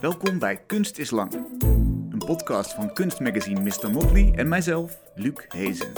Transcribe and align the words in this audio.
Welkom 0.00 0.38
bij 0.38 0.56
Kunst 0.66 0.98
is 0.98 1.10
Lang, 1.10 1.32
een 2.10 2.22
podcast 2.26 2.74
van 2.74 2.92
kunstmagazine 2.92 3.60
Mr. 3.60 3.90
Motley 3.90 4.32
en 4.34 4.48
mijzelf, 4.48 5.00
Luc 5.14 5.32
Hezen. 5.48 5.92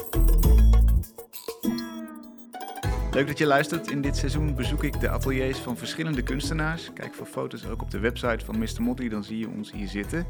Leuk 3.11 3.27
dat 3.27 3.39
je 3.39 3.47
luistert. 3.47 3.91
In 3.91 4.01
dit 4.01 4.17
seizoen 4.17 4.55
bezoek 4.55 4.85
ik 4.85 5.01
de 5.01 5.09
ateliers 5.09 5.59
van 5.59 5.77
verschillende 5.77 6.23
kunstenaars. 6.23 6.93
Kijk 6.93 7.15
voor 7.15 7.27
foto's 7.27 7.67
ook 7.67 7.83
op 7.83 7.91
de 7.91 7.99
website 7.99 8.45
van 8.45 8.59
Mr. 8.59 8.83
Motley, 8.83 9.09
dan 9.09 9.25
zie 9.25 9.39
je 9.39 9.49
ons 9.49 9.73
hier 9.73 9.89
zitten. 9.89 10.27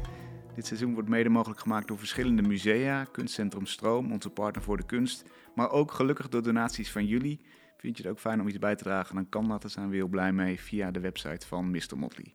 Dit 0.55 0.65
seizoen 0.65 0.93
wordt 0.93 1.09
mede 1.09 1.29
mogelijk 1.29 1.59
gemaakt 1.59 1.87
door 1.87 1.97
verschillende 1.97 2.41
musea, 2.41 3.03
Kunstcentrum 3.03 3.65
Stroom, 3.65 4.11
onze 4.11 4.29
partner 4.29 4.63
voor 4.63 4.77
de 4.77 4.85
kunst, 4.85 5.23
maar 5.55 5.71
ook 5.71 5.91
gelukkig 5.91 6.29
door 6.29 6.43
donaties 6.43 6.91
van 6.91 7.05
jullie. 7.05 7.39
Vind 7.77 7.97
je 7.97 8.03
het 8.03 8.11
ook 8.11 8.19
fijn 8.19 8.41
om 8.41 8.47
iets 8.47 8.59
bij 8.59 8.75
te 8.75 8.83
dragen, 8.83 9.15
dan 9.15 9.29
kan 9.29 9.47
dat, 9.47 9.61
daar 9.61 9.71
zijn 9.71 9.89
we 9.89 9.95
heel 9.95 10.07
blij 10.07 10.31
mee 10.31 10.59
via 10.59 10.91
de 10.91 10.99
website 10.99 11.47
van 11.47 11.71
Mr. 11.71 11.97
Motley. 11.97 12.33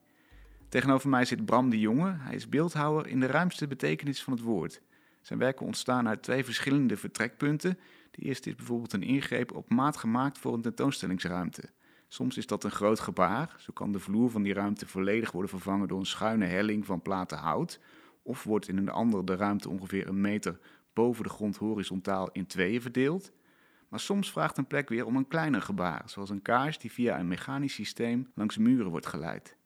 Tegenover 0.69 1.09
mij 1.09 1.25
zit 1.25 1.45
Bram 1.45 1.71
de 1.71 1.80
Jonge. 1.80 2.16
Hij 2.19 2.34
is 2.34 2.48
beeldhouwer 2.48 3.06
in 3.06 3.20
de 3.20 3.27
ruimste 3.27 3.66
betekenis 3.66 4.23
van 4.23 4.33
het 4.33 4.42
woord. 4.42 4.80
Zijn 5.20 5.38
werken 5.38 5.66
ontstaan 5.66 6.09
uit 6.09 6.23
twee 6.23 6.45
verschillende 6.45 6.97
vertrekpunten. 6.97 7.79
De 8.11 8.23
eerste 8.23 8.48
is 8.48 8.55
bijvoorbeeld 8.55 8.92
een 8.92 9.02
ingreep 9.02 9.56
op 9.56 9.70
maat 9.70 9.97
gemaakt 9.97 10.39
voor 10.39 10.55
een 10.55 10.62
tentoonstellingsruimte. 10.62 11.62
Soms 12.09 12.37
is 12.37 12.47
dat 12.47 12.65
een 12.65 12.70
groot 12.70 13.01
gebaar, 13.01 13.55
zo 13.59 13.73
kan 13.73 13.92
de 13.92 13.98
vloer 13.98 14.30
van 14.30 14.42
die 14.42 14.52
ruimte 14.52 14.87
volledig 14.87 15.30
worden 15.30 15.51
vervangen 15.51 15.89
door 15.89 15.98
een 15.98 16.06
schuine 16.06 16.45
helling 16.45 16.87
van 16.87 17.03
platen 17.03 17.39
hout, 17.39 17.80
of 18.23 18.45
wordt 18.45 18.69
in 18.69 18.77
een 18.77 18.89
andere 18.89 19.25
de 19.25 19.37
ruimte 19.37 19.69
ongeveer 19.69 20.09
een 20.09 20.20
meter 20.20 20.59
boven 20.92 21.23
de 21.23 21.30
grond 21.30 21.56
horizontaal 21.56 22.30
in 22.33 22.47
tweeën 22.47 22.83
verdeeld. 22.83 23.33
Maar 23.89 24.00
soms 24.00 24.33
vraagt 24.33 24.59
een 24.59 24.66
plek 24.66 24.89
weer 24.89 25.06
om 25.06 25.16
een 25.16 25.28
kleiner 25.28 25.62
gebaar, 25.62 26.03
zoals 26.06 26.30
een 26.30 26.42
kaars 26.42 26.78
die 26.78 26.92
via 26.92 27.19
een 27.19 27.28
mechanisch 27.28 27.75
systeem 27.75 28.30
langs 28.34 28.56
muren 28.56 28.91
wordt 28.91 29.06
geleid. 29.06 29.58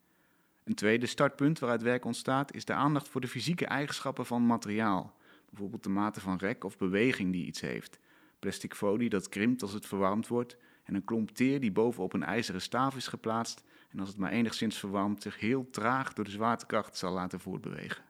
Een 0.64 0.74
tweede 0.74 1.06
startpunt 1.06 1.58
waaruit 1.58 1.82
werk 1.82 2.04
ontstaat 2.04 2.54
is 2.54 2.64
de 2.64 2.72
aandacht 2.72 3.08
voor 3.08 3.20
de 3.20 3.28
fysieke 3.28 3.66
eigenschappen 3.66 4.26
van 4.26 4.46
materiaal, 4.46 5.14
bijvoorbeeld 5.50 5.82
de 5.82 5.88
mate 5.88 6.20
van 6.20 6.36
rek 6.36 6.64
of 6.64 6.78
beweging 6.78 7.32
die 7.32 7.46
iets 7.46 7.60
heeft, 7.60 7.98
plastic 8.38 8.74
folie 8.74 9.08
dat 9.08 9.28
krimpt 9.28 9.62
als 9.62 9.72
het 9.72 9.86
verwarmd 9.86 10.28
wordt 10.28 10.56
en 10.84 10.94
een 10.94 11.04
klomp 11.04 11.30
teer 11.30 11.60
die 11.60 11.72
bovenop 11.72 12.12
een 12.12 12.22
ijzeren 12.22 12.60
staaf 12.60 12.96
is 12.96 13.06
geplaatst 13.06 13.64
en 13.90 14.00
als 14.00 14.08
het 14.08 14.18
maar 14.18 14.30
enigszins 14.30 14.78
verwarmt 14.78 15.22
zich 15.22 15.40
heel 15.40 15.70
traag 15.70 16.12
door 16.12 16.24
de 16.24 16.30
zwaartekracht 16.30 16.96
zal 16.96 17.12
laten 17.12 17.40
voortbewegen. 17.40 18.04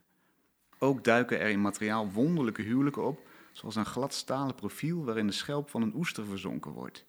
Ook 0.79 1.05
duiken 1.05 1.41
er 1.41 1.51
in 1.51 1.61
materiaal 1.61 2.11
wonderlijke 2.11 2.63
huwelijken 2.63 3.05
op, 3.05 3.21
zoals 3.53 3.77
een 3.77 3.87
glad 3.87 4.15
stalen 4.15 4.55
profiel 4.55 5.05
waarin 5.05 5.27
de 5.27 5.33
schelp 5.33 5.71
van 5.71 5.83
een 5.83 5.95
oester 5.95 6.27
verzonken 6.27 6.73
wordt. 6.73 7.07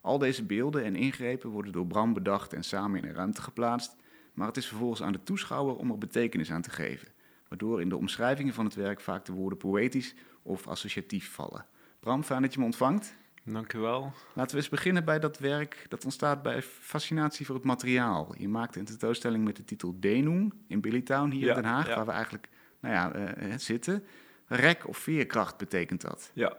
Al 0.00 0.18
deze 0.18 0.44
beelden 0.44 0.84
en 0.84 0.96
ingrepen 0.96 1.50
worden 1.50 1.72
door 1.72 1.86
Bram 1.86 2.12
bedacht 2.12 2.52
en 2.52 2.64
samen 2.64 3.02
in 3.02 3.08
een 3.08 3.14
ruimte 3.14 3.42
geplaatst, 3.42 3.96
maar 4.36 4.46
het 4.46 4.56
is 4.56 4.66
vervolgens 4.66 5.02
aan 5.02 5.12
de 5.12 5.22
toeschouwer 5.22 5.76
om 5.76 5.90
er 5.90 5.98
betekenis 5.98 6.50
aan 6.50 6.62
te 6.62 6.70
geven, 6.70 7.08
waardoor 7.48 7.80
in 7.80 7.88
de 7.88 7.96
omschrijvingen 7.96 8.54
van 8.54 8.64
het 8.64 8.74
werk 8.74 9.00
vaak 9.00 9.24
de 9.24 9.32
woorden 9.32 9.58
poëtisch 9.58 10.14
of 10.42 10.66
associatief 10.68 11.32
vallen. 11.32 11.66
Bram, 12.00 12.22
fijn 12.24 12.42
dat 12.42 12.52
je 12.52 12.58
me 12.58 12.64
ontvangt. 12.64 13.14
Dank 13.44 13.72
u 13.72 13.78
wel. 13.78 14.12
Laten 14.32 14.50
we 14.50 14.60
eens 14.62 14.68
beginnen 14.70 15.04
bij 15.04 15.18
dat 15.18 15.38
werk 15.38 15.86
dat 15.88 16.04
ontstaat 16.04 16.42
bij 16.42 16.62
fascinatie 16.62 17.46
voor 17.46 17.54
het 17.54 17.64
materiaal. 17.64 18.34
Je 18.38 18.48
maakte 18.48 18.78
een 18.78 18.84
tentoonstelling 18.84 19.44
met 19.44 19.56
de 19.56 19.64
titel 19.64 19.96
Denung 20.00 20.54
in 20.68 20.80
Billytown 20.80 21.30
hier 21.30 21.44
Ja, 21.46 21.54
in 21.56 21.62
Den 21.62 21.70
Haag, 21.70 21.88
ja. 21.88 21.96
waar 21.96 22.06
we 22.06 22.12
eigenlijk 22.12 22.48
nou 22.80 22.94
ja, 22.94 23.12
eh, 23.12 23.52
eh, 23.52 23.58
zitten. 23.58 24.04
Rek 24.46 24.88
of 24.88 24.98
veerkracht 24.98 25.56
betekent 25.56 26.00
dat. 26.00 26.30
Ja. 26.34 26.56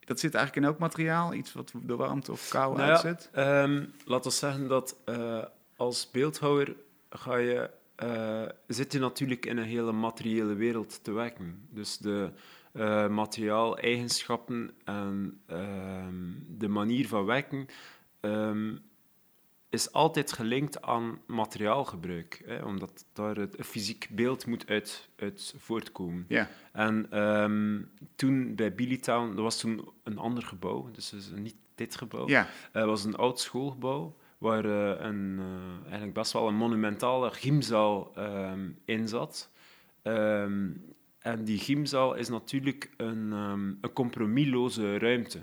Dat 0.00 0.20
zit 0.20 0.34
eigenlijk 0.34 0.66
in 0.66 0.72
elk 0.72 0.80
materiaal, 0.80 1.34
iets 1.34 1.52
wat 1.52 1.72
de 1.82 1.96
warmte 1.96 2.32
of 2.32 2.48
kou 2.48 2.76
Nou 2.76 2.86
ja, 2.86 2.92
uitzet. 2.92 3.28
ehm, 3.32 3.84
laat 4.04 4.24
ons 4.24 4.38
zeggen 4.38 4.68
dat 4.68 4.96
eh, 5.04 5.42
als 5.76 6.10
beeldhouwer 6.10 6.76
ga 7.18 7.36
je, 7.36 7.70
eh, 7.94 8.42
zit 8.66 8.92
je 8.92 8.98
natuurlijk 8.98 9.46
in 9.46 9.56
een 9.56 9.64
hele 9.64 9.92
materiële 9.92 10.54
wereld 10.54 11.04
te 11.04 11.12
werken. 11.12 11.66
Dus 11.70 11.98
de 11.98 12.30
eh 12.72 13.08
materiaaleigenschappen 13.08 14.70
en 14.84 15.40
ehm, 15.46 16.32
de 16.48 16.68
manier 16.68 17.08
van 17.08 17.24
werken 17.24 17.66
ehm, 18.20 18.76
is 19.68 19.92
altijd 19.92 20.32
gelinkt 20.32 20.82
aan 20.82 21.20
materiaalgebruik. 21.26 22.42
Hè, 22.46 22.64
omdat 22.64 23.04
daar 23.12 23.36
het, 23.36 23.58
een 23.58 23.64
fysiek 23.64 24.08
beeld 24.10 24.46
moet 24.46 24.66
uit, 24.68 25.08
uit 25.16 25.54
voortkomen. 25.56 26.24
Ja, 26.28 26.48
En 26.72 27.06
ehm, 27.10 27.82
toen 28.16 28.54
bij 28.54 28.74
Billytown, 28.74 29.28
dat 29.28 29.44
was 29.44 29.58
toen 29.58 29.88
een 30.02 30.18
ander 30.18 30.42
gebouw, 30.42 30.90
dus 30.92 31.14
niet 31.34 31.56
dit 31.74 31.96
gebouw. 31.96 32.28
ja. 32.28 32.48
Het 32.72 32.84
was 32.84 33.04
een 33.04 33.16
oud 33.16 33.40
schoolgebouw 33.40 34.16
waar 34.44 34.64
eh, 34.64 35.04
een, 35.06 35.38
eh, 35.38 35.82
eigenlijk 35.84 36.14
best 36.14 36.32
wel 36.32 36.48
een 36.48 36.56
monumentale 36.56 37.30
gymzaal 37.30 38.12
ehm, 38.14 38.70
in 38.84 39.08
zat. 39.08 39.50
Ehm, 40.02 40.70
en 41.18 41.44
die 41.44 41.58
gymzaal 41.58 42.14
is 42.14 42.28
natuurlijk 42.28 42.90
een, 42.96 43.32
ehm, 43.32 43.68
een 43.80 43.92
compromisloze 43.92 44.98
ruimte. 44.98 45.40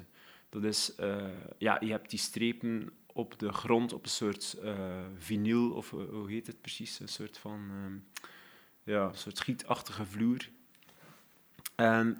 Dat 0.49 0.63
is, 0.63 0.95
eh, 0.95 1.25
ja, 1.57 1.77
je 1.79 1.91
hebt 1.91 2.09
die 2.09 2.19
strepen 2.19 2.89
op 3.05 3.39
de 3.39 3.53
grond 3.53 3.93
op 3.93 4.03
een 4.03 4.09
soort 4.09 4.57
eh 4.63 5.05
vinyl, 5.17 5.71
of 5.71 5.89
hoe 5.89 6.29
heet 6.29 6.47
het 6.47 6.61
precies? 6.61 6.99
Een 6.99 7.07
soort 7.07 7.37
van, 7.37 7.59
ja, 8.83 9.07
een 9.07 9.15
soort 9.15 9.37
schietachtige 9.37 10.05
vloer. 10.05 10.49
En 11.75 12.17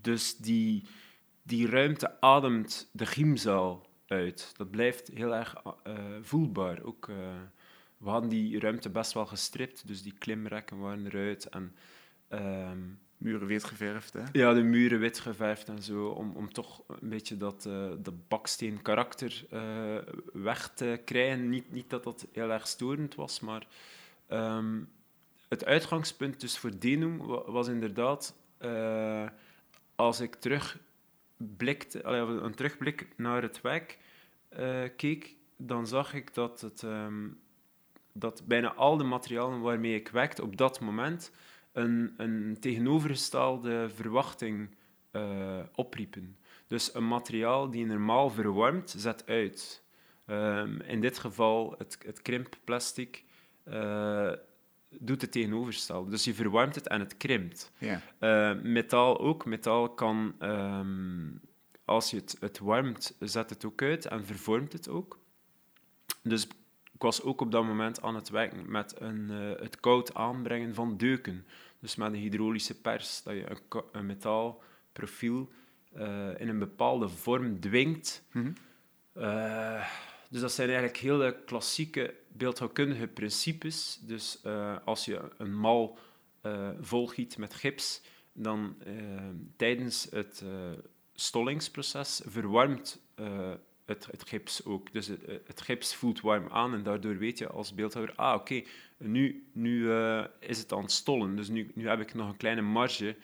dus 0.00 0.36
die, 0.36 0.84
die 1.42 1.66
ruimte 1.66 2.20
ademt 2.20 2.88
de 2.92 3.06
gymzaal 3.06 3.88
uit. 4.10 4.52
Dat 4.56 4.70
blijft 4.70 5.08
heel 5.14 5.34
erg 5.34 5.54
eh, 5.82 5.94
voelbaar. 6.22 6.82
Ook, 6.82 7.08
eh, 7.08 7.16
we 7.96 8.08
hadden 8.10 8.30
die 8.30 8.60
ruimte 8.60 8.90
best 8.90 9.12
wel 9.12 9.26
gestript, 9.26 9.86
dus 9.86 10.02
die 10.02 10.14
klimrekken 10.18 10.78
waren 10.78 11.06
eruit. 11.06 11.48
En 11.48 11.74
ehm, 12.28 12.78
Muren 13.16 13.46
wit 13.46 13.64
geverfd, 13.64 14.12
hè? 14.12 14.22
ja, 14.32 14.52
de 14.52 14.62
muren 14.62 14.98
wit 14.98 15.18
geverfd 15.18 15.68
en 15.68 15.82
zo, 15.82 16.06
om, 16.06 16.32
om 16.36 16.52
toch 16.52 16.82
een 16.86 17.08
beetje 17.08 17.36
dat, 17.36 17.62
dat 17.98 18.28
baksteen 18.28 18.82
karakter 18.82 19.44
weg 20.32 20.68
te 20.74 21.00
krijgen. 21.04 21.48
Niet, 21.48 21.72
niet 21.72 21.90
dat 21.90 22.04
dat 22.04 22.26
heel 22.32 22.50
erg 22.50 22.66
storend 22.66 23.14
was, 23.14 23.40
maar 23.40 23.66
ehm, 24.26 24.80
het 25.48 25.64
uitgangspunt 25.64 26.40
dus 26.40 26.58
voor 26.58 26.78
Denum 26.78 27.18
wa- 27.18 27.50
was 27.50 27.68
inderdaad, 27.68 28.34
als 29.94 30.20
ik 30.20 30.34
allee, 32.02 32.20
een 32.20 32.54
terugblik 32.54 33.08
naar 33.16 33.42
het 33.42 33.60
werk 33.60 33.98
eh, 34.48 34.82
keek, 34.96 35.36
dan 35.56 35.86
zag 35.86 36.14
ik 36.14 36.34
dat, 36.34 36.60
het, 36.60 36.82
ehm, 36.82 37.28
dat 38.12 38.42
bijna 38.46 38.74
al 38.74 38.96
de 38.96 39.04
materialen 39.04 39.60
waarmee 39.60 39.94
ik 39.94 40.08
werkte 40.08 40.42
op 40.42 40.56
dat 40.56 40.80
moment 40.80 41.32
een, 41.72 42.14
een 42.16 42.56
tegenovergestelde 42.60 43.88
verwachting 43.94 44.68
eh, 45.10 45.58
opriepen. 45.74 46.36
Dus 46.66 46.94
een 46.94 47.08
materiaal 47.08 47.70
die 47.70 47.86
normaal 47.86 48.30
verwarmt, 48.30 48.94
zet 48.96 49.26
uit. 49.26 49.84
Ehm, 50.26 50.80
in 50.80 51.00
dit 51.00 51.18
geval 51.18 51.74
het, 51.78 51.98
het 52.04 52.22
krimpplastic 52.22 53.24
eh, 53.62 54.32
doet 54.98 55.20
het 55.20 55.32
tegenovergestelde. 55.32 56.10
Dus 56.10 56.24
je 56.24 56.34
verwarmt 56.34 56.74
het 56.74 56.88
en 56.88 57.00
het 57.00 57.16
krimpt. 57.16 57.72
Eh, 58.18 58.60
metaal 58.62 59.20
ook. 59.20 59.44
Metaal 59.44 59.88
kan, 59.88 60.34
ehm, 60.38 61.28
als 61.84 62.10
je 62.10 62.16
het, 62.16 62.36
het 62.40 62.58
warmt, 62.58 63.16
zet 63.18 63.50
het 63.50 63.64
ook 63.64 63.82
uit 63.82 64.06
en 64.06 64.26
vervormt 64.26 64.72
het 64.72 64.88
ook. 64.88 65.18
Dus 66.22 66.46
ik 66.92 67.02
was 67.02 67.22
ook 67.22 67.40
op 67.40 67.52
dat 67.52 67.64
moment 67.64 68.02
aan 68.02 68.14
het 68.14 68.28
werken 68.28 68.70
met 68.70 69.00
een, 69.00 69.30
eh, 69.30 69.62
het 69.62 69.80
koud 69.80 70.14
aanbrengen 70.14 70.74
van 70.74 70.96
deuken. 70.96 71.46
Dus 71.78 71.96
met 71.96 72.12
een 72.12 72.18
hydraulische 72.18 72.80
pers, 72.80 73.22
dat 73.22 73.34
je 73.34 73.50
een, 73.50 73.82
een 73.92 74.06
metaalprofiel 74.06 75.50
eh, 75.92 76.40
in 76.40 76.48
een 76.48 76.58
bepaalde 76.58 77.08
vorm 77.08 77.60
dwingt. 77.60 78.24
Mhm. 78.32 78.52
Dus 80.30 80.40
dat 80.40 80.52
zijn 80.52 80.68
eigenlijk 80.68 80.98
hele 80.98 81.42
klassieke 81.44 82.14
beeldhouwkundige 82.32 83.06
principes. 83.06 83.98
Dus 84.02 84.40
eh, 84.42 84.76
als 84.84 85.04
je 85.04 85.20
een 85.38 85.54
mal 85.54 85.98
eh, 86.40 86.68
volgiet 86.80 87.38
met 87.38 87.54
gips, 87.54 88.02
dan 88.32 88.74
eh, 88.84 88.94
tijdens 89.56 90.06
het 90.10 90.44
stollingsproces 91.14 92.20
verwarmt 92.24 93.00
het, 93.84 94.06
het 94.10 94.28
gips 94.28 94.64
ook. 94.64 94.92
Dus 94.92 95.06
het, 95.06 95.20
het 95.46 95.60
gips 95.60 95.94
voelt 95.94 96.20
warm 96.20 96.48
aan 96.48 96.74
en 96.74 96.82
daardoor 96.82 97.18
weet 97.18 97.38
je 97.38 97.48
als 97.48 97.74
beeldhouwer, 97.74 98.14
ah 98.14 98.34
oké, 98.34 98.62
nu, 98.96 99.48
nu 99.52 99.92
is 100.40 100.58
het 100.58 100.72
aan 100.72 100.82
het 100.82 100.92
stollen. 100.92 101.36
Dus 101.36 101.48
nu, 101.48 101.70
nu 101.74 101.88
heb 101.88 102.00
ik 102.00 102.14
nog 102.14 102.28
een 102.28 102.36
kleine 102.36 102.60
marge 102.60 103.16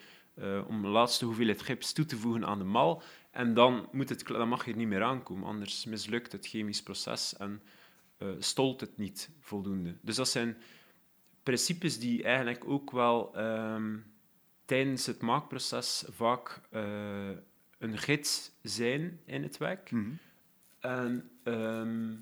om 0.67 0.81
de 0.81 0.87
laatste 0.87 1.25
hoeveelheid 1.25 1.61
gips 1.61 1.93
toe 1.93 2.05
te 2.05 2.17
voegen 2.17 2.45
aan 2.45 2.57
de 2.57 2.63
mal. 2.63 3.03
En 3.31 3.53
dan, 3.53 3.87
moet 3.91 4.09
het, 4.09 4.27
dan 4.27 4.49
mag 4.49 4.65
je 4.65 4.71
er 4.71 4.77
niet 4.77 4.87
meer 4.87 5.03
aankomen, 5.03 5.47
anders 5.47 5.85
mislukt 5.85 6.31
het 6.31 6.47
chemisch 6.47 6.83
proces 6.83 7.37
en 7.37 7.61
eh, 8.17 8.27
stolt 8.39 8.81
het 8.81 8.97
niet 8.97 9.29
voldoende. 9.39 9.95
Dus 10.01 10.15
dat 10.15 10.29
zijn 10.29 10.57
principes 11.43 11.99
die 11.99 12.23
eigenlijk 12.23 12.67
ook 12.67 12.91
wel 12.91 13.35
ehm, 13.35 13.97
tijdens 14.65 15.05
het 15.05 15.21
maakproces 15.21 16.05
vaak 16.09 16.61
eh, 16.69 17.29
een 17.77 17.97
gids 17.97 18.51
zijn 18.61 19.19
in 19.25 19.43
het 19.43 19.57
werk. 19.57 19.91
Mhm. 19.91 20.11
En 20.79 21.29
ehm, 21.43 22.15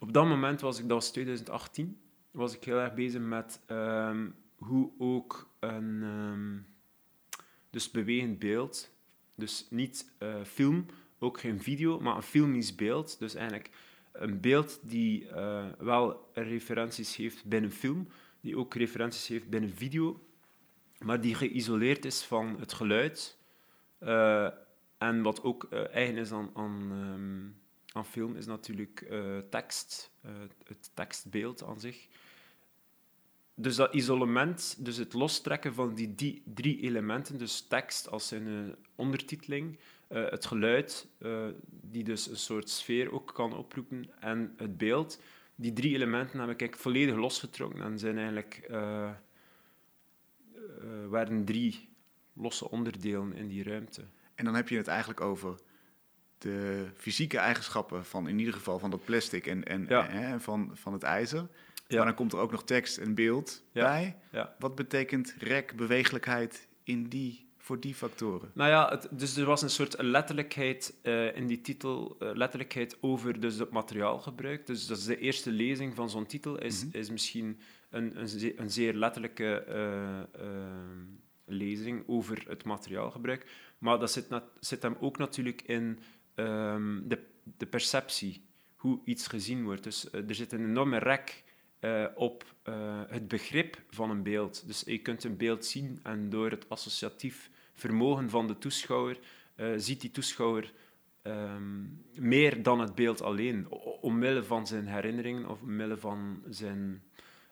op 0.00 0.12
dat 0.12 0.26
moment 0.26 0.60
was 0.60 0.78
ik, 0.78 0.88
dat 0.88 0.96
was 0.96 1.10
2018, 1.10 2.00
was 2.30 2.54
ik 2.54 2.64
heel 2.64 2.78
erg 2.78 2.94
bezig 2.94 3.20
met 3.20 3.60
ehm, 3.66 4.28
hoe 4.56 4.90
ook 4.98 5.50
een 5.60 6.02
dus 7.74 7.90
bewegend 7.90 8.38
beeld, 8.38 8.90
dus 9.34 9.66
niet 9.70 10.12
eh, 10.18 10.44
film, 10.44 10.86
ook 11.24 11.40
geen 11.40 11.62
video, 11.62 12.00
maar 12.00 12.16
een 12.16 12.22
filmisch 12.22 12.74
beeld. 12.74 13.18
Dus 13.18 13.34
eigenlijk 13.34 13.70
een 14.12 14.40
beeld 14.40 14.78
die 14.82 15.28
uh, 15.28 15.66
wel 15.78 16.30
referenties 16.32 17.16
heeft 17.16 17.44
binnen 17.44 17.70
film, 17.70 18.08
die 18.40 18.56
ook 18.56 18.74
referenties 18.74 19.26
heeft 19.26 19.48
binnen 19.48 19.74
video, 19.74 20.26
maar 20.98 21.20
die 21.20 21.34
geïsoleerd 21.34 22.04
is 22.04 22.22
van 22.22 22.56
het 22.58 22.72
geluid. 22.72 23.38
Uh, 24.00 24.48
en 24.98 25.22
wat 25.22 25.42
ook 25.42 25.64
eigen 25.72 26.16
is 26.16 26.32
aan, 26.32 26.50
aan, 26.54 26.90
um, 26.92 27.56
aan, 27.92 28.06
film, 28.06 28.36
is 28.36 28.46
natuurlijk 28.46 29.12
tekst, 29.50 30.10
het 30.64 30.90
tekstbeeld 30.94 31.64
aan 31.64 31.80
zich. 31.80 32.08
Dus 33.54 33.76
dat 33.76 33.94
isolement, 33.94 34.76
dus 34.78 34.96
het 34.96 35.12
lostrekken 35.12 35.74
van 35.74 35.94
die, 35.94 36.14
die 36.14 36.42
drie 36.54 36.80
elementen, 36.80 37.38
dus 37.38 37.60
tekst 37.60 38.10
als 38.10 38.30
een 38.30 38.76
ondertiteling, 38.94 39.78
uh, 40.08 40.30
het 40.30 40.46
geluid, 40.46 41.08
uh, 41.18 41.46
die 41.66 42.04
dus 42.04 42.28
een 42.28 42.36
soort 42.36 42.68
sfeer 42.70 43.12
ook 43.12 43.34
kan 43.34 43.56
oproepen, 43.56 44.10
en 44.20 44.54
het 44.56 44.76
beeld. 44.76 45.20
Die 45.54 45.72
drie 45.72 45.94
elementen 45.94 46.40
heb 46.40 46.60
ik 46.60 46.76
volledig 46.76 47.14
losgetrokken 47.14 47.82
en 47.82 47.98
zijn 47.98 48.18
eigenlijk, 48.18 48.66
uh, 48.70 49.10
werden 51.10 51.44
drie 51.44 51.88
losse 52.32 52.70
onderdelen 52.70 53.32
in 53.32 53.48
die 53.48 53.62
ruimte. 53.62 54.04
En 54.34 54.44
dan 54.44 54.54
heb 54.54 54.68
je 54.68 54.76
het 54.76 54.88
eigenlijk 54.88 55.20
over 55.20 55.58
de 56.38 56.86
fysieke 56.96 57.38
eigenschappen 57.38 58.04
van 58.04 58.28
in 58.28 58.38
ieder 58.38 58.54
geval 58.54 58.78
van 58.78 58.90
dat 58.90 59.04
plastic 59.04 59.46
en, 59.46 59.64
en, 59.64 59.86
Ja. 59.88 60.08
en 60.08 60.40
van, 60.40 60.70
van 60.74 60.92
het 60.92 61.02
ijzer. 61.02 61.48
Ja. 61.86 61.96
Maar 61.96 62.06
dan 62.06 62.14
komt 62.14 62.32
er 62.32 62.38
ook 62.38 62.50
nog 62.50 62.64
tekst 62.64 62.98
en 62.98 63.14
beeld 63.14 63.62
Ja. 63.72 63.84
bij. 63.84 64.16
Ja. 64.32 64.54
Wat 64.58 64.74
betekent 64.74 65.34
rek, 65.38 65.76
beweeglijkheid 65.76 66.68
in 66.82 67.08
die, 67.08 67.48
voor 67.58 67.80
die 67.80 67.94
factoren? 67.94 68.50
Nou 68.54 68.70
ja, 68.70 68.88
het, 68.90 69.08
dus 69.10 69.36
er 69.36 69.44
was 69.46 69.62
een 69.62 69.70
soort 69.70 70.02
letterlijkheid 70.02 70.94
eh, 71.02 71.36
in 71.36 71.46
die 71.46 71.60
titel, 71.60 72.16
eh, 72.18 72.30
letterlijkheid 72.34 72.96
over 73.00 73.40
dus 73.40 73.58
het 73.58 73.70
materiaalgebruik. 73.70 74.66
Dus 74.66 74.86
dat 74.86 74.98
is 74.98 75.04
de 75.04 75.18
eerste 75.18 75.50
lezing 75.50 75.94
van 75.94 76.10
zo'n 76.10 76.26
titel, 76.26 76.58
is, 76.58 76.84
Mhm. 76.84 76.96
is 76.98 77.10
misschien 77.10 77.60
een, 77.90 78.20
een, 78.20 78.28
zeer, 78.28 78.52
een 78.60 78.70
zeer 78.70 78.94
letterlijke 78.94 79.54
eh, 79.54 80.42
lezing 81.44 82.04
over 82.06 82.44
het 82.48 82.64
materiaalgebruik. 82.64 83.46
Maar 83.78 83.98
dat 83.98 84.10
zit, 84.12 84.28
zit 84.60 84.82
hem 84.82 84.96
ook 85.00 85.18
natuurlijk 85.18 85.62
in 85.62 85.98
ehm, 86.34 87.00
de, 87.08 87.18
de 87.56 87.66
perceptie, 87.66 88.44
hoe 88.76 89.00
iets 89.04 89.26
gezien 89.26 89.64
wordt. 89.64 89.82
Dus 89.82 90.12
er 90.12 90.34
zit 90.34 90.52
een 90.52 90.64
enorme 90.64 90.98
rek 90.98 91.43
eh, 91.84 92.04
op 92.14 92.44
eh, 92.62 93.00
het 93.08 93.28
begrip 93.28 93.82
van 93.88 94.10
een 94.10 94.22
beeld. 94.22 94.66
Dus 94.66 94.82
je 94.86 94.98
kunt 94.98 95.24
een 95.24 95.36
beeld 95.36 95.64
zien 95.64 96.00
en 96.02 96.30
door 96.30 96.50
het 96.50 96.68
associatief 96.68 97.50
vermogen 97.72 98.30
van 98.30 98.46
de 98.46 98.58
toeschouwer 98.58 99.18
eh, 99.54 99.68
ziet 99.76 100.00
die 100.00 100.10
toeschouwer 100.10 100.72
ehm, 101.22 101.82
meer 102.14 102.62
dan 102.62 102.80
het 102.80 102.94
beeld 102.94 103.22
alleen, 103.22 103.70
omwille 104.00 104.44
van 104.44 104.66
zijn 104.66 104.86
herinneringen 104.86 105.48
of 105.48 105.62
omwille 105.62 105.96
van 105.96 106.42
zijn 106.48 107.02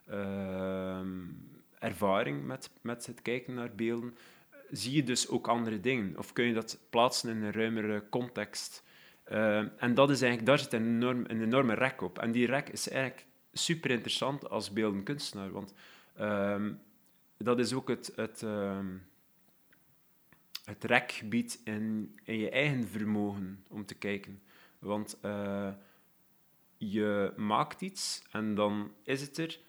ehm, 0.06 1.20
ervaring 1.78 2.44
met, 2.44 2.70
met 2.80 3.06
het 3.06 3.22
kijken 3.22 3.54
naar 3.54 3.74
beelden, 3.74 4.14
zie 4.70 4.92
je 4.92 5.02
dus 5.02 5.28
ook 5.28 5.48
andere 5.48 5.80
dingen. 5.80 6.18
Of 6.18 6.32
kun 6.32 6.44
je 6.44 6.54
dat 6.54 6.78
plaatsen 6.90 7.30
in 7.30 7.42
een 7.42 7.52
ruimere 7.52 8.08
context. 8.08 8.84
Ehm, 9.24 9.68
en 9.76 9.94
dat 9.94 10.10
is 10.10 10.22
eigenlijk, 10.22 10.46
daar 10.46 10.58
zit 10.58 10.72
een, 10.72 11.02
een 11.02 11.42
enorme 11.42 11.74
rek 11.74 12.02
op. 12.02 12.18
En 12.18 12.32
die 12.32 12.46
rek 12.46 12.68
is 12.68 12.88
eigenlijk 12.88 13.26
super 13.52 13.90
interessant 13.90 14.48
als 14.48 14.72
beeldend 14.72 15.04
kunstenaar, 15.04 15.50
want 15.50 15.74
ehm, 16.14 16.72
dat 17.36 17.58
is 17.58 17.72
ook 17.72 17.88
het, 17.88 18.12
het, 18.16 18.42
ehm, 18.42 18.86
het 20.64 20.84
rekgebied 20.84 21.60
in, 21.64 22.14
in 22.24 22.38
je 22.38 22.50
eigen 22.50 22.88
vermogen 22.88 23.64
om 23.68 23.86
te 23.86 23.94
kijken. 23.94 24.42
Want 24.78 25.18
eh, 25.20 25.68
je 26.76 27.32
maakt 27.36 27.80
iets 27.80 28.22
en 28.30 28.54
dan 28.54 28.92
is 29.02 29.20
het 29.20 29.38
er, 29.38 29.60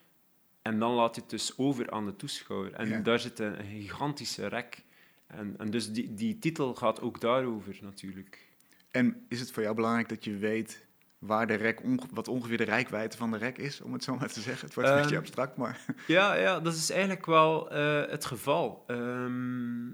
en 0.61 0.79
dan 0.79 0.91
laat 0.91 1.15
je 1.15 1.21
het 1.21 1.29
dus 1.29 1.57
over 1.57 1.91
aan 1.91 2.05
de 2.05 2.15
toeschouwer. 2.15 2.73
En 2.73 2.89
Ja. 2.89 2.99
daar 2.99 3.19
zit 3.19 3.39
een, 3.39 3.59
een 3.59 3.65
gigantische 3.81 4.47
rek. 4.47 4.83
En, 5.27 5.55
en 5.57 5.71
dus 5.71 5.91
die, 5.91 6.13
die 6.13 6.39
titel 6.39 6.75
gaat 6.75 7.01
ook 7.01 7.21
daarover 7.21 7.77
natuurlijk. 7.81 8.47
En 8.91 9.25
is 9.27 9.39
het 9.39 9.51
voor 9.51 9.63
jou 9.63 9.75
belangrijk 9.75 10.09
dat 10.09 10.23
je 10.23 10.37
weet 10.37 10.85
waar 11.25 11.47
de 11.47 11.53
rek, 11.53 11.83
onge- 11.83 12.07
wat 12.11 12.27
ongeveer 12.27 12.57
de 12.57 12.63
rijkwijde 12.63 13.17
van 13.17 13.31
de 13.31 13.37
rek 13.37 13.57
is, 13.57 13.81
om 13.81 13.93
het 13.93 14.03
zo 14.03 14.15
maar 14.15 14.31
te 14.31 14.41
zeggen? 14.41 14.65
Het 14.65 14.75
wordt 14.75 14.89
een 14.89 14.95
Ehm, 14.95 15.03
beetje 15.03 15.17
abstract, 15.17 15.57
maar 15.57 15.85
Ja, 16.07 16.33
ja, 16.33 16.59
dat 16.59 16.73
is 16.73 16.89
eigenlijk 16.89 17.25
wel 17.25 17.69
eh, 17.71 18.09
het 18.09 18.25
geval. 18.25 18.83
Ehm, 18.87 19.87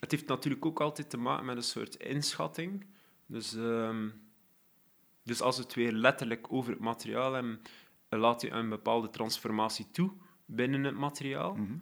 het 0.00 0.10
heeft 0.10 0.26
natuurlijk 0.26 0.66
ook 0.66 0.80
altijd 0.80 1.10
te 1.10 1.16
maken 1.16 1.44
met 1.46 1.56
een 1.56 1.62
soort 1.62 1.94
inschatting. 1.96 2.86
Dus, 3.26 3.54
ehm, 3.56 4.08
dus 5.22 5.40
als 5.40 5.56
we 5.56 5.62
het 5.62 5.74
weer 5.74 5.92
letterlijk 5.92 6.52
over 6.52 6.70
het 6.72 6.80
materiaal 6.80 7.32
hebben, 7.32 7.60
laat 8.08 8.40
je 8.40 8.50
een 8.50 8.68
bepaalde 8.68 9.10
transformatie 9.10 9.90
toe 9.90 10.12
binnen 10.46 10.84
het 10.84 10.94
materiaal. 10.96 11.54
Mhm. 11.54 11.76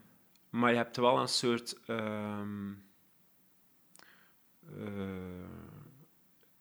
Maar 0.50 0.71
je 0.71 0.77
hebt 0.77 0.97
wel 0.97 1.19
een 1.19 1.29
soort. 1.29 1.79
ehm, 1.87 2.73
eh, 4.67 4.85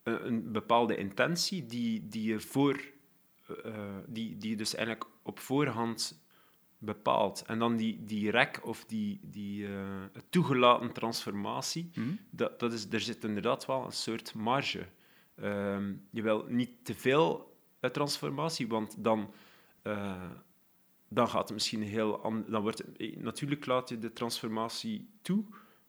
een, 0.09 0.25
een 0.27 0.51
bepaalde 0.51 0.97
intentie 0.97 1.65
die, 1.65 2.07
die 2.07 2.23
je 2.23 2.39
voor. 2.39 2.81
eh, 3.63 3.73
die, 4.07 4.37
die 4.37 4.49
je 4.49 4.55
dus 4.55 4.75
eigenlijk 4.75 5.09
op 5.23 5.39
voorhand 5.39 6.23
bepaalt. 6.77 7.43
En 7.47 7.59
dan 7.59 7.75
die, 7.77 8.03
die 8.05 8.31
rek 8.31 8.59
of 8.63 8.85
die, 8.85 9.19
die 9.23 9.67
eh, 9.67 9.73
toegelaten 10.29 10.91
transformatie, 10.93 11.89
Mhm. 11.95 12.09
dat, 12.29 12.59
dat 12.59 12.73
is, 12.73 12.87
er 12.89 12.99
zit 13.01 13.23
inderdaad 13.23 13.65
wel 13.65 13.85
een 13.85 13.91
soort 13.91 14.33
marge. 14.33 14.85
Ehm, 15.35 15.93
je 16.11 16.21
wil 16.21 16.45
niet 16.47 16.69
te 16.85 16.93
veel 16.93 17.57
eh, 17.79 17.89
transformatie, 17.89 18.67
want 18.67 18.95
dan, 19.03 19.33
eh, 19.81 20.29
dan 21.07 21.27
gaat 21.29 21.43
het 21.47 21.53
misschien 21.53 21.81
heel 21.81 22.23
an- 22.23 22.45
dan 22.47 22.61
wordt 22.61 22.77
het- 22.77 22.97
eh, 22.97 23.17
Natuurlijk 23.17 23.65
laat 23.65 23.89
je 23.89 23.99
de 23.99 24.13
transformatie 24.13 25.09
toe, 25.21 25.43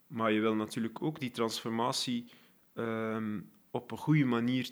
maar 0.07 0.33
je 0.33 0.41
wil 0.41 0.55
natuurlijk 0.55 1.03
ook 1.03 1.21
die 1.21 1.31
transformatie 1.31 2.31
ehm, 2.75 3.41
op 3.71 3.91
een 3.91 3.99
goede 3.99 4.25
manier 4.25 4.71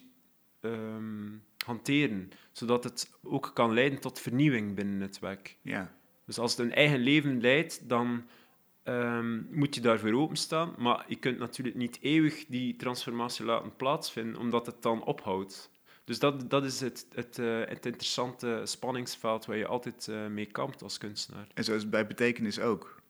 ehm, 0.60 1.28
hanteren, 1.64 2.30
zodat 2.52 2.84
het 2.84 3.10
ook 3.22 3.50
kan 3.54 3.74
leiden 3.74 4.00
tot 4.00 4.20
vernieuwing 4.20 4.74
binnen 4.74 5.00
het 5.00 5.18
werk. 5.18 5.56
ja. 5.62 5.96
Dus 6.24 6.38
als 6.38 6.50
het 6.50 6.60
een 6.60 6.72
eigen 6.74 6.98
leven 6.98 7.40
leidt, 7.40 7.88
dan 7.88 8.24
ehm, 8.82 9.40
moet 9.50 9.74
je 9.74 9.80
daarvoor 9.80 10.12
openstaan. 10.12 10.74
Maar 10.78 11.04
je 11.08 11.16
kunt 11.16 11.38
natuurlijk 11.38 11.76
niet 11.76 11.98
eeuwig 12.00 12.46
die 12.46 12.76
transformatie 12.76 13.44
laten 13.44 13.76
plaatsvinden, 13.76 14.40
omdat 14.40 14.66
het 14.66 14.82
dan 14.82 15.04
ophoudt. 15.04 15.70
Dus 16.04 16.18
dat, 16.18 16.50
dat 16.50 16.64
is 16.64 16.80
het, 16.80 17.06
het, 17.14 17.38
eh, 17.38 17.60
het 17.64 17.86
interessante 17.86 18.60
spanningsveld 18.64 19.46
waar 19.46 19.56
je 19.56 19.66
altijd 19.66 20.08
eh, 20.08 20.26
mee 20.26 20.46
kampt 20.46 20.82
als 20.82 20.98
kunstenaar. 20.98 21.46
En 21.54 21.64
zo 21.64 21.74
is 21.74 21.80
het 21.82 21.90
bij 21.90 22.06
betekenis 22.06 22.60
ook. 22.60 23.00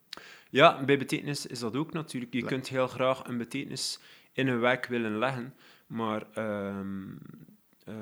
Ja, 0.50 0.84
bij 0.84 0.98
betekenis 0.98 1.46
is 1.46 1.58
dat 1.58 1.76
ook 1.76 1.92
natuurlijk. 1.92 2.32
Je 2.32 2.40
Ja. 2.40 2.46
kunt 2.46 2.68
heel 2.68 2.86
graag 2.88 3.24
een 3.26 3.38
betekenis 3.38 3.98
in 4.32 4.48
een 4.48 4.60
werk 4.60 4.86
willen 4.86 5.18
leggen, 5.18 5.54
maar 5.88 6.32
ehm, 6.32 7.16
eh, 7.84 7.94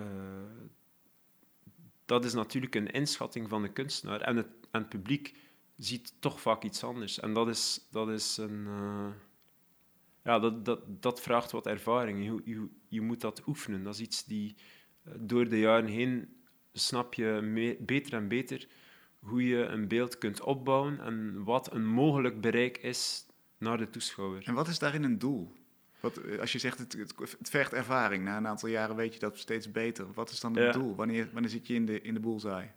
dat 2.04 2.24
is 2.24 2.34
natuurlijk 2.34 2.74
een 2.74 2.90
inschatting 2.90 3.48
van 3.48 3.62
de 3.62 3.72
kunstenaar. 3.72 4.20
En 4.20 4.36
het, 4.36 4.46
en 4.70 4.80
het 4.80 4.88
publiek 4.88 5.36
ziet 5.76 6.14
toch 6.20 6.40
vaak 6.40 6.62
iets 6.62 6.84
anders. 6.84 7.20
En 7.20 7.34
dat 7.34 7.48
is, 7.48 7.86
dat 7.90 8.08
is 8.08 8.36
een... 8.36 8.66
eh, 8.66 9.08
ja, 10.24 10.38
dat, 10.38 10.64
dat, 10.64 11.02
dat 11.02 11.20
vraagt 11.20 11.50
wat 11.50 11.66
ervaring. 11.66 12.24
Je, 12.24 12.52
je, 12.54 12.68
je 12.88 13.00
moet 13.00 13.20
dat 13.20 13.46
oefenen. 13.46 13.82
Dat 13.82 13.94
is 13.94 14.00
iets 14.00 14.24
die 14.24 14.56
eh, 15.02 15.12
door 15.18 15.48
de 15.48 15.58
jaren 15.58 15.88
heen 15.88 16.36
snap 16.72 17.14
je 17.14 17.76
beter 17.80 18.12
en 18.12 18.28
beter 18.28 18.68
hoe 19.18 19.46
je 19.46 19.64
een 19.64 19.88
beeld 19.88 20.18
kunt 20.18 20.40
opbouwen 20.40 21.00
en 21.00 21.44
wat 21.44 21.72
een 21.72 21.86
mogelijk 21.86 22.40
bereik 22.40 22.78
is 22.78 23.26
naar 23.58 23.78
de 23.78 23.90
toeschouwer. 23.90 24.42
En 24.44 24.54
wat 24.54 24.68
is 24.68 24.78
daarin 24.78 25.02
een 25.02 25.18
doel? 25.18 25.52
Wat, 26.14 26.16
eh, 26.24 26.40
als 26.40 26.52
je 26.52 26.58
zegt 26.58 26.78
het, 26.78 26.92
het, 26.92 27.14
het 27.38 27.50
vergt 27.50 27.72
ervaring, 27.72 28.24
na 28.24 28.36
een 28.36 28.46
aantal 28.46 28.68
jaren 28.68 28.96
weet 28.96 29.14
je 29.14 29.20
dat 29.20 29.38
steeds 29.38 29.70
beter. 29.72 30.06
Wat 30.14 30.30
is 30.30 30.40
dan 30.40 30.54
het 30.56 30.64
Ja. 30.64 30.72
doel? 30.80 30.94
Wanneer, 30.94 31.28
wanneer 31.32 31.50
zit 31.50 31.66
je 31.66 31.74
in 31.74 31.86
de, 31.86 32.00
in 32.00 32.14
de 32.14 32.20
bullseye? 32.20 32.70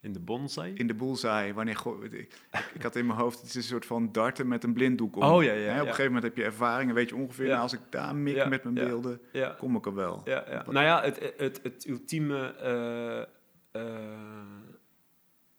In 0.00 0.12
de 0.12 0.20
bonsai? 0.20 0.72
In 0.74 0.86
de 0.86 0.94
bullseye, 0.94 1.54
wanneer... 1.54 1.82
ik, 2.10 2.40
ik 2.74 2.82
had 2.82 2.96
in 2.96 3.06
mijn 3.06 3.18
hoofd, 3.18 3.38
het 3.40 3.48
is 3.48 3.54
een 3.54 3.62
soort 3.62 3.86
van 3.86 4.12
darten 4.12 4.48
met 4.48 4.64
een 4.64 4.72
blinddoek 4.72 5.16
om. 5.16 5.22
Oh, 5.22 5.42
ja, 5.42 5.52
ja, 5.52 5.72
op 5.72 5.78
een 5.80 5.84
gegeven 5.86 6.04
moment 6.04 6.22
heb 6.22 6.36
je 6.36 6.44
ervaring 6.44 6.88
en 6.88 6.94
weet 6.94 7.08
je 7.08 7.16
ongeveer, 7.16 7.46
nou, 7.48 7.60
als 7.60 7.72
ik 7.72 7.80
daar 7.90 8.16
mik 8.16 8.48
met 8.48 8.62
mijn 8.62 8.74
beelden, 8.74 9.20
kom 9.58 9.76
ik 9.76 9.86
er 9.86 9.94
wel. 9.94 10.22
ja, 10.24 10.44
ja. 10.48 10.56
Wat- 10.64 10.74
Nou 10.74 10.86
ja, 10.86 11.02
het, 11.02 11.32
het, 11.36 11.60
het, 11.62 11.86
ultieme, 11.88 12.54
eh, 12.54 13.20
eh, 13.82 14.46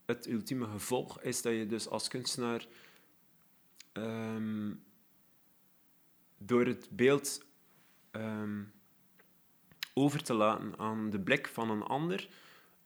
het 0.05 0.27
ultieme 0.29 0.65
gevolg 0.65 1.21
is 1.21 1.41
dat 1.41 1.53
je 1.53 1.65
dus 1.67 1.89
als 1.89 2.07
kunstenaar 2.07 2.65
door 6.45 6.65
het 6.65 6.87
beeld 6.91 7.45
ehm, 8.11 8.61
over 9.93 10.23
te 10.23 10.33
laten 10.33 10.77
aan 10.77 11.09
de 11.09 11.19
blik 11.19 11.47
van 11.47 11.69
een 11.69 11.83
ander, 11.83 12.29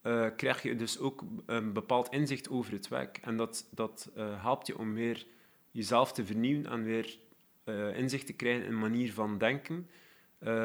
uh, 0.04 0.28
krijg 0.36 0.62
je 0.62 0.76
dus 0.76 1.00
ook 1.00 1.24
een 1.46 1.74
bepaald 1.74 2.10
inzicht 2.10 2.50
over 2.50 2.72
het 2.72 2.88
werk. 2.88 3.18
En 3.18 3.38
dat, 3.38 3.68
dat 3.72 4.12
uh, 4.18 4.44
helpt 4.44 4.68
je 4.68 4.78
om 4.78 4.94
weer 4.94 5.26
jezelf 5.72 6.14
te 6.14 6.26
vernieuwen 6.26 6.66
en 6.66 6.84
weer 6.84 7.20
uh, 7.66 7.98
inzicht 7.98 8.26
te 8.26 8.34
krijgen 8.34 8.66
in 8.66 8.72
een 8.72 8.80
manier 8.80 9.14
van 9.14 9.38
denken. 9.38 9.90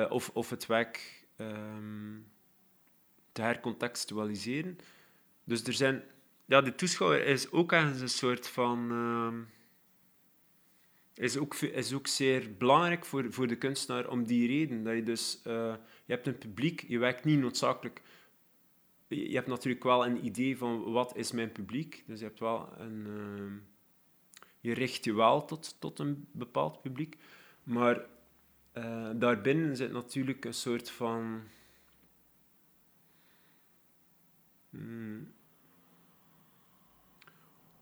of, 0.09 0.31
of 0.35 0.51
het 0.51 0.67
werk 0.67 1.27
um, 1.37 2.27
te 3.33 3.43
hercontextualiseren. 3.43 4.79
Dus 5.45 5.65
er 5.65 5.73
zijn... 5.73 6.03
Ja, 6.45 6.61
de 6.61 6.75
toeschouwer 6.75 7.27
is 7.27 7.51
ook 7.51 7.73
ergens 7.73 8.01
een 8.01 8.09
soort 8.09 8.49
van... 8.49 8.91
Is 11.15 11.37
ook, 11.37 11.55
is 11.55 11.93
ook 11.93 12.07
zeer 12.07 12.57
belangrijk 12.57 13.05
voor, 13.05 13.33
voor 13.33 13.47
de 13.47 13.57
kunstenaar 13.57 14.09
om 14.09 14.25
die 14.25 14.47
reden. 14.47 14.85
Dat 14.85 14.95
je 14.95 15.03
dus... 15.03 15.41
Uh, 15.47 15.75
je 16.05 16.13
hebt 16.13 16.27
een 16.27 16.39
publiek, 16.39 16.85
je 16.89 16.99
werkt 16.99 17.25
niet 17.25 17.39
noodzakelijk... 17.39 18.03
Je 19.09 19.35
hebt 19.35 19.47
natuurlijk 19.47 19.85
wel 19.85 20.07
een 20.07 20.25
idee 20.25 20.59
van 20.59 20.93
wat 20.93 21.17
is 21.17 21.33
mijn 21.33 21.53
publiek. 21.53 22.05
Dus 22.07 22.19
je 22.19 22.25
hebt 22.25 22.39
wel 22.39 22.69
een... 22.79 23.07
Uh, 23.07 23.53
je 24.61 24.75
richt 24.75 25.05
je 25.05 25.15
wel 25.15 25.45
tot, 25.45 25.77
tot 25.79 25.99
een 25.99 26.27
bepaald 26.33 26.83
publiek. 26.83 27.17
Maar 27.63 28.07
uh, 28.75 29.11
daarbinnen 29.15 29.77
zit 29.77 29.93
natuurlijk 29.93 30.45
een 30.45 30.55
soort 30.55 30.91
van 30.91 31.43
Hmm. 34.73 35.33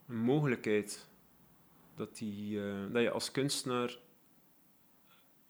een 0.06 0.16
mogelijkheid 0.16 1.06
dat, 2.00 2.16
die, 2.16 2.56
uh, 2.56 2.92
dat 2.92 3.02
je 3.02 3.10
als 3.10 3.30
kunstenaar 3.30 3.98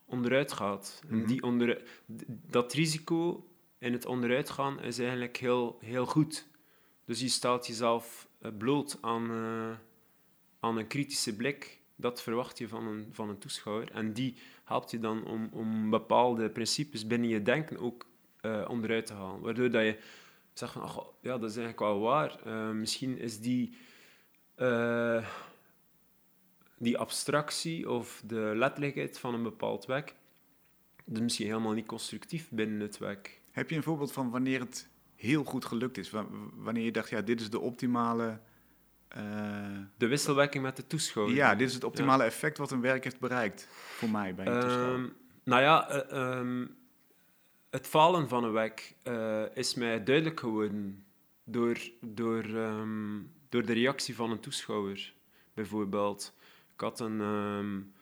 onderuit 0.04 0.52
gaat. 0.52 1.02
En 1.08 1.16
mhm. 1.16 1.26
die 1.26 1.42
onder, 1.42 1.82
dat 2.46 2.72
risico 2.72 3.46
in 3.78 3.92
het 3.92 4.06
onderuitgaan 4.06 4.82
is 4.82 4.98
eigenlijk 4.98 5.36
heel, 5.36 5.78
heel 5.80 6.06
goed. 6.06 6.48
Dus 7.04 7.20
je 7.20 7.28
stelt 7.28 7.66
jezelf 7.66 8.28
eh, 8.40 8.50
bloot 8.58 8.98
aan, 9.00 9.30
uh, 9.30 9.70
aan 10.60 10.76
een 10.76 10.86
kritische 10.86 11.36
blik. 11.36 11.80
Dat 11.96 12.22
verwacht 12.22 12.58
je 12.58 12.68
van 12.68 12.86
een, 12.86 13.08
van 13.12 13.28
een 13.28 13.38
toeschouwer. 13.38 13.90
En 13.90 14.12
die 14.12 14.36
helpt 14.64 14.90
je 14.90 14.98
dan 14.98 15.24
om, 15.24 15.48
om 15.52 15.90
bepaalde 15.90 16.50
principes 16.50 17.06
binnen 17.06 17.28
je 17.28 17.42
denken 17.42 17.78
ook 17.78 18.06
uh, 18.42 18.66
onderuit 18.68 19.06
te 19.06 19.12
halen. 19.12 19.40
Waardoor 19.40 19.70
dat 19.70 19.82
je 19.82 19.98
zeg 20.52 20.72
van, 20.72 20.82
ach, 20.82 21.06
ja, 21.20 21.38
dat 21.38 21.50
is 21.50 21.56
eigenlijk 21.56 21.78
wel 21.78 22.00
waar. 22.00 22.40
Uh, 22.46 22.70
misschien 22.70 23.18
is 23.18 23.40
die, 23.40 23.76
die 26.82 26.98
abstractie 26.98 27.90
of 27.90 28.22
de 28.24 28.52
letterlijkheid 28.54 29.18
van 29.18 29.34
een 29.34 29.42
bepaald 29.42 29.86
werk 29.86 30.14
dus 31.10 31.22
misschien 31.22 31.46
helemaal 31.46 31.72
niet 31.72 31.86
constructief 31.86 32.48
binnen 32.50 32.80
het 32.80 32.98
werk. 32.98 33.40
Heb 33.50 33.70
je 33.70 33.76
een 33.76 33.82
voorbeeld 33.82 34.12
van 34.12 34.30
wanneer 34.30 34.60
het 34.60 34.88
heel 35.14 35.44
goed 35.44 35.64
gelukt 35.64 35.98
is? 35.98 36.12
Wanneer 36.54 36.84
je 36.84 36.92
dacht, 36.92 37.10
ja, 37.10 37.20
dit 37.20 37.40
is 37.40 37.50
de 37.50 37.60
optimale... 37.60 38.40
Uh... 39.16 39.78
De 39.96 40.06
wisselwerking 40.06 40.62
met 40.62 40.76
de 40.76 40.86
toeschouwer. 40.86 41.34
Ja, 41.34 41.54
dit 41.54 41.68
is 41.68 41.74
het 41.74 41.84
optimale 41.84 42.24
effect 42.24 42.58
wat 42.58 42.70
een 42.70 42.80
werk 42.80 43.04
heeft 43.04 43.20
bereikt, 43.20 43.68
voor 43.70 44.10
mij, 44.10 44.34
bij 44.34 44.46
een 44.46 44.60
toeschouwer. 44.60 44.94
Um, 44.94 45.12
nou 45.44 45.62
ja, 45.62 46.04
um, 46.38 46.76
het 47.70 47.86
falen 47.86 48.28
van 48.28 48.44
een 48.44 48.52
werk 48.52 48.94
uh, 49.04 49.42
is 49.54 49.74
mij 49.74 50.04
duidelijk 50.04 50.40
geworden 50.40 51.04
door, 51.44 51.78
door, 52.00 52.44
um, 52.44 53.32
door 53.48 53.66
de 53.66 53.72
reactie 53.72 54.14
van 54.14 54.30
een 54.30 54.40
toeschouwer, 54.40 55.14
bijvoorbeeld. 55.54 56.34
Ik 56.80 56.86
had 56.86 57.00
een, 57.00 57.20
um, 57.20 57.92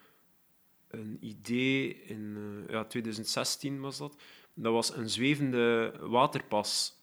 een 0.88 1.16
idee 1.20 2.02
in 2.02 2.36
uh, 2.36 2.68
ja, 2.68 2.84
2016 2.84 3.80
was 3.80 3.98
dat. 3.98 4.22
Dat 4.54 4.72
was 4.72 4.96
een 4.96 5.10
zwevende 5.10 5.94
waterpas. 6.00 6.96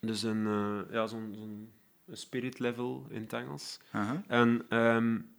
Dus 0.00 0.22
een, 0.22 0.46
uh, 0.46 0.80
ja, 0.90 1.06
zo'n 1.06 1.34
zo'n 1.34 1.72
spirit 2.10 2.58
level 2.58 3.06
in 3.10 3.20
het 3.20 3.32
Engels. 3.32 3.78
En 4.26 4.78
um, 4.78 5.34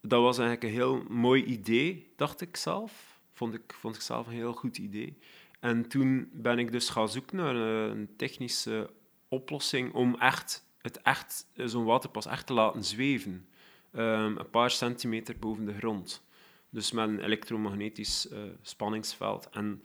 dat 0.00 0.22
was 0.22 0.38
eigenlijk 0.38 0.68
een 0.68 0.80
heel 0.80 1.02
mooi 1.08 1.44
idee, 1.44 2.12
dacht 2.16 2.40
ik 2.40 2.56
zelf 2.56 3.12
vond 3.32 3.54
ik, 3.54 3.72
vond 3.72 3.94
ik 3.94 4.02
zelf 4.02 4.26
een 4.26 4.32
heel 4.32 4.52
goed 4.52 4.78
idee. 4.78 5.18
En 5.60 5.88
toen 5.88 6.30
ben 6.32 6.58
ik 6.58 6.72
dus 6.72 6.88
gaan 6.88 7.08
zoeken 7.08 7.36
naar 7.36 7.54
een 7.54 8.16
technische 8.16 8.90
oplossing 9.28 9.92
om 9.92 10.14
echt, 10.14 10.64
het 10.82 11.02
echt, 11.02 11.46
zo'n 11.54 11.84
waterpas 11.84 12.26
echt 12.26 12.46
te 12.46 12.52
laten 12.52 12.84
zweven. 12.84 13.48
Um, 13.94 14.36
een 14.36 14.50
paar 14.50 14.70
centimeter 14.70 15.38
boven 15.38 15.64
de 15.64 15.74
grond. 15.74 16.22
Dus 16.70 16.92
met 16.92 17.08
een 17.08 17.20
elektromagnetisch 17.20 18.30
uh, 18.32 18.38
spanningsveld. 18.62 19.48
En 19.50 19.82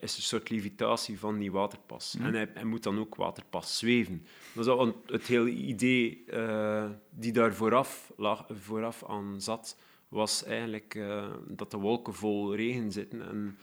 is 0.00 0.16
een 0.16 0.22
soort 0.22 0.50
levitatie 0.50 1.18
van 1.18 1.38
die 1.38 1.52
waterpas. 1.52 2.14
Mhm. 2.14 2.26
En 2.26 2.34
hij, 2.34 2.50
hij, 2.54 2.64
moet 2.64 2.82
dan 2.82 2.98
ook 2.98 3.14
waterpas 3.14 3.78
zweven. 3.78 4.26
Dat 4.54 4.66
is 4.66 4.92
het 5.06 5.26
hele 5.26 5.50
idee 5.50 6.24
uh, 6.26 6.90
die 7.10 7.32
daar 7.32 7.54
vooraf, 7.54 8.12
lag, 8.16 8.46
vooraf 8.48 9.04
aan 9.04 9.40
zat 9.40 9.76
was 10.08 10.44
eigenlijk 10.44 10.94
uh, 10.94 11.32
dat 11.48 11.70
de 11.70 11.76
wolken 11.76 12.14
vol 12.14 12.54
regen 12.54 12.92
zitten. 12.92 13.22
En, 13.28 13.58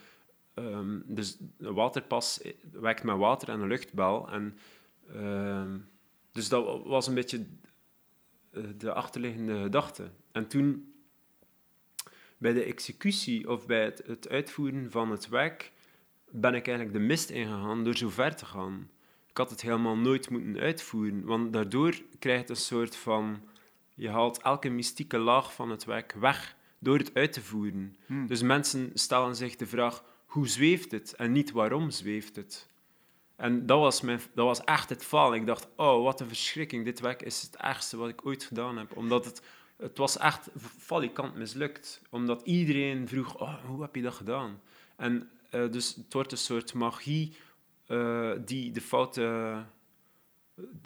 um, 0.56 1.04
dus 1.06 1.38
een 1.58 1.74
waterpas 1.74 2.42
wekt 2.72 3.04
met 3.04 3.18
water 3.18 3.50
en 3.50 3.60
een 3.60 3.68
luchtbel. 3.68 4.30
En, 4.30 4.58
uh, 5.16 5.74
dus 6.32 6.50
dat 6.50 6.84
was 6.84 7.08
een 7.08 7.14
beetje 7.14 7.46
eh, 8.52 8.64
de 8.78 8.94
achterliggende 8.94 9.62
gedachte. 9.62 10.12
En 10.32 10.48
toen, 10.48 10.94
bij 12.38 12.54
de 12.54 12.64
executie 12.64 13.50
of 13.50 13.66
bij 13.66 13.84
het, 13.84 14.04
het 14.06 14.30
uitvoeren 14.30 14.92
van 14.92 15.12
het 15.12 15.30
werk, 15.30 15.72
ben 16.30 16.54
ik 16.54 16.68
eigenlijk 16.68 16.98
de 16.98 17.04
mist 17.06 17.30
ingegaan 17.30 17.84
door 17.84 17.98
zo 17.98 18.10
ver 18.10 18.36
te 18.36 18.46
gaan. 18.46 18.90
Ik 19.30 19.38
had 19.38 19.50
het 19.50 19.62
helemaal 19.62 19.98
nooit 19.98 20.30
moeten 20.30 20.60
uitvoeren, 20.60 21.24
want 21.24 21.54
daardoor 21.54 22.02
krijg 22.20 22.42
je 22.42 22.50
een 22.50 22.56
soort 22.56 22.96
van 22.96 23.42
je 23.94 24.10
haalt 24.10 24.42
elke 24.42 24.70
mystieke 24.70 25.18
laag 25.18 25.54
van 25.54 25.70
het 25.70 25.84
werk 25.84 26.14
weg 26.14 26.56
door 26.80 26.98
het 26.98 27.14
uit 27.14 27.34
te 27.34 27.42
voeren. 27.42 27.96
Hmm. 28.06 28.28
Dus 28.28 28.42
mensen 28.42 28.92
stellen 28.94 29.36
zich 29.36 29.56
de 29.56 29.66
vraag, 29.66 30.04
hoe 30.26 30.48
zweeft 30.48 30.92
het? 30.92 31.14
En 31.14 31.32
niet 31.32 31.52
waarom 31.52 31.90
zweeft 31.90 32.36
het? 32.36 32.68
En 33.42 33.66
dat 33.66 33.80
was, 33.80 34.02
mijn, 34.02 34.20
dat 34.34 34.46
was 34.46 34.64
echt 34.64 34.90
het 34.90 35.06
falen. 35.06 35.40
Ik 35.40 35.46
dacht, 35.46 35.68
oh, 35.76 36.04
wat 36.04 36.20
een 36.20 36.28
verschrikking. 36.28 36.86
Dit 36.86 37.00
werk 37.00 37.22
is 37.22 37.42
het 37.42 37.58
ergste 37.58 37.98
wat 37.98 38.10
ik 38.10 38.26
ooit 38.26 38.44
gedaan 38.44 38.78
heb. 38.78 38.98
Omdat 38.98 39.26
het, 39.26 39.42
het 39.78 39.98
was 39.98 40.18
echt 40.18 40.50
valikant 40.78 41.36
mislukt. 41.36 42.02
Omdat 42.10 42.42
iedereen 42.42 43.08
vroeg, 43.08 43.40
oh, 43.40 43.66
hoe 43.66 43.82
heb 43.82 43.96
je 43.96 44.02
dat 44.02 44.14
gedaan? 44.14 44.62
En 44.96 45.30
uh, 45.52 45.72
dus 45.72 45.96
het 45.96 46.14
wordt 46.14 46.32
een 46.32 46.38
soort 46.38 46.74
magie 46.74 47.36
uh, 47.88 48.32
die 48.46 48.72
de 48.72 48.82
fouten 48.82 49.68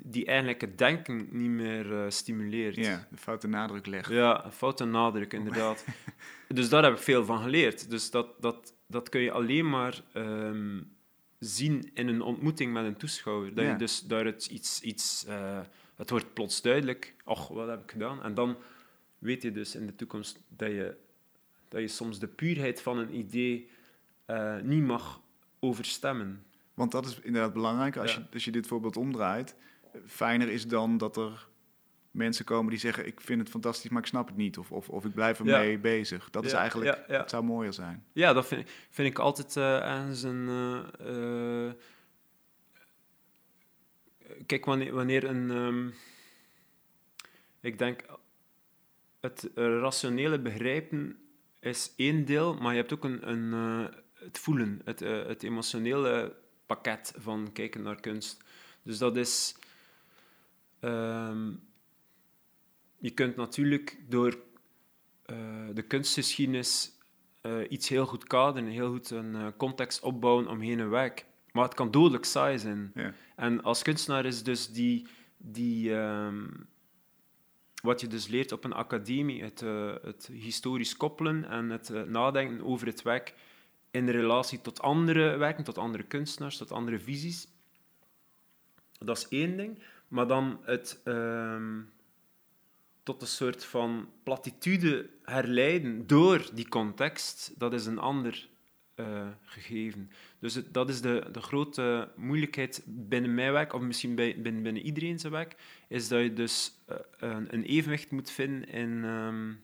die 0.03 0.25
eigenlijk 0.25 0.62
het 0.62 0.77
denken 0.77 1.27
niet 1.31 1.50
meer 1.50 1.85
uh, 1.91 2.05
stimuleert. 2.07 2.75
Ja, 2.75 3.07
de 3.12 3.17
foute 3.17 3.47
nadruk 3.47 3.85
legt. 3.85 4.09
Ja, 4.09 4.51
foute 4.51 4.85
nadruk, 4.85 5.33
inderdaad. 5.33 5.85
dus 6.47 6.69
daar 6.69 6.83
heb 6.83 6.93
ik 6.93 7.00
veel 7.03 7.25
van 7.25 7.39
geleerd. 7.39 7.89
Dus 7.89 8.12
dat, 8.12 8.27
dat, 8.39 8.74
dat 8.88 9.09
kun 9.09 9.21
je 9.21 9.31
alleen 9.31 9.69
maar 9.69 10.01
um, 10.13 10.95
zien 11.46 11.92
in 11.94 12.08
een 12.08 12.22
ontmoeting 12.22 12.74
met 12.74 12.86
een 12.86 12.98
toeschouwer. 12.98 13.54
Dat 13.54 13.66
je 13.66 13.75
dus 13.75 14.02
daar 14.02 14.25
het 14.25 14.46
iets... 14.46 14.82
iets 14.82 15.25
uh, 15.28 15.60
het 15.96 16.10
wordt 16.10 16.34
plots 16.34 16.62
duidelijk. 16.62 17.16
Och, 17.24 17.48
wat 17.48 17.68
heb 17.68 17.84
ik 17.84 17.92
gedaan? 17.92 18.24
En 18.24 18.34
dan 18.34 18.58
weet 19.18 19.42
je 19.42 19.52
dus 19.52 19.75
in 19.75 19.86
de 19.86 19.96
toekomst 19.96 20.40
dat 20.48 20.70
je, 20.70 20.96
dat 21.68 21.82
je 21.82 21.88
soms 21.88 22.20
de 22.20 22.28
puurheid 22.28 22.82
van 22.82 22.98
een 22.98 23.18
idee 23.18 23.70
uh, 24.28 24.60
niet 24.62 24.84
mag 24.84 25.22
overstemmen. 25.60 26.44
Want 26.74 26.92
dat 26.92 27.06
is 27.06 27.20
inderdaad 27.20 27.54
belangrijk. 27.54 27.98
Als, 27.98 28.14
je, 28.14 28.25
als 28.34 28.46
je 28.46 28.52
dit 28.52 28.68
voorbeeld 28.68 28.98
omdraait, 28.98 29.56
fijner 30.06 30.50
is 30.50 30.68
dan 30.68 30.98
dat 30.98 31.18
er 31.18 31.48
mensen 32.15 32.45
komen 32.45 32.69
die 32.69 32.79
zeggen: 32.79 33.05
Ik 33.07 33.22
vind 33.22 33.39
het 33.39 33.50
fantastisch, 33.50 33.89
maar 33.89 34.01
ik 34.01 34.07
snap 34.07 34.27
het 34.27 34.38
niet. 34.38 34.57
Of, 34.57 34.72
of, 34.72 34.89
of 34.89 35.05
ik 35.05 35.13
blijf 35.13 35.39
ermee 35.39 35.72
ja. 35.72 35.77
bezig. 35.77 36.29
Dat 36.29 36.45
is 36.45 36.53
eigenlijk, 36.53 37.03
het 37.07 37.29
zou 37.29 37.43
mooier 37.43 37.74
zijn. 37.74 38.05
Ja, 38.13 38.34
dat 38.34 38.48
vind, 38.48 38.69
vind 38.89 39.07
ik 39.07 39.19
altijd 39.19 39.55
uh, 39.55 40.10
een. 40.22 40.48
Uh, 41.01 41.72
kijk, 44.45 44.65
wanneer, 44.65 44.93
wanneer 44.93 45.24
een. 45.24 45.50
Um, 45.50 45.93
ik 47.62 47.77
denk, 47.77 48.01
het 49.19 49.50
rationele 49.55 50.39
begrijpen 50.39 51.17
is 51.60 51.93
één 51.95 52.25
deel, 52.25 52.53
maar 52.53 52.72
je 52.72 52.79
hebt 52.79 52.93
ook 52.93 53.03
een, 53.03 53.29
een, 53.29 53.51
het 54.13 54.39
voelen, 54.39 54.81
het, 54.84 55.00
het 55.00 55.43
emotionele 55.43 56.36
pakket 56.65 57.13
van 57.17 57.51
kijken 57.53 57.81
naar 57.81 58.00
kunst. 58.00 58.43
Dus 58.84 58.98
dat 58.98 59.17
is. 59.17 59.55
Um, 60.81 61.74
je 62.98 63.12
kunt 63.12 63.36
natuurlijk 63.36 63.98
door 64.08 64.38
uh, 65.25 65.38
de 65.74 65.82
kunstgeschiedenis 65.82 66.92
uh, 67.42 67.54
iets 67.70 67.90
heel 67.90 68.06
goed 68.06 68.24
kaderen, 68.24 68.70
heel 68.70 68.92
goed 68.92 69.10
een 69.10 69.34
uh, 69.34 69.48
context 69.58 70.02
opbouwen 70.02 70.48
omheen 70.48 70.80
een 70.80 70.90
werk. 70.90 71.25
Maar 71.52 71.64
het 71.64 71.74
kan 71.74 71.92
dodelijk 71.92 72.25
saai 72.25 72.60
zijn. 72.60 72.92
Ja. 72.96 73.14
En 73.36 73.64
als 73.64 73.82
kunstenaar 73.82 74.25
is 74.25 74.44
dus 74.44 74.72
die. 74.72 75.08
die 75.38 75.94
um, 75.94 76.68
wat 77.82 78.02
je 78.02 78.08
dus 78.08 78.28
leert 78.28 78.52
op 78.52 78.64
een 78.64 78.74
academie, 78.74 79.44
het, 79.44 79.60
het 80.02 80.30
historisch 80.32 80.98
koppelen 80.98 81.50
en 81.50 81.70
het 81.70 82.08
nadenken 82.08 82.66
over 82.66 82.88
het 82.88 83.02
werk, 83.02 83.34
in 83.92 84.10
relatie 84.10 84.62
tot 84.62 84.82
andere 84.82 85.38
werken, 85.38 85.64
tot 85.64 85.78
andere 85.78 86.04
kunstenaars, 86.04 86.58
tot 86.58 86.72
andere 86.72 87.00
visies. 87.00 87.48
Dat 89.00 89.18
is 89.18 89.28
één 89.28 89.58
ding. 89.58 89.80
Maar 90.08 90.28
dan 90.28 90.60
het 90.62 91.02
ehm, 91.04 91.82
tot 93.05 93.21
een 93.21 93.27
soort 93.27 93.65
van 93.65 94.09
platitude 94.24 95.09
herleiden 95.24 96.07
door 96.07 96.50
die 96.53 96.67
context, 96.67 97.53
dat 97.57 97.74
is 97.74 97.85
een 97.85 98.00
ander 98.00 98.50
uh, 98.95 99.27
gegeven. 99.41 100.12
Dus 100.39 100.59
dat 100.71 100.89
is 100.89 101.01
de, 101.01 101.27
de 101.31 101.41
grote 101.41 102.12
moeilijkheid 102.15 102.83
binnen 102.85 103.33
mijn 103.33 103.51
werk, 103.51 103.74
of 103.74 103.81
misschien 103.81 104.15
bij, 104.15 104.41
binnen, 104.41 104.63
binnen 104.63 104.81
iedereen 104.81 105.19
zijn 105.19 105.31
werk, 105.31 105.55
is 105.88 106.07
dat 106.07 106.21
je 106.21 106.33
dus 106.33 106.71
uh, 106.89 106.97
een, 107.17 107.53
een, 107.53 107.63
evenwicht 107.63 108.12
moet 108.12 108.31
vinden 108.31 108.69
in 108.69 109.03
um, 109.03 109.63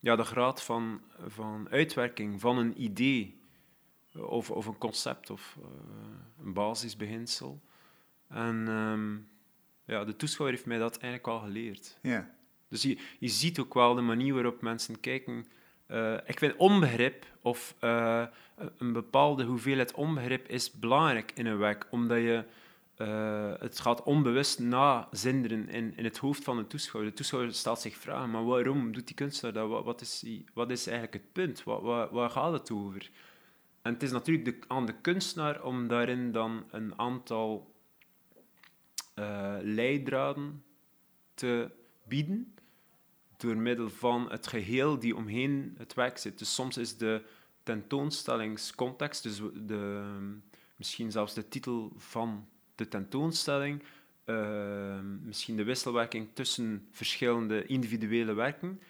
ja, 0.00 0.16
de 0.16 0.24
graad 0.24 0.62
van, 0.62 1.00
van 1.26 1.68
uitwerking 1.70 2.40
van 2.40 2.58
een 2.58 2.82
idee 2.82 3.40
of, 4.12 4.50
of 4.50 4.66
een 4.66 4.78
concept 4.78 5.30
of 5.30 5.58
een 6.42 6.52
basisbeginsel. 6.52 7.62
En 8.28 8.68
um, 8.68 9.28
ja, 9.86 10.04
de 10.04 10.16
toeschouwer 10.16 10.56
heeft 10.56 10.68
mij 10.68 10.78
dat 10.78 10.98
eigenlijk 10.98 11.32
al 11.32 11.40
geleerd. 11.40 11.98
Ja. 12.02 12.34
Dus 12.68 12.82
je, 12.82 12.98
je 13.18 13.28
ziet 13.28 13.58
ook 13.58 13.74
wel 13.74 13.94
de 13.94 14.00
manier 14.00 14.34
waarop 14.34 14.62
mensen 14.62 15.00
kijken 15.00 15.46
uh, 15.88 16.14
ik 16.26 16.38
vind 16.38 16.56
onbegrip 16.56 17.26
of 17.40 17.74
uh, 17.80 18.24
een 18.78 18.92
bepaalde 18.92 19.44
hoeveelheid 19.44 19.94
onbegrip 19.94 20.48
is 20.48 20.70
belangrijk 20.70 21.32
in 21.34 21.46
een 21.46 21.58
werk, 21.58 21.86
omdat 21.90 22.18
je 22.18 22.44
uh, 22.98 23.52
het 23.58 23.80
gaat 23.80 24.02
onbewust 24.02 24.58
nazinderen 24.58 25.68
in, 25.68 25.96
in 25.96 26.04
het 26.04 26.18
hoofd 26.18 26.44
van 26.44 26.56
de 26.56 26.66
toeschouwer. 26.66 27.10
De 27.10 27.16
toeschouwer 27.16 27.54
stelt 27.54 27.80
zich 27.80 27.96
vragen, 27.96 28.30
maar 28.30 28.44
waarom 28.44 28.92
doet 28.92 29.06
die 29.06 29.16
kunstenaar 29.16 29.54
dat? 29.54 29.68
Wat, 29.68 29.84
wat, 29.84 30.00
is, 30.00 30.24
wat 30.54 30.70
is 30.70 30.86
eigenlijk 30.86 31.22
het 31.22 31.32
punt? 31.32 31.64
Wat, 31.64 31.82
wat, 31.82 32.10
waar 32.10 32.30
gaat 32.30 32.52
het 32.52 32.70
over? 32.70 33.10
En 33.82 33.92
het 33.92 34.02
is 34.02 34.10
natuurlijk 34.10 34.44
de, 34.44 34.68
aan 34.68 34.86
de 34.86 34.94
kunstenaar 35.00 35.62
om 35.62 35.88
daarin 35.88 36.32
dan 36.32 36.64
een 36.70 36.98
aantal 36.98 37.74
leidraden 39.62 40.62
te 41.34 41.70
bieden 42.04 42.54
door 43.36 43.56
middel 43.56 43.90
van 43.90 44.30
het 44.30 44.46
geheel 44.46 44.98
die 44.98 45.16
omheen 45.16 45.74
het 45.78 45.94
werk 45.94 46.18
zit. 46.18 46.38
Dus 46.38 46.54
soms 46.54 46.76
is 46.76 46.96
de 46.96 47.22
tentoonstellingscontext, 47.62 49.22
dus 49.22 49.40
de, 49.54 50.02
misschien 50.76 51.10
zelfs 51.10 51.34
de 51.34 51.48
titel 51.48 51.92
van 51.96 52.48
de 52.74 52.88
tentoonstelling, 52.88 53.82
uh, 54.24 54.98
misschien 55.22 55.56
de 55.56 55.64
wisselwerking 55.64 56.28
tussen 56.32 56.88
verschillende 56.90 57.66
individuele 57.66 58.32
werken, 58.34 58.80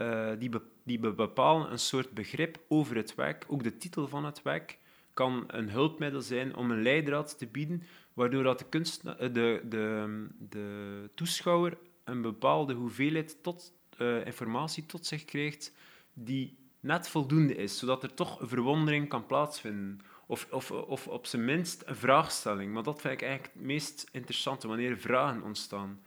uh, 0.00 0.30
die, 0.38 0.50
die 0.82 0.98
bepalen 0.98 1.72
een 1.72 1.78
soort 1.78 2.10
begrip 2.10 2.60
over 2.68 2.96
het 2.96 3.14
werk. 3.14 3.44
Ook 3.48 3.62
de 3.62 3.76
titel 3.76 4.08
van 4.08 4.24
het 4.24 4.42
werk 4.42 4.78
kan 5.14 5.44
een 5.46 5.70
hulpmiddel 5.70 6.20
zijn 6.20 6.56
om 6.56 6.70
een 6.70 6.82
leidraad 6.82 7.38
te 7.38 7.46
bieden, 7.46 7.82
waardoor 8.18 8.42
dat 8.42 8.58
de, 8.58 8.64
kunst, 8.68 9.02
de, 9.02 9.62
de, 9.68 10.26
de 10.38 11.10
toeschouwer 11.14 11.78
een 12.04 12.22
bepaalde 12.22 12.74
hoeveelheid 12.74 13.42
tot 13.42 13.72
uh, 13.98 14.26
informatie 14.26 14.86
tot 14.86 15.06
zich 15.06 15.24
krijgt 15.24 15.72
die 16.12 16.56
net 16.80 17.08
voldoende 17.08 17.54
is, 17.54 17.78
zodat 17.78 18.02
er 18.02 18.14
toch 18.14 18.40
een 18.40 18.48
verwondering 18.48 19.08
kan 19.08 19.26
plaatsvinden. 19.26 20.00
Of, 20.26 20.46
of, 20.50 20.70
of 20.70 21.06
op 21.06 21.26
zijn 21.26 21.44
minst 21.44 21.82
een 21.86 21.96
vraagstelling. 21.96 22.72
Maar 22.72 22.82
dat 22.82 23.00
vind 23.00 23.14
ik 23.14 23.22
eigenlijk 23.22 23.54
het 23.54 23.64
meest 23.64 24.06
interessante, 24.12 24.68
wanneer 24.68 24.98
vragen 24.98 25.42
ontstaan. 25.42 26.02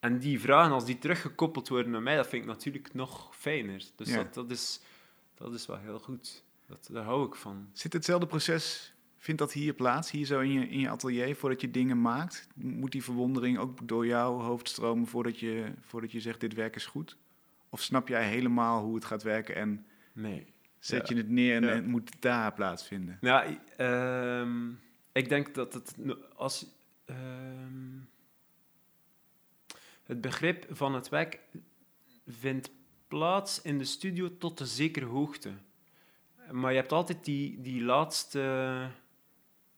En 0.00 0.18
die 0.18 0.40
vragen, 0.40 0.72
als 0.72 0.84
die 0.84 0.98
teruggekoppeld 0.98 1.68
worden 1.68 1.92
naar 1.92 2.02
mij, 2.02 2.16
dat 2.16 2.28
vind 2.28 2.42
ik 2.42 2.48
natuurlijk 2.48 2.94
nog 2.94 3.36
fijner. 3.36 3.84
Dus 3.96 4.12
dat, 4.12 4.34
dat, 4.34 4.50
is, 4.50 4.80
dat 5.34 5.54
is 5.54 5.66
wel 5.66 5.78
heel 5.78 5.98
goed. 5.98 6.44
Dat, 6.66 6.88
daar 6.92 7.04
hou 7.04 7.26
ik 7.26 7.34
van. 7.34 7.68
Zit 7.72 7.92
hetzelfde 7.92 8.26
proces, 8.26 8.94
vindt 9.22 9.40
dat 9.40 9.52
hier 9.52 9.72
plaats, 9.72 10.10
hier 10.10 10.26
zo 10.26 10.40
in 10.40 10.52
je, 10.52 10.68
in 10.68 10.78
je 10.78 10.88
atelier, 10.88 11.36
voordat 11.36 11.60
je 11.60 11.70
dingen 11.70 12.00
maakt? 12.00 12.48
Moet 12.54 12.92
die 12.92 13.04
verwondering 13.04 13.58
ook 13.58 13.88
door 13.88 14.06
jouw 14.06 14.40
hoofd 14.40 14.68
stromen 14.68 15.06
voordat 15.06 15.38
je, 15.38 15.72
voordat 15.80 16.12
je 16.12 16.20
zegt, 16.20 16.40
dit 16.40 16.54
werk 16.54 16.76
is 16.76 16.86
goed? 16.86 17.16
Of 17.68 17.80
snap 17.80 18.08
jij 18.08 18.28
helemaal 18.28 18.82
hoe 18.82 18.94
het 18.94 19.04
gaat 19.04 19.22
werken 19.22 19.54
en 19.54 19.86
nee. 20.12 20.46
zet 20.78 21.08
je 21.08 21.16
het 21.16 21.28
neer 21.28 21.68
en, 21.68 21.82
ja. 21.82 21.88
moet 21.88 22.10
daar 22.20 22.52
plaatsvinden? 22.52 23.18
Nou, 23.20 23.58
uh, 23.78 24.74
ik 25.12 25.28
denk 25.28 25.54
dat 25.54 25.74
het 25.74 25.94
als 26.36 26.66
uh, 27.06 27.16
het 30.02 30.20
begrip 30.20 30.66
van 30.70 30.94
het 30.94 31.08
werk 31.08 31.40
vindt 32.28 32.70
plaats 33.08 33.62
in 33.62 33.78
de 33.78 33.84
studio 33.84 34.36
tot 34.38 34.60
een 34.60 34.66
zekere 34.66 35.06
hoogte. 35.06 35.50
Maar 36.50 36.72
je 36.72 36.78
hebt 36.78 36.92
altijd 36.92 37.24
die, 37.24 37.60
die 37.60 37.82
laatste 37.82 38.90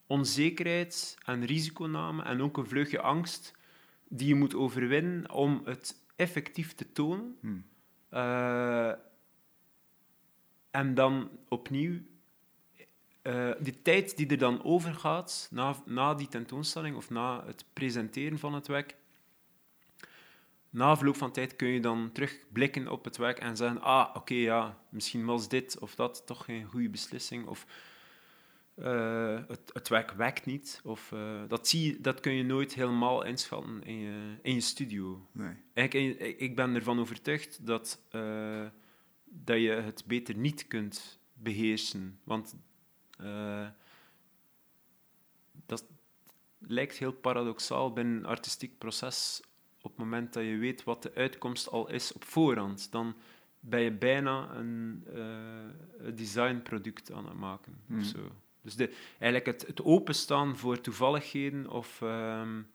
onzekerheid 0.07 1.17
en 1.25 1.45
risiconame 1.45 2.23
en 2.23 2.43
ook 2.43 2.57
een 2.57 2.67
vleugje 2.67 3.01
angst 3.01 3.55
die 4.09 4.29
je 4.29 4.35
moet 4.35 4.55
overwinnen 4.55 5.31
om 5.31 5.61
het 5.65 6.03
effectief 6.17 6.75
te 6.75 6.93
tonen. 6.93 7.37
Hmm. 7.41 7.65
Uh, 8.11 8.93
en 10.71 10.95
dan 10.95 11.31
opnieuw, 11.49 11.93
uh, 13.23 13.53
de 13.61 13.83
tijd 13.83 14.17
die 14.17 14.27
er 14.27 14.39
dan 14.39 14.65
overgaat 14.65 15.49
na, 15.51 15.75
na 15.85 16.15
die 16.15 16.29
tentoonstelling 16.29 16.97
of 16.97 17.11
na 17.11 17.47
het 17.47 17.65
presenteren 17.73 18.39
van 18.39 18.55
het 18.55 18.67
werk, 18.67 18.97
na 20.71 20.97
verloop 20.97 21.17
van 21.17 21.33
tijd 21.33 21.57
kun 21.57 21.69
je 21.69 21.81
dan 21.81 22.11
terugblikken 22.13 22.89
op 22.89 23.05
het 23.05 23.17
werk 23.17 23.39
en 23.39 23.57
zeggen: 23.57 23.81
Ah, 23.81 24.09
oké, 24.09 24.19
okay, 24.19 24.37
ja, 24.37 24.79
misschien 24.89 25.25
was 25.25 25.49
dit 25.49 25.79
of 25.79 25.95
dat 25.95 26.27
toch 26.27 26.45
geen 26.45 26.65
goede 26.65 26.89
beslissing. 26.89 27.47
Of 27.47 27.67
uh, 28.77 29.39
het, 29.49 29.71
het, 29.73 29.89
werk 29.89 30.11
werkt 30.11 30.47
niet. 30.47 30.81
Of, 30.85 31.13
uh, 31.13 31.43
dat, 31.49 31.69
zie, 31.69 32.01
dat 32.01 32.21
kun 32.21 32.33
je 32.33 32.45
nooit 32.45 32.75
helemaal 32.75 33.25
inschatten 33.25 33.83
in 33.83 33.99
je, 33.99 34.37
in 34.43 34.55
je 34.55 34.61
studio. 34.61 35.29
Nee. 35.33 35.55
Eigenlijk, 35.73 36.21
ik 36.21 36.57
ben 36.57 36.75
ervan 36.75 37.01
overtuigd 37.01 37.67
dat, 37.67 38.01
uh, 38.13 38.67
dat 39.25 39.61
je 39.61 39.71
het 39.71 40.05
beter 40.07 40.37
niet 40.37 40.67
kunt 40.67 41.19
beheersen. 41.33 42.19
Want 42.25 42.57
dat 45.67 45.87
lijkt 46.59 46.97
heel 46.97 47.13
paradoxaal 47.13 47.93
binnen 47.93 48.17
een 48.17 48.27
artistiek 48.27 48.79
proces. 48.79 49.43
Op 49.83 49.91
het 49.91 49.99
moment 49.99 50.33
dat 50.33 50.45
je 50.45 50.57
weet 50.57 50.85
wat 50.85 51.03
de 51.03 51.15
uitkomst 51.15 51.71
al 51.71 51.91
is 51.91 52.13
op 52.13 52.25
voorhand, 52.25 52.93
dan 52.93 53.17
ben 53.61 53.81
je 53.81 53.93
bijna 53.93 54.55
een 54.55 55.05
designproduct 56.15 57.13
aan 57.13 57.27
het 57.27 57.39
maken. 57.39 57.81
Mm. 57.87 57.99
Of 57.99 58.05
zo. 58.05 58.31
Dus 58.65 58.89
eigenlijk 59.19 59.47
het, 59.47 59.67
het 59.67 59.83
openstaan 59.83 60.57
voor 60.57 60.81
toevalligheden 60.81 61.71
of 61.71 62.01
um, 62.01 62.67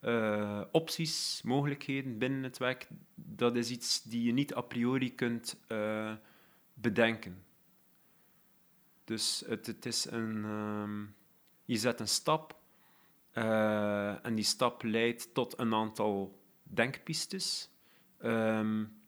uh, 0.00 0.60
opties, 0.72 1.40
mogelijkheden 1.44 2.18
binnen 2.18 2.42
het 2.42 2.58
werk, 2.58 2.88
dat 3.14 3.56
is 3.56 3.70
iets 3.70 4.02
die 4.02 4.22
je 4.22 4.32
niet 4.32 4.54
a 4.54 4.60
priori 4.60 5.14
kunt 5.14 5.56
uh, 5.68 6.12
bedenken. 6.74 7.44
Dus 9.04 9.42
het, 9.46 9.66
het 9.66 9.86
is 9.86 10.10
een... 10.10 10.44
Um, 10.44 11.14
je 11.64 11.76
zet 11.76 12.00
een 12.00 12.08
stap 12.08 12.60
uh, 13.34 14.26
en 14.26 14.34
die 14.34 14.44
stap 14.44 14.82
leidt 14.82 15.34
tot 15.34 15.58
een 15.58 15.74
aantal 15.74 16.40
denkpistes. 16.62 17.70
Um, 18.24 19.01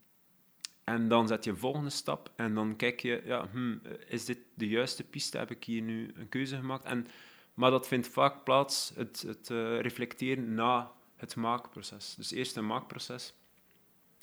en 0.85 1.09
dan 1.09 1.29
zet 1.29 1.45
je 1.45 1.51
een 1.51 1.57
volgende 1.57 1.91
stap 1.91 2.33
en 2.37 2.55
dan 2.55 2.77
kijk 2.77 3.01
je, 3.01 3.23
ja, 3.25 3.49
hmm, 3.51 3.81
is 4.07 4.25
dit 4.25 4.39
de 4.55 4.69
juiste 4.69 5.05
piste? 5.05 5.39
Heb 5.39 5.51
ik 5.51 5.65
hier 5.65 5.83
nu 5.83 6.13
een 6.15 6.29
keuze 6.29 6.57
gemaakt? 6.57 6.85
En, 6.85 7.07
maar 7.55 7.71
dat 7.71 7.89
vindt 7.89 8.09
vaak 8.09 8.45
plaats, 8.45 8.93
het, 8.95 9.23
het 9.27 9.49
uh, 9.51 9.81
reflecteren 9.81 10.55
na 10.55 10.93
het 11.17 11.37
maakproces. 11.37 12.15
Dus 12.15 12.31
eerst 12.31 12.57
een 12.57 12.67
maakproces 12.67 13.35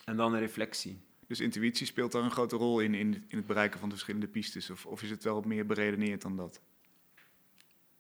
en 0.06 0.16
dan 0.16 0.34
een 0.34 0.40
reflectie. 0.40 1.02
Dus 1.28 1.40
intuïtie 1.40 1.86
speelt 1.86 2.12
daar 2.12 2.24
een 2.24 2.32
grote 2.32 2.56
rol 2.56 2.80
in, 2.80 2.94
in, 2.94 3.26
in 3.28 3.38
het 3.38 3.46
bereiken 3.46 3.80
van 3.80 3.90
de 3.90 3.96
verschillende 3.96 4.28
pistes? 4.28 4.70
Of, 4.70 4.86
of 4.86 5.04
is 5.04 5.10
het 5.10 5.24
wel 5.24 5.42
meer 5.42 5.66
beredeneerd 5.66 6.22
dan 6.22 6.36
dat? 6.36 6.62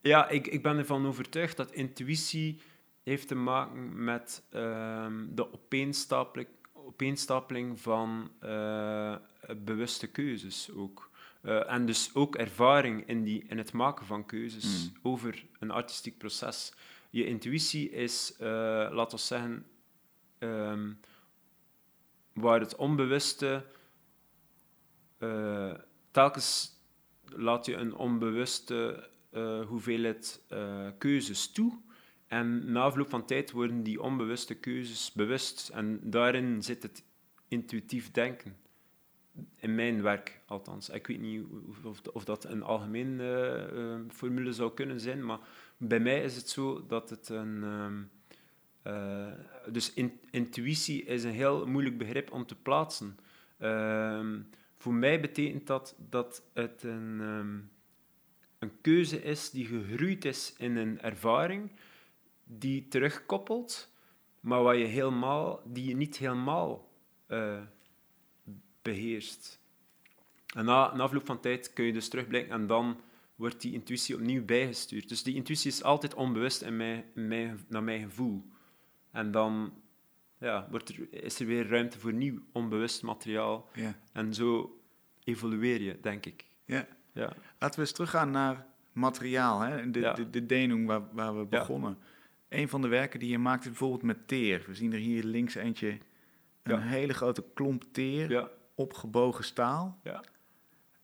Ja, 0.02 0.30
ik, 0.30 0.48
ik 0.48 0.64
ben 0.64 0.78
ervan 0.78 1.06
overtuigd 1.06 1.58
dat 1.58 1.72
intuïtie 1.72 2.62
heeft 3.04 3.28
te 3.28 3.36
maken 3.36 4.04
met 4.04 4.44
um, 4.54 5.36
de 5.36 5.54
opeenstapeling 5.54 6.48
opeenstapeling 6.92 7.80
van 7.80 8.32
uh, 8.44 9.16
bewuste 9.58 10.08
keuzes 10.08 10.72
ook. 10.72 11.10
Uh, 11.44 11.72
en 11.72 11.86
dus 11.86 12.14
ook 12.14 12.36
ervaring 12.36 13.08
in, 13.08 13.24
die, 13.24 13.46
in 13.48 13.58
het 13.58 13.74
maken 13.74 14.06
van 14.06 14.26
keuzes 14.26 14.90
mm. 14.90 14.98
over 15.02 15.46
een 15.60 15.72
artistiek 15.72 16.18
proces. 16.18 16.74
Je 17.10 17.26
intuïtie 17.26 17.90
is, 17.90 18.34
uh, 18.42 18.48
laten 18.92 19.18
we 19.18 19.24
zeggen, 19.24 19.66
um, 20.40 21.00
waar 22.34 22.60
het 22.60 22.76
onbewuste 22.76 23.66
telkens 26.12 26.80
laat 27.26 27.66
je 27.66 27.76
een 27.76 27.96
onbewuste 27.96 29.10
hoeveelheid 29.68 30.42
keuzes 30.98 31.52
toe 31.52 31.82
en 32.32 32.72
na 32.72 32.90
verloop 32.90 33.10
van 33.10 33.26
tijd 33.26 33.52
worden 33.52 33.84
die 33.84 34.02
onbewuste 34.02 34.56
keuzes 34.56 35.12
bewust. 35.12 35.70
En 35.74 36.00
daarin 36.04 36.64
zit 36.64 36.84
het 36.84 37.04
intuïtief 37.48 38.12
denken. 38.12 38.56
in 39.56 39.76
mijn 39.76 40.02
werk 40.02 40.42
althans. 40.46 40.90
Ik 40.90 41.08
weet 41.08 41.20
niet 41.20 41.46
of, 41.84 42.02
of 42.14 42.24
dat 42.24 42.46
een 42.46 42.64
algemene 42.64 43.70
uh, 43.74 44.14
formule 44.14 44.54
zou 44.54 44.74
kunnen 44.74 45.00
zijn, 45.00 45.26
maar 45.26 45.40
bij 45.78 46.00
mij 46.00 46.24
is 46.24 46.36
het 46.36 46.50
zo 46.50 46.86
dat 46.88 47.10
het 47.10 47.30
een. 47.30 47.64
Um, 47.64 48.10
uh, 48.88 49.28
dus 49.72 49.94
in, 49.94 50.20
intuïtie 50.30 51.04
is 51.04 51.24
een 51.24 51.32
heel 51.32 51.68
moeilijk 51.68 51.98
begrip 51.98 52.32
om 52.32 52.46
te 52.46 52.56
plaatsen. 52.56 53.18
Uh, 53.60 54.30
voor 54.78 54.94
mij 54.94 55.20
betekent 55.22 55.68
dat 55.68 55.96
dat 56.10 56.44
het 56.54 56.84
een, 56.84 57.20
um, 57.20 57.70
een 58.60 58.72
keuze 58.82 59.24
is 59.24 59.50
die 59.50 59.66
gegroeid 59.66 60.26
is 60.26 60.56
in 60.58 60.76
een 60.76 61.02
ervaring, 61.02 61.72
die 62.58 62.88
terugkoppelt, 62.88 63.94
maar 64.40 64.64
waar 64.64 64.76
je 64.76 64.86
helemaal, 64.86 65.62
die 65.66 65.86
je 65.88 65.96
niet 65.96 66.18
helemaal 66.18 66.90
uh, 67.28 67.62
beheerst. 68.82 69.60
En 70.56 70.66
na, 70.66 70.96
na 70.96 71.04
afloop 71.04 71.26
van 71.26 71.40
tijd 71.40 71.74
kun 71.74 71.86
je 71.86 71.94
dus 71.94 72.10
terugblikken 72.10 72.54
en 72.54 72.68
dan 72.68 73.00
wordt 73.36 73.62
die 73.62 73.74
intuïtie 73.74 74.16
opnieuw 74.16 74.46
bijgestuurd. 74.46 75.10
Dus 75.10 75.24
die 75.24 75.36
intuïtie 75.36 75.72
is 75.72 75.84
altijd 75.84 76.14
onbewust 76.14 76.62
in 76.62 76.78
mijn, 76.78 77.04
in 77.16 77.28
mijn, 77.28 77.66
naar 77.68 77.84
mijn 77.84 78.02
gevoel. 78.02 78.46
En 79.12 79.32
dan 79.32 79.74
ja, 80.38 80.68
wordt 80.70 80.90
er, 80.90 81.24
is 81.24 81.40
er 81.40 81.46
weer 81.46 81.68
ruimte 81.68 82.00
voor 82.00 82.14
nieuw 82.14 82.42
onbewust 82.52 83.04
materiaal. 83.04 83.70
Ja. 83.74 84.00
En 84.12 84.34
zo 84.34 84.80
evolueer 85.24 85.82
je, 85.82 86.00
denk 86.02 86.26
ik. 86.26 86.46
Ja. 86.66 86.88
Ja. 87.14 87.34
Laten 87.60 87.80
we 87.80 87.86
eens 87.86 87.92
teruggaan 87.92 88.32
naar 88.32 88.66
materiaal, 88.92 89.60
hè? 89.60 89.92
De, 89.92 90.00
Ja. 90.00 90.14
de, 90.14 90.30
de 90.30 90.46
denung 90.46 90.88
waar, 90.88 91.02
waar 91.12 91.38
we 91.38 91.46
begonnen. 91.46 91.98
Een 92.52 92.70
van 92.70 92.82
de 92.82 92.88
werken 92.88 93.20
die 93.20 93.30
je 93.30 93.38
maakt 93.38 93.62
is 93.64 93.68
bijvoorbeeld 93.70 94.04
met 94.04 94.28
teer. 94.28 94.64
We 94.68 94.76
zien 94.76 94.94
er 94.94 95.00
hier 95.00 95.24
links 95.24 95.56
eentje, 95.56 95.90
een 96.64 96.76
Ja. 96.76 96.80
hele 96.80 97.14
grote 97.14 97.44
klomp 97.54 97.84
teer, 97.92 98.30
Ja. 98.30 98.50
opgebogen 98.76 99.44
staal. 99.44 100.00
Ja. 100.04 100.24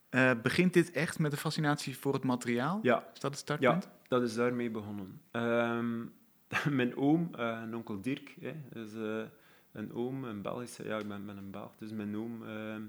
Eh, 0.10 0.32
begint 0.44 0.74
dit 0.74 0.92
echt 0.92 1.20
met 1.20 1.32
de 1.32 1.38
fascinatie 1.38 1.98
voor 1.98 2.14
het 2.14 2.24
materiaal? 2.24 2.80
Ja. 2.82 3.10
Is 3.14 3.20
dat 3.20 3.32
het 3.32 3.40
startpunt? 3.40 3.84
Ja, 3.84 3.92
dat 4.08 4.22
is 4.22 4.36
daarmee 4.36 4.70
begonnen. 4.72 5.22
Ehm, 5.32 6.06
mijn 6.80 6.96
oom, 6.98 7.30
eh, 7.36 7.62
en 7.62 7.76
onkel 7.76 8.02
Dirk, 8.02 8.36
hè, 8.40 8.54
dus, 8.74 8.94
eh, 8.96 9.30
een 9.72 9.94
oom, 9.94 10.24
een 10.24 10.42
Belgische, 10.42 10.84
ja, 10.84 10.98
ik 10.98 11.08
ben, 11.08 11.26
ben 11.26 11.38
een 11.38 11.52
Belg, 11.52 11.76
dus 11.78 11.92
mijn 11.92 12.18
oom 12.18 12.44
ehm, 12.46 12.82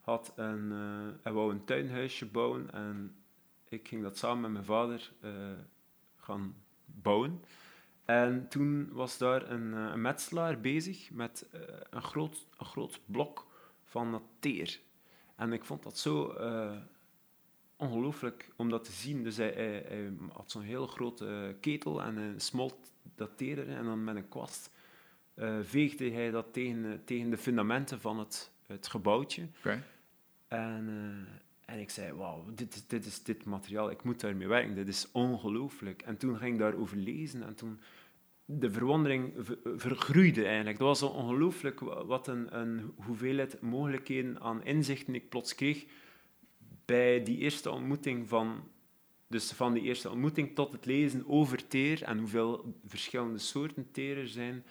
had 0.00 0.32
een, 0.36 0.70
hij 1.22 1.32
wou 1.32 1.52
een 1.52 1.64
tuinhuisje 1.64 2.26
bouwen 2.26 2.72
en 2.72 3.14
ik 3.68 3.88
ging 3.88 4.02
dat 4.02 4.16
samen 4.18 4.40
met 4.40 4.50
mijn 4.52 4.64
vader 4.64 5.10
gaan 6.16 6.54
bouwen. 6.84 7.40
En 8.08 8.48
toen 8.48 8.88
was 8.92 9.18
daar 9.18 9.50
een, 9.50 9.74
eh, 9.74 9.90
een 9.92 10.00
metselaar 10.00 10.60
bezig 10.60 11.10
met 11.10 11.48
eh, 11.52 11.60
een, 11.90 12.02
groot, 12.02 12.46
een 12.58 12.66
groot 12.66 13.00
blok 13.06 13.46
van 13.84 14.12
dat 14.12 14.22
teer. 14.38 14.80
En 15.36 15.52
ik 15.52 15.64
vond 15.64 15.82
dat 15.82 15.98
zo 15.98 16.30
eh, 16.30 16.76
ongelooflijk 17.76 18.50
om 18.56 18.70
dat 18.70 18.84
te 18.84 18.92
zien. 18.92 19.22
Dus 19.22 19.36
hij, 19.36 19.52
hij, 19.52 19.84
hij 19.88 20.12
had 20.32 20.50
zo'n 20.50 20.62
heel 20.62 20.86
grote 20.86 21.56
ketel 21.60 22.02
en 22.02 22.16
hij 22.16 22.34
smolt 22.36 22.92
dat 23.14 23.36
teer 23.36 23.58
erin. 23.58 23.76
En 23.76 23.84
dan 23.84 24.04
met 24.04 24.16
een 24.16 24.28
kwast 24.28 24.70
veegde 25.62 26.10
hij 26.10 26.30
dat 26.30 26.52
tegen, 26.52 27.04
tegen 27.04 27.30
de 27.30 27.38
fundamenten 27.38 28.00
van 28.00 28.18
het, 28.18 28.50
het 28.66 28.86
gebouwtje. 28.86 29.48
Oké. 29.58 29.82
En, 30.48 30.88
en 31.68 31.78
ik 31.78 31.90
zei, 31.90 32.12
wauw, 32.12 32.44
dit, 32.54 32.84
dit 32.86 33.06
is 33.06 33.22
dit 33.22 33.44
materiaal, 33.44 33.90
ik 33.90 34.02
moet 34.02 34.20
daarmee 34.20 34.48
werken, 34.48 34.74
dit 34.74 34.88
is 34.88 35.08
ongelooflijk. 35.12 36.02
En 36.02 36.16
toen 36.16 36.36
ging 36.36 36.52
ik 36.52 36.58
daarover 36.58 36.96
lezen 36.96 37.42
en 37.42 37.54
toen 37.54 37.80
de 38.44 38.70
verwondering 38.70 39.32
ver- 39.36 39.58
vergroeide 39.76 40.44
eigenlijk. 40.44 40.78
Dat 40.78 40.86
was 40.86 41.02
ongelooflijk 41.02 41.80
wa- 41.80 42.04
wat 42.04 42.28
een, 42.28 42.58
een 42.58 42.92
hoeveelheid 43.04 43.60
mogelijkheden 43.60 44.40
aan 44.40 44.64
inzichten 44.64 45.14
ik 45.14 45.28
plots 45.28 45.54
kreeg 45.54 45.84
bij 46.84 47.22
die 47.22 47.38
eerste 47.38 47.70
ontmoeting 47.70 48.28
van... 48.28 48.68
Dus 49.26 49.52
van 49.52 49.72
die 49.72 49.82
eerste 49.82 50.10
ontmoeting 50.10 50.54
tot 50.54 50.72
het 50.72 50.86
lezen 50.86 51.26
over 51.26 51.68
teer 51.68 52.02
en 52.02 52.18
hoeveel 52.18 52.74
verschillende 52.86 53.38
soorten 53.38 53.90
teer 53.90 54.18
er 54.18 54.28
zijn. 54.28 54.64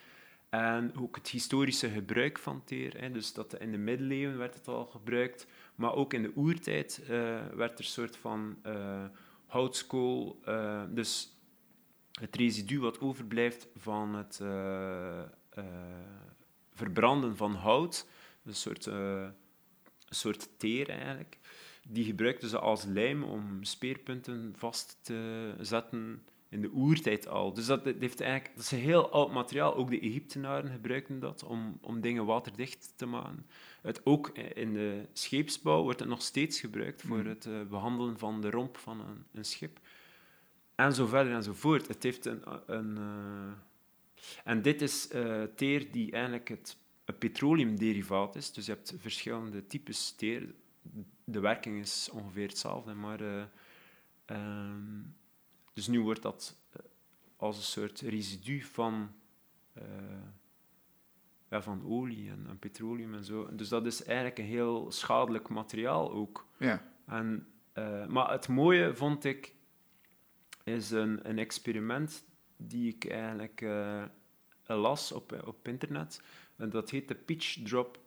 En 0.50 0.98
ook 0.98 1.16
het 1.16 1.28
historische 1.28 1.90
gebruik 1.90 2.40
van 2.40 2.64
teer. 2.64 3.02
Hè. 3.02 3.12
Dus 3.12 3.34
dat 3.34 3.60
in 3.60 3.72
de 3.72 3.78
middeleeuwen 3.78 4.38
werd 4.38 4.54
het 4.54 4.68
al 4.68 4.86
gebruikt, 4.86 5.48
maar 5.76 5.94
ook 5.94 6.14
in 6.14 6.22
de 6.22 6.32
oertijd 6.36 7.02
eh, 7.02 7.10
werd 7.56 7.72
er 7.72 7.80
een 7.80 7.92
soort 7.92 8.18
van 8.18 8.58
eh, 8.62 9.06
houtskool. 9.46 10.40
eh, 10.44 10.84
dus 10.90 11.32
het 12.20 12.36
residu 12.36 12.80
wat 12.80 13.00
overblijft 13.00 13.68
van 13.76 14.16
het 14.16 14.42
verbranden 16.74 17.38
van 17.38 17.54
hout, 17.54 18.08
een 18.44 18.56
soort, 18.56 18.86
een 18.86 19.34
soort 20.10 20.50
teer 20.58 20.90
eigenlijk, 20.90 21.38
die 21.88 22.06
gebruikten 22.06 22.50
ze 22.50 22.60
als 22.60 22.84
lijm 22.84 23.24
om 23.24 23.64
speerpunten 23.64 24.54
vast 24.58 24.98
te 25.02 25.54
zetten 25.60 26.24
in 26.50 26.62
de 26.62 26.72
oertijd 26.72 27.28
al. 27.28 27.54
Dus 27.54 27.66
dat, 27.66 27.84
dat 27.84 27.96
heeft 28.00 28.22
eigenlijk, 28.22 28.56
dat 28.56 28.64
is 28.64 28.72
een 28.72 28.80
heel 28.80 29.10
oud 29.12 29.32
materiaal. 29.32 29.76
Ook 29.76 29.90
de 29.90 30.00
Egyptenaren 30.00 30.72
gebruikten 30.72 31.20
dat 31.20 31.44
om, 31.44 31.78
om 31.82 32.02
dingen 32.02 32.26
waterdicht 32.26 32.94
te 32.96 33.06
maken. 33.06 33.46
Het, 33.82 34.02
ook 34.06 34.28
in 34.38 34.74
de 34.74 35.06
scheepsbouw 35.14 35.84
wordt 35.84 36.00
het 36.00 36.10
nog 36.10 36.22
steeds 36.22 36.60
gebruikt 36.60 37.02
voor 37.02 37.18
Mhm. 37.18 37.28
het 37.28 37.46
eh, 37.46 37.62
behandelen 37.70 38.18
van 38.18 38.42
de 38.42 38.50
romp 38.50 38.78
van 38.78 39.00
een, 39.00 39.24
een 39.34 39.46
schip. 39.46 39.80
En 40.76 40.94
zo 40.94 41.06
verder 41.06 41.34
en 41.34 41.44
zo 41.44 41.54
voort. 41.54 41.88
Het 41.88 42.04
heeft 42.04 42.26
een... 42.26 42.42
een 42.66 42.98
eh, 42.98 43.52
en 44.44 44.62
dit 44.62 44.82
is 44.82 45.08
eh, 45.08 45.44
teer 45.56 45.92
die 45.92 46.12
eigenlijk 46.12 46.48
het, 46.50 46.78
een 47.06 47.18
petroleumderivaat 47.18 48.36
is. 48.36 48.52
Dus 48.52 48.66
je 48.66 48.72
hebt 48.72 48.94
verschillende 48.98 49.68
types 49.68 50.12
teer. 50.12 50.54
De 51.24 51.40
werking 51.40 51.80
is 51.80 52.10
ongeveer 52.12 52.48
hetzelfde, 52.48 52.94
maar... 52.94 53.22
eh, 53.22 53.44
ehm, 54.26 55.02
dus 55.78 55.88
nu 55.88 56.02
wordt 56.02 56.22
dat 56.22 56.58
eh, 56.72 56.82
als 57.36 57.58
een 57.58 57.64
soort 57.64 58.00
residu 58.00 58.62
van, 58.62 59.12
eh, 59.74 59.84
ja, 61.50 61.62
van 61.62 61.86
olie 61.86 62.30
en, 62.30 62.46
en 62.50 62.60
petroleum 62.60 63.14
en 63.14 63.24
zo. 63.24 63.56
Dus 63.56 63.70
dat 63.70 63.86
is 63.86 64.04
eigenlijk 64.04 64.38
een 64.38 64.46
heel 64.46 64.92
schadelijk 64.92 65.50
materiaal 65.50 66.12
ook. 66.12 66.48
Ja. 66.58 66.92
En, 67.06 67.48
eh, 67.74 68.06
maar 68.06 68.32
het 68.32 68.48
mooie 68.48 68.96
vond 68.96 69.24
ik, 69.24 69.54
is 70.64 70.92
een, 70.92 71.30
een 71.30 71.38
experiment 71.38 72.26
die 72.56 72.94
ik 72.94 73.10
eigenlijk 73.10 73.66
las 74.66 75.12
op, 75.12 75.42
op 75.46 75.68
internet. 75.68 76.22
En 76.56 76.70
dat 76.70 76.90
heet 76.90 77.08
de 77.08 77.16
Pitch 77.16 77.64
Drop 77.64 78.00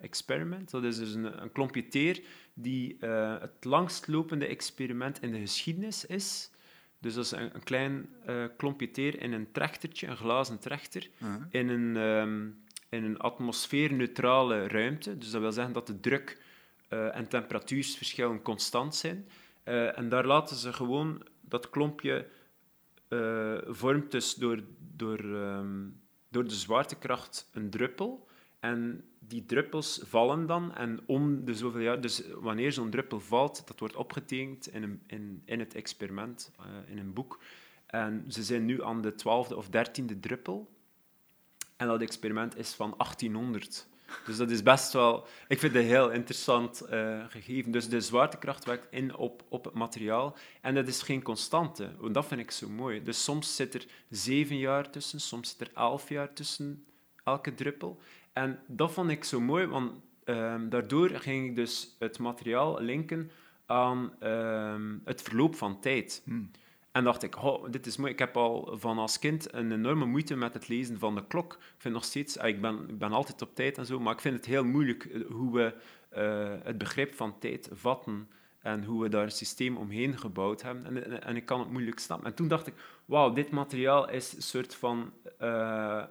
Experiment. 0.00 0.70
Dat 0.70 0.84
is 0.84 0.96
dus 0.96 1.14
een, 1.14 1.42
een 1.42 1.52
klompje 1.52 1.88
teer 1.88 2.22
die 2.54 2.96
het 3.40 3.64
langstlopende 3.64 4.46
experiment 4.46 5.22
in 5.22 5.32
de 5.32 5.40
geschiedenis 5.40 6.06
is. 6.06 6.50
Dus 7.00 7.14
dat 7.14 7.24
is 7.24 7.30
een, 7.30 7.54
een 7.54 7.62
klein 7.62 8.08
eh, 8.26 8.44
klompje 8.56 8.90
teer 8.90 9.20
in 9.22 9.32
een 9.32 9.52
trechtertje, 9.52 10.06
een 10.06 10.16
glazen 10.16 10.58
trechter, 10.58 11.08
Uh-huh. 11.18 11.42
in 11.50 11.68
een, 11.68 11.96
ehm, 11.96 12.48
in 12.88 13.04
een 13.04 13.18
atmosfeerneutrale 13.18 14.68
ruimte. 14.68 15.18
Dus 15.18 15.30
dat 15.30 15.40
wil 15.40 15.52
zeggen 15.52 15.72
dat 15.72 15.86
de 15.86 16.00
druk 16.00 16.42
eh, 16.88 17.16
en 17.16 17.28
temperatuursverschillen 17.28 18.42
constant 18.42 18.94
zijn. 18.94 19.28
Eh, 19.62 19.98
en 19.98 20.08
daar 20.08 20.26
laten 20.26 20.56
ze 20.56 20.72
gewoon 20.72 21.22
dat 21.40 21.70
klompje 21.70 22.26
vormt 23.66 24.10
dus 24.10 24.34
door, 24.34 24.60
door, 24.78 25.18
ehm, 25.18 25.88
door 26.28 26.44
de 26.44 26.54
zwaartekracht 26.54 27.48
een 27.52 27.70
druppel. 27.70 28.28
En 28.60 29.04
die 29.18 29.44
druppels 29.44 30.00
vallen 30.04 30.46
dan 30.46 30.74
en 30.74 31.00
om 31.06 31.44
de 31.44 31.54
zoveel 31.54 31.80
jaar... 31.80 32.00
Dus 32.00 32.22
wanneer 32.40 32.72
zo'n 32.72 32.90
druppel 32.90 33.20
valt, 33.20 33.62
dat 33.66 33.78
wordt 33.78 33.96
opgetekend 33.96 34.68
in, 34.72 34.82
een, 34.82 35.02
in, 35.06 35.42
in 35.44 35.58
het 35.58 35.74
experiment, 35.74 36.52
eh, 36.58 36.90
in 36.90 36.98
een 36.98 37.12
boek. 37.12 37.40
En 37.86 38.24
ze 38.28 38.42
zijn 38.42 38.64
nu 38.64 38.82
aan 38.82 39.00
de 39.02 39.14
twaalfde 39.14 39.56
of 39.56 39.68
dertiende 39.68 40.20
druppel. 40.20 40.70
En 41.76 41.86
dat 41.86 42.00
experiment 42.00 42.56
is 42.56 42.72
van 42.72 42.94
1800. 42.96 43.88
Dus 44.24 44.36
dat 44.36 44.50
is 44.50 44.62
best 44.62 44.92
wel... 44.92 45.26
Ik 45.48 45.58
vind 45.58 45.72
het 45.72 45.82
een 45.82 45.88
heel 45.88 46.10
interessant 46.10 46.80
eh, 46.80 47.24
gegeven. 47.28 47.70
Dus 47.70 47.88
de 47.88 48.00
zwaartekracht 48.00 48.64
werkt 48.64 48.86
in 48.90 49.16
op, 49.16 49.44
op 49.48 49.64
het 49.64 49.74
materiaal. 49.74 50.36
En 50.60 50.74
dat 50.74 50.88
is 50.88 51.02
geen 51.02 51.22
constante. 51.22 51.90
Dat 52.12 52.26
vind 52.26 52.40
ik 52.40 52.50
zo 52.50 52.68
mooi. 52.68 53.02
Dus 53.02 53.24
soms 53.24 53.56
zit 53.56 53.74
er 53.74 53.86
zeven 54.08 54.58
jaar 54.58 54.90
tussen, 54.90 55.20
soms 55.20 55.48
zit 55.50 55.60
er 55.60 55.74
elf 55.74 56.08
jaar 56.08 56.32
tussen 56.32 56.84
elke 57.24 57.54
druppel. 57.54 58.00
En 58.40 58.58
dat 58.66 58.92
vond 58.92 59.10
ik 59.10 59.24
zo 59.24 59.40
mooi, 59.40 59.66
want 59.66 59.92
ehm, 60.24 60.68
daardoor 60.68 61.08
ging 61.08 61.48
ik 61.48 61.56
dus 61.56 61.96
het 61.98 62.18
materiaal 62.18 62.80
linken 62.80 63.30
aan 63.66 64.12
ehm, 64.20 64.98
het 65.04 65.22
verloop 65.22 65.54
van 65.54 65.80
tijd. 65.80 66.22
Hmm. 66.24 66.50
En 66.92 67.04
dacht 67.04 67.22
ik, 67.22 67.42
oh, 67.42 67.70
dit 67.70 67.86
is 67.86 67.96
mooi. 67.96 68.12
Ik 68.12 68.18
heb 68.18 68.36
al 68.36 68.76
van 68.78 68.98
als 68.98 69.18
kind 69.18 69.54
een 69.54 69.72
enorme 69.72 70.04
moeite 70.04 70.36
met 70.36 70.54
het 70.54 70.68
lezen 70.68 70.98
van 70.98 71.14
de 71.14 71.26
klok. 71.26 71.52
Ik 71.52 71.74
vind 71.76 71.94
nog 71.94 72.04
steeds, 72.04 72.38
ah, 72.38 72.48
ik 72.48 72.60
ben, 72.60 72.88
ik 72.88 72.98
ben 72.98 73.12
altijd 73.12 73.42
op 73.42 73.54
tijd 73.54 73.78
en 73.78 73.86
zo, 73.86 74.00
maar 74.00 74.12
ik 74.12 74.20
vind 74.20 74.36
het 74.36 74.46
heel 74.46 74.64
moeilijk 74.64 75.04
eh, 75.04 75.20
hoe 75.30 75.52
we 75.52 75.74
eh, 76.08 76.54
het 76.62 76.78
begrip 76.78 77.14
van 77.14 77.38
tijd 77.38 77.68
vatten 77.72 78.28
en 78.60 78.84
hoe 78.84 79.02
we 79.02 79.08
daar 79.08 79.22
een 79.22 79.30
systeem 79.30 79.76
omheen 79.76 80.18
gebouwd 80.18 80.62
hebben. 80.62 80.86
En, 80.86 81.04
en, 81.04 81.22
en 81.24 81.36
ik 81.36 81.46
kan 81.46 81.60
het 81.60 81.70
moeilijk 81.70 81.98
snappen. 81.98 82.28
En 82.28 82.34
toen 82.34 82.48
dacht 82.48 82.66
ik, 82.66 82.74
wauw, 83.04 83.32
dit 83.32 83.50
materiaal 83.50 84.08
is 84.10 84.32
een 84.32 84.42
soort 84.42 84.74
van... 84.74 85.12
eh, 85.38 86.04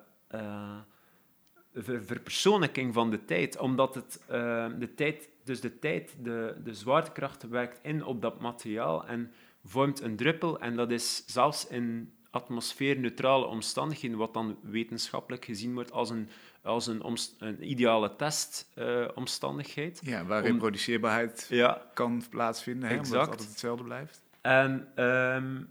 ver- 1.84 2.04
verpersoonlijking 2.04 2.94
van 2.94 3.10
de 3.10 3.26
tijd. 3.26 3.58
Omdat 3.58 3.96
het, 3.96 4.22
eh, 4.28 4.68
de 4.80 4.94
tijd, 4.96 5.30
dus 5.44 5.62
de 5.62 5.80
tijd, 5.80 6.16
de, 6.22 6.56
de 6.64 6.74
zwaartekracht 6.74 7.48
werkt 7.48 7.80
in 7.82 8.04
op 8.06 8.22
dat 8.22 8.40
materiaal 8.40 9.06
en 9.06 9.32
vormt 9.64 10.02
een 10.02 10.16
druppel. 10.16 10.60
En 10.60 10.76
dat 10.76 10.92
is 10.92 11.24
zelfs 11.26 11.68
in 11.68 12.14
atmosfeerneutrale 12.30 13.46
omstandigheden, 13.46 14.18
wat 14.18 14.34
dan 14.34 14.58
wetenschappelijk 14.62 15.46
gezien 15.46 15.74
wordt 15.74 15.92
als 15.92 16.10
een, 16.10 16.30
als 16.64 16.88
een, 16.88 17.18
een 17.40 17.70
ideale 17.70 18.16
testomstandigheid. 18.16 20.00
Ja, 20.04 20.26
waar 20.26 20.44
reproduceerbaarheid 20.44 21.48
ja, 21.50 21.90
kan 21.94 22.24
plaatsvinden, 22.30 22.90
hè, 22.90 22.96
omdat 22.96 23.12
het 23.12 23.30
altijd 23.30 23.50
hetzelfde 23.50 23.84
blijft. 23.84 24.22
En, 24.42 24.92
ehm, 24.96 25.62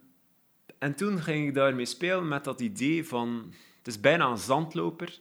en 0.79 0.95
toen 0.95 1.21
ging 1.21 1.49
ik 1.49 1.55
daarmee 1.55 1.87
spelen 1.87 2.29
met 2.29 2.45
dat 2.45 2.61
idee 2.61 3.07
van... 3.07 3.53
Het 3.79 3.87
is 3.87 4.01
bijna 4.01 4.27
een 4.27 4.39
zandloper. 4.39 5.21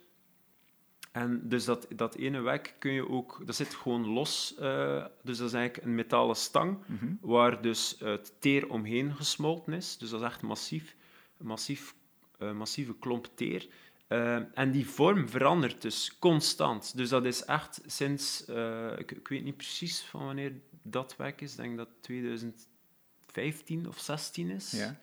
En 1.22 1.42
dus 1.44 1.66
dat, 1.66 1.88
dat 1.96 2.16
ene 2.16 2.40
werk 2.42 2.76
kun 2.80 2.92
je 2.92 3.10
ook... 3.10 3.42
Dat 3.46 3.56
zit 3.56 3.74
gewoon 3.76 4.08
los. 4.08 4.56
eh, 4.60 5.06
dus 5.24 5.38
dat 5.38 5.48
is 5.48 5.54
eigenlijk 5.54 5.86
een 5.88 5.96
metalen 5.96 6.36
stang, 6.36 6.78
Mhm. 6.86 7.12
waar 7.22 7.62
dus 7.62 7.96
het 8.00 8.34
teer 8.40 8.70
omheen 8.70 9.16
gesmolten 9.16 9.74
is. 9.74 9.98
Dus 9.98 10.10
dat 10.10 10.20
is 10.22 10.26
echt 10.28 10.42
massief. 10.42 10.96
Massief, 11.38 11.94
eh, 12.40 12.52
massieve 12.52 12.96
klomp 13.00 13.28
teer. 13.36 13.68
Eh, 14.08 14.36
en 14.54 14.72
die 14.72 14.88
vorm 14.88 15.30
verandert 15.30 15.82
dus 15.82 16.16
constant. 16.20 16.98
Dus 16.98 17.10
dat 17.10 17.26
is 17.26 17.46
echt 17.46 17.82
sinds... 17.86 18.46
eh, 18.46 19.00
ik, 19.00 19.12
ik 19.12 19.28
weet 19.28 19.44
niet 19.44 19.58
precies 19.58 20.02
van 20.02 20.26
wanneer 20.26 20.54
dat 20.82 21.16
werk 21.18 21.42
is. 21.42 21.52
Ik 21.52 21.58
denk 21.58 21.78
dat 21.78 21.90
2015 22.02 23.88
of 23.88 24.00
16 24.00 24.50
is. 24.50 24.72
Ja. 24.72 25.00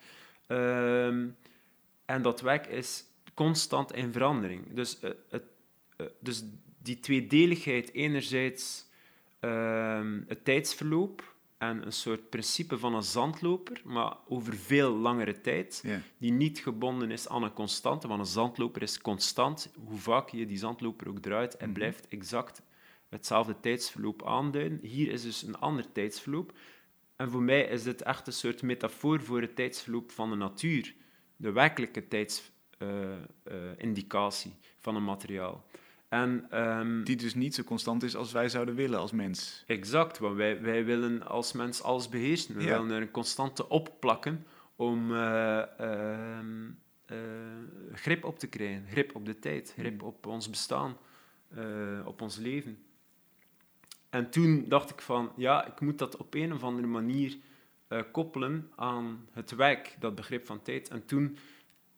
Ehm, 0.47 1.27
en 2.05 2.23
dat 2.23 2.41
werk 2.41 2.67
is 2.67 3.05
constant 3.35 3.93
in 3.93 4.13
verandering. 4.13 4.73
Dus, 4.75 5.01
eh, 5.01 5.11
het, 5.29 5.43
eh, 5.43 5.49
dus 6.21 6.45
die 6.83 7.01
tweedeligheid, 7.01 7.93
enerzijds 7.93 8.87
ehm, 9.41 10.21
het 10.27 10.45
tijdsverloop 10.45 11.35
en 11.59 11.87
een 11.87 11.93
soort 11.93 12.31
principe 12.31 12.79
van 12.79 12.95
een 12.95 13.03
zandloper, 13.03 13.81
maar 13.85 14.17
over 14.29 14.55
veel 14.57 14.97
langere 14.97 15.41
tijd, 15.41 15.85
die 16.19 16.33
niet 16.33 16.59
gebonden 16.59 17.11
is 17.11 17.29
aan 17.29 17.43
een 17.43 17.53
constante, 17.53 18.09
want 18.09 18.21
een 18.21 18.27
zandloper 18.27 18.83
is 18.83 19.01
constant. 19.01 19.73
Hoe 19.85 19.99
vaak 19.99 20.29
je 20.29 20.47
die 20.47 20.59
zandloper 20.59 21.09
ook 21.09 21.19
draait, 21.19 21.55
hij 21.59 21.67
Mhm. 21.67 21.77
blijft 21.77 22.09
exact 22.09 22.63
hetzelfde 23.09 23.61
tijdsverloop 23.61 24.27
aanduiden. 24.27 24.79
Hier 24.83 25.11
is 25.11 25.23
dus 25.23 25.43
een 25.43 25.59
ander 25.59 25.93
tijdsverloop. 25.93 26.53
En 27.17 27.31
voor 27.31 27.43
mij 27.43 27.63
is 27.63 27.83
dit 27.83 28.03
echt 28.03 28.27
een 28.27 28.33
soort 28.33 28.63
metafoor 28.63 29.23
voor 29.23 29.41
het 29.41 29.57
tijdsverloop 29.57 30.11
van 30.11 30.31
de 30.31 30.37
natuur. 30.37 30.95
De 31.37 31.53
werkelijke 31.53 32.09
tijdsindicatie 32.09 34.53
van 34.79 34.97
een 34.97 35.05
materiaal. 35.05 35.65
En, 36.15 36.47
ehm, 36.51 37.03
Die 37.05 37.17
dus 37.17 37.35
niet 37.35 37.55
zo 37.55 37.63
constant 37.63 38.03
is 38.03 38.17
als 38.17 38.33
wij 38.33 38.49
zouden 38.49 38.75
willen 38.75 38.99
als 38.99 39.13
mens. 39.13 39.65
Exact, 39.67 40.19
want 40.19 40.37
wij, 40.37 40.63
wij 40.63 40.85
willen 40.85 41.27
als 41.27 41.53
mens 41.53 41.83
alles 41.83 42.09
beheersen. 42.09 42.55
We 42.57 42.63
Ja. 42.63 42.69
willen 42.79 42.91
er 42.97 43.03
een 43.03 43.11
constante 43.11 43.69
opplakken 43.69 44.47
om 44.77 45.15
eh, 45.15 45.81
ehm, 45.81 46.71
eh, 47.07 47.17
grip 47.93 48.25
op 48.25 48.39
te 48.39 48.47
krijgen. 48.47 48.87
Grip 48.91 49.15
op 49.15 49.27
de 49.27 49.39
tijd, 49.39 49.75
grip 49.79 50.01
Mm. 50.01 50.07
op 50.07 50.27
ons 50.27 50.51
bestaan, 50.51 50.97
eh, 51.55 51.63
op 52.05 52.21
ons 52.21 52.37
leven. 52.37 52.79
En 54.11 54.31
toen 54.31 54.65
dacht 54.69 54.91
ik 54.91 55.01
van, 55.01 55.33
ja, 55.37 55.67
ik 55.67 55.81
moet 55.81 55.99
dat 55.99 56.17
op 56.17 56.35
een 56.35 56.53
of 56.53 56.63
andere 56.63 56.87
manier 56.87 57.37
koppelen 58.13 58.71
aan 58.77 59.27
het 59.33 59.51
werk, 59.51 59.97
dat 59.99 60.15
begrip 60.15 60.47
van 60.47 60.63
tijd. 60.63 60.89
En 60.89 61.05
toen 61.05 61.37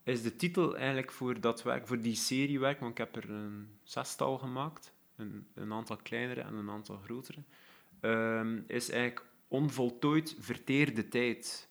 is 0.06 0.22
de 0.22 0.36
titel 0.36 0.76
eigenlijk 0.76 1.12
voor 1.12 1.40
dat 1.40 1.62
werk, 1.62 1.86
voor 1.86 2.00
die 2.00 2.14
seriewerk, 2.14 2.80
want 2.80 2.92
ik 2.92 2.98
heb 2.98 3.16
er 3.16 3.30
een 3.30 3.68
zestal 3.82 4.38
gemaakt, 4.38 4.92
een, 5.16 5.46
een 5.54 5.72
aantal 5.72 5.96
kleinere 5.96 6.40
en 6.40 6.54
een 6.54 6.70
aantal 6.70 6.96
grotere, 7.04 7.40
ehm, 8.00 8.60
is 8.66 8.90
eigenlijk 8.90 9.26
onvoltooid 9.48 10.36
verteerde 10.38 11.08
tijd. 11.08 11.68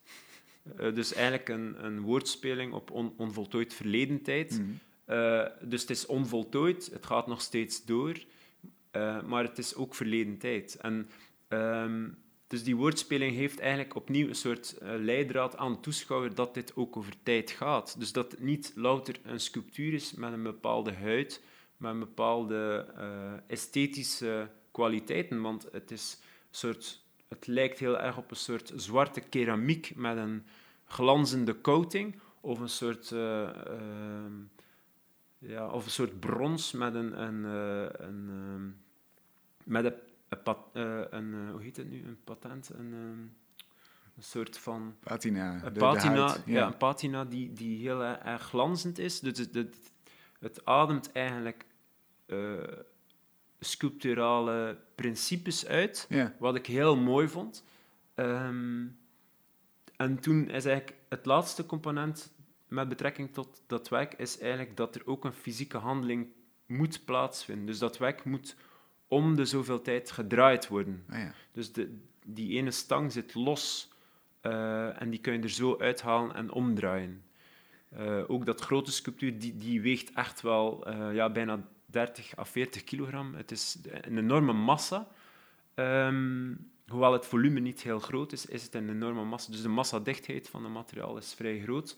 Eh, 0.78 0.93
dus 0.93 1.13
eigenlijk 1.13 1.50
een, 1.50 1.86
een 1.86 2.02
woordspeling 2.02 2.74
op 2.74 2.91
on- 2.91 3.13
onvoltooid 3.17 3.74
verleden 3.74 4.21
tijd. 4.21 4.60
Mhm. 4.60 4.69
Eh, 5.06 5.45
dus 5.62 5.82
het 5.82 5.89
is 5.89 6.06
onvoltooid, 6.06 6.89
het 6.93 7.06
gaat 7.06 7.28
nog 7.28 7.41
steeds 7.41 7.86
door, 7.86 8.26
eh, 8.91 9.24
maar 9.24 9.43
het 9.43 9.58
is 9.58 9.76
ook 9.76 9.95
verleden 9.95 10.38
tijd. 10.38 10.76
En, 10.76 11.10
ehm, 11.48 12.08
dus 12.47 12.63
die 12.63 12.75
woordspeling 12.75 13.36
heeft 13.36 13.60
eigenlijk 13.60 13.95
opnieuw 13.95 14.27
een 14.27 14.36
soort 14.36 14.77
eh, 14.77 14.89
leidraad 14.97 15.58
aan 15.58 15.71
de 15.71 15.79
toeschouwer 15.79 16.36
dat 16.36 16.53
dit 16.53 16.75
ook 16.75 16.97
over 16.97 17.13
tijd 17.23 17.51
gaat. 17.51 17.95
Dus 17.99 18.12
dat 18.12 18.31
het 18.31 18.41
niet 18.41 18.71
louter 18.75 19.15
een 19.23 19.39
sculptuur 19.39 19.93
is 19.93 20.13
met 20.13 20.34
een 20.34 20.43
bepaalde 20.43 20.93
huid, 20.93 21.43
met 21.77 21.91
een 21.91 21.99
bepaalde 21.99 22.86
eh, 22.97 23.34
esthetische 23.47 24.49
kwaliteiten, 24.71 25.41
want 25.41 25.67
het, 25.71 25.91
is 25.91 26.19
een 26.21 26.27
soort, 26.51 27.01
het 27.27 27.47
lijkt 27.47 27.79
heel 27.79 27.99
erg 27.99 28.17
op 28.17 28.31
een 28.31 28.38
soort 28.38 28.73
zwarte 28.75 29.21
keramiek 29.21 29.95
met 29.95 30.17
een 30.17 30.45
glanzende 30.86 31.62
coating, 31.62 32.19
of 32.41 32.60
een 32.60 32.69
soort... 32.69 33.12
eh, 33.12 33.67
ehm, 33.67 34.34
ja, 35.47 35.67
of 35.67 35.86
een 35.86 35.91
soort 35.91 36.19
brons 36.19 36.71
met 36.71 36.95
een, 36.95 37.21
een, 37.21 37.45
eh, 37.45 38.08
een, 38.08 38.29
ehm, 38.29 38.69
met 39.63 39.86
een, 39.86 39.93
een, 40.29 40.41
pat- 40.43 40.69
eh, 40.73 41.01
een 41.09 41.33
eh, 41.33 41.51
hoe 41.51 41.61
heet 41.61 41.77
het 41.77 41.89
nu, 41.89 42.03
een 42.05 42.19
patent, 42.23 42.69
een, 42.69 42.93
ehm, 42.93 43.19
een 44.15 44.23
soort 44.23 44.57
van 44.57 44.95
Patina. 44.99 45.53
een 45.65 45.73
de- 45.73 45.79
patina, 45.79 46.35
ja. 46.45 46.65
een 46.67 46.77
patina 46.77 47.25
die, 47.25 47.53
die 47.53 47.79
heel 47.79 48.03
erg, 48.03 48.41
glanzend 48.41 48.97
is. 48.97 49.19
Dus 49.19 49.38
het, 49.38 49.53
het, 49.53 49.77
het 50.39 50.65
ademt 50.65 51.11
eigenlijk 51.11 51.65
eh, 52.25 52.53
sculpturale 53.59 54.77
principes 54.95 55.65
uit, 55.67 56.05
wat 56.39 56.55
ik 56.55 56.65
heel 56.65 56.95
mooi 56.97 57.27
vond. 57.27 57.63
Ehm, 58.15 58.85
en 59.95 60.19
toen 60.19 60.49
is 60.49 60.65
eigenlijk 60.65 60.95
het 61.09 61.25
laatste 61.25 61.65
component 61.65 62.33
met 62.67 62.89
betrekking 62.89 63.33
tot 63.33 63.61
dat 63.67 63.89
werk, 63.89 64.13
is 64.13 64.39
eigenlijk 64.39 64.77
dat 64.77 64.95
er 64.95 65.01
ook 65.05 65.25
een 65.25 65.33
fysieke 65.33 65.77
handeling 65.77 66.27
moet 66.65 67.05
plaatsvinden. 67.05 67.65
Dus 67.65 67.79
dat 67.79 67.97
werk 67.97 68.23
moet 68.23 68.55
om 69.15 69.36
de 69.36 69.45
zoveel 69.45 69.82
tijd 69.82 70.12
gedraaid 70.12 70.67
worden. 70.67 71.04
Ah, 71.10 71.19
ja. 71.19 71.34
Dus 71.51 71.71
de, 71.71 71.97
die 72.25 72.58
ene 72.58 72.71
stang 72.71 73.12
zit 73.12 73.34
los 73.34 73.91
eh, 74.41 75.01
en 75.01 75.10
die 75.10 75.19
kun 75.19 75.34
je 75.34 75.39
er 75.39 75.49
zo 75.49 75.78
uithalen 75.80 76.36
en 76.36 76.51
omdraaien. 76.51 77.23
Eh, 77.89 78.23
ook 78.28 78.45
dat 78.45 78.62
grote 78.62 78.91
sculptuur, 78.91 79.39
die, 79.39 79.58
die 79.58 79.82
weegt 79.82 80.13
echt 80.13 80.41
wel 80.41 80.86
eh, 80.86 81.13
ja, 81.13 81.30
bijna 81.30 81.67
30 81.86 82.38
à 82.38 82.43
40 82.43 82.84
kilogram. 82.84 83.36
Het 83.36 83.51
is 83.51 83.78
een 84.01 84.17
enorme 84.17 84.54
massa. 84.54 85.08
Ehm, 85.73 86.54
hoewel 86.88 87.13
het 87.13 87.25
volume 87.25 87.60
niet 87.60 87.82
heel 87.82 87.99
groot 87.99 88.32
is, 88.32 88.45
is 88.45 88.63
het 88.63 88.75
een 88.75 88.89
enorme 88.89 89.23
massa. 89.23 89.51
Dus 89.51 89.62
de 89.62 89.69
massadichtheid 89.69 90.49
van 90.49 90.63
het 90.63 90.73
materiaal 90.73 91.17
is 91.17 91.34
vrij 91.34 91.60
groot. 91.60 91.97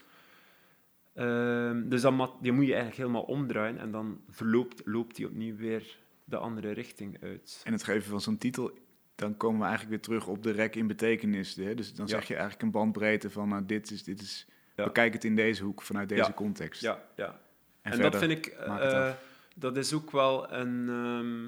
Ehm, 1.13 1.89
dus 1.89 2.01
dat 2.01 2.35
die 2.41 2.51
moet 2.51 2.65
je 2.65 2.73
eigenlijk 2.73 3.01
helemaal 3.01 3.21
omdraaien 3.21 3.77
en 3.77 3.91
dan 3.91 4.21
verloopt, 4.29 4.81
loopt 4.85 5.15
die 5.15 5.25
opnieuw 5.25 5.55
weer 5.55 5.97
de 6.29 6.37
andere 6.37 6.71
richting 6.71 7.21
uit. 7.21 7.61
En 7.63 7.71
het 7.71 7.83
geven 7.83 8.09
van 8.09 8.21
zo'n 8.21 8.37
titel, 8.37 8.71
dan 9.15 9.37
komen 9.37 9.59
we 9.59 9.65
eigenlijk 9.65 9.95
weer 9.95 10.03
terug 10.03 10.27
op 10.27 10.43
de 10.43 10.51
rek 10.51 10.75
in 10.75 10.87
betekenis. 10.87 11.55
Hè? 11.55 11.75
Dus 11.75 11.93
dan 11.93 12.05
Ja. 12.05 12.11
zeg 12.11 12.27
je 12.27 12.33
eigenlijk 12.33 12.63
een 12.63 12.71
bandbreedte 12.71 13.29
van, 13.29 13.49
nou, 13.49 13.65
dit 13.65 13.91
is, 13.91 14.03
dit 14.03 14.21
is, 14.21 14.47
Ja. 14.75 14.83
bekijk 14.83 15.13
het 15.13 15.23
in 15.23 15.35
deze 15.35 15.63
hoek, 15.63 15.81
vanuit 15.81 16.09
deze 16.09 16.33
context. 16.33 16.81
Ja, 16.81 17.03
ja. 17.15 17.39
En, 17.81 17.91
En, 17.91 18.01
dat 18.01 18.17
vind 18.17 18.31
ik, 18.31 18.45
eh, 18.45 19.11
dat 19.55 19.77
is 19.77 19.93
ook 19.93 20.11
wel 20.11 20.51
een, 20.53 20.89
ehm, 20.89 21.43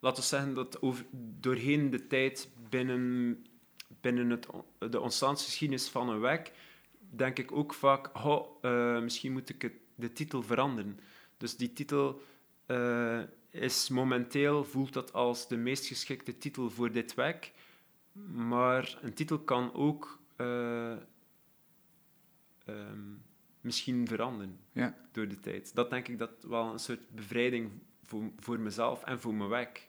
laten 0.00 0.22
we 0.22 0.28
zeggen 0.28 0.54
dat 0.54 0.82
over, 0.82 1.04
doorheen 1.40 1.90
de 1.90 2.06
tijd 2.06 2.48
binnen, 2.68 3.44
binnen 4.00 4.30
het, 4.30 4.46
de 4.90 5.00
ontstaansgeschiedenis 5.00 5.88
van 5.88 6.08
een 6.08 6.20
werk, 6.20 6.52
denk 6.98 7.38
ik 7.38 7.52
ook 7.52 7.74
vaak, 7.74 8.24
oh, 8.26 8.62
misschien 9.02 9.32
moet 9.32 9.48
ik 9.48 9.62
het, 9.62 9.72
de 9.94 10.12
titel 10.12 10.42
veranderen. 10.42 11.00
Dus 11.36 11.56
die 11.56 11.72
titel 11.72 12.22
eh, 12.66 13.20
is 13.50 13.88
momenteel, 13.88 14.64
voelt 14.64 14.92
dat 14.92 15.12
als 15.12 15.48
de 15.48 15.56
meest 15.56 15.86
geschikte 15.86 16.38
titel 16.38 16.70
voor 16.70 16.92
dit 16.92 17.14
werk, 17.14 17.52
maar 18.32 18.98
een 19.02 19.14
titel 19.14 19.38
kan 19.38 19.72
ook 19.74 20.18
eh, 20.36 20.92
ehm, 22.64 23.14
misschien 23.60 24.06
veranderen 24.06 24.58
Ja. 24.72 24.96
door 25.12 25.28
de 25.28 25.40
tijd. 25.40 25.74
Dat 25.74 25.90
denk 25.90 26.08
ik 26.08 26.18
dat 26.18 26.30
wel 26.48 26.72
een 26.72 26.78
soort 26.78 27.10
bevrijding 27.10 27.70
voor, 28.02 28.30
voor 28.36 28.60
mezelf 28.60 29.02
en 29.04 29.20
voor 29.20 29.34
mijn 29.34 29.48
werk. 29.48 29.88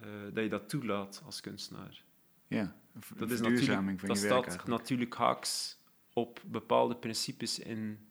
Eh, 0.00 0.08
dat 0.32 0.42
je 0.42 0.48
dat 0.48 0.68
toelaat 0.68 1.22
als 1.24 1.40
kunstenaar. 1.40 2.04
ja, 2.48 2.76
een 2.94 3.02
Dat 3.16 3.30
is 3.30 3.40
natuurlijk, 3.40 3.98
van 4.00 4.08
dat 4.08 4.18
staat 4.18 4.30
eigenlijk. 4.46 4.66
natuurlijk 4.66 5.14
haaks 5.14 5.78
op 6.12 6.42
bepaalde 6.46 6.96
principes 6.96 7.58
in, 7.58 8.08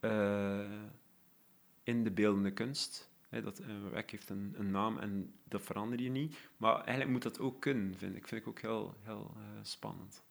eh, 0.00 0.82
in 1.82 2.04
de 2.04 2.10
beeldende 2.10 2.52
kunst. 2.52 3.09
Hè, 3.30 3.42
dat, 3.42 3.58
een 3.58 3.90
werk 3.90 4.10
heeft 4.10 4.30
een, 4.30 4.54
een 4.58 4.70
naam 4.70 4.98
en 4.98 5.32
dat 5.48 5.62
verander 5.62 6.00
je 6.00 6.10
niet. 6.10 6.36
Maar 6.56 6.74
eigenlijk 6.74 7.10
moet 7.10 7.22
dat 7.22 7.40
ook 7.40 7.60
kunnen, 7.60 7.94
vind 7.96 8.16
ik. 8.16 8.28
vind 8.28 8.40
ik 8.40 8.48
ook 8.48 8.60
heel, 8.60 8.94
heel 9.02 9.34
eh, 9.36 9.42
spannend. 9.62 10.22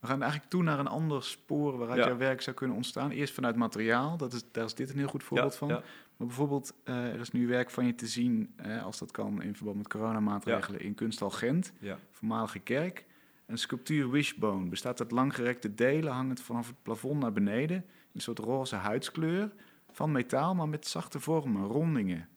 We 0.00 0.06
gaan 0.06 0.20
eigenlijk 0.22 0.50
toe 0.50 0.62
naar 0.62 0.78
een 0.78 0.86
ander 0.86 1.22
spoor 1.24 1.78
waaruit 1.78 1.98
Ja. 1.98 2.06
jouw 2.06 2.16
werk 2.16 2.40
zou 2.42 2.56
kunnen 2.56 2.76
ontstaan. 2.76 3.10
Eerst 3.10 3.34
vanuit 3.34 3.56
materiaal, 3.56 4.16
dat 4.16 4.32
is, 4.32 4.52
daar 4.52 4.64
is 4.64 4.74
dit 4.74 4.90
een 4.90 4.98
heel 4.98 5.08
goed 5.08 5.22
voorbeeld 5.22 5.52
ja, 5.52 5.58
van. 5.58 5.68
ja. 5.68 5.82
Maar 6.16 6.26
bijvoorbeeld, 6.26 6.74
eh, 6.84 7.12
er 7.12 7.20
is 7.20 7.30
nu 7.30 7.46
werk 7.46 7.70
van 7.70 7.86
je 7.86 7.94
te 7.94 8.06
zien, 8.06 8.52
eh, 8.56 8.84
als 8.84 8.98
dat 8.98 9.10
kan 9.10 9.42
in 9.42 9.56
verband 9.56 9.76
met 9.76 9.88
coronamaatregelen, 9.88 10.80
in 10.80 10.94
Kunsthal 10.94 11.30
Gent, 11.30 11.72
voormalige 12.10 12.58
kerk. 12.58 13.04
Een 13.46 13.58
sculptuur 13.58 14.10
Wishbone 14.10 14.68
bestaat 14.68 15.00
uit 15.00 15.10
langgerekte 15.10 15.74
delen, 15.74 16.12
hangend 16.12 16.40
vanaf 16.40 16.66
het 16.66 16.82
plafond 16.82 17.20
naar 17.20 17.32
beneden. 17.32 17.84
Een 18.12 18.20
soort 18.20 18.38
roze 18.38 18.76
huidskleur 18.76 19.52
van 19.90 20.12
metaal, 20.12 20.54
maar 20.54 20.68
met 20.68 20.86
zachte 20.86 21.20
vormen, 21.20 21.64
rondingen. 21.66 22.28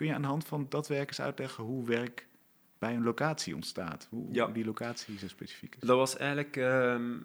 Kun 0.00 0.08
je 0.08 0.14
aan 0.14 0.22
de 0.22 0.28
hand 0.28 0.44
van 0.44 0.66
dat 0.68 0.88
werk 0.88 1.08
eens 1.08 1.20
uitleggen 1.20 1.64
hoe 1.64 1.84
werk 1.86 2.26
bij 2.78 2.94
een 2.94 3.02
locatie 3.02 3.54
ontstaat? 3.54 4.06
Hoe, 4.10 4.28
Ja. 4.32 4.46
die 4.46 4.64
locatie 4.64 5.18
zo 5.18 5.28
specifiek 5.28 5.74
is? 5.74 5.88
Dat 5.88 5.96
was 5.96 6.16
eigenlijk... 6.16 6.56
ehm, 6.56 7.18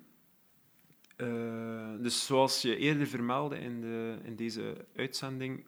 eh, 1.16 1.94
dus 2.00 2.26
zoals 2.26 2.62
je 2.62 2.78
eerder 2.78 3.08
vermeldde 3.08 3.60
in, 3.60 3.82
de, 3.82 4.18
in 4.24 4.36
deze 4.36 4.86
uitzending, 4.96 5.66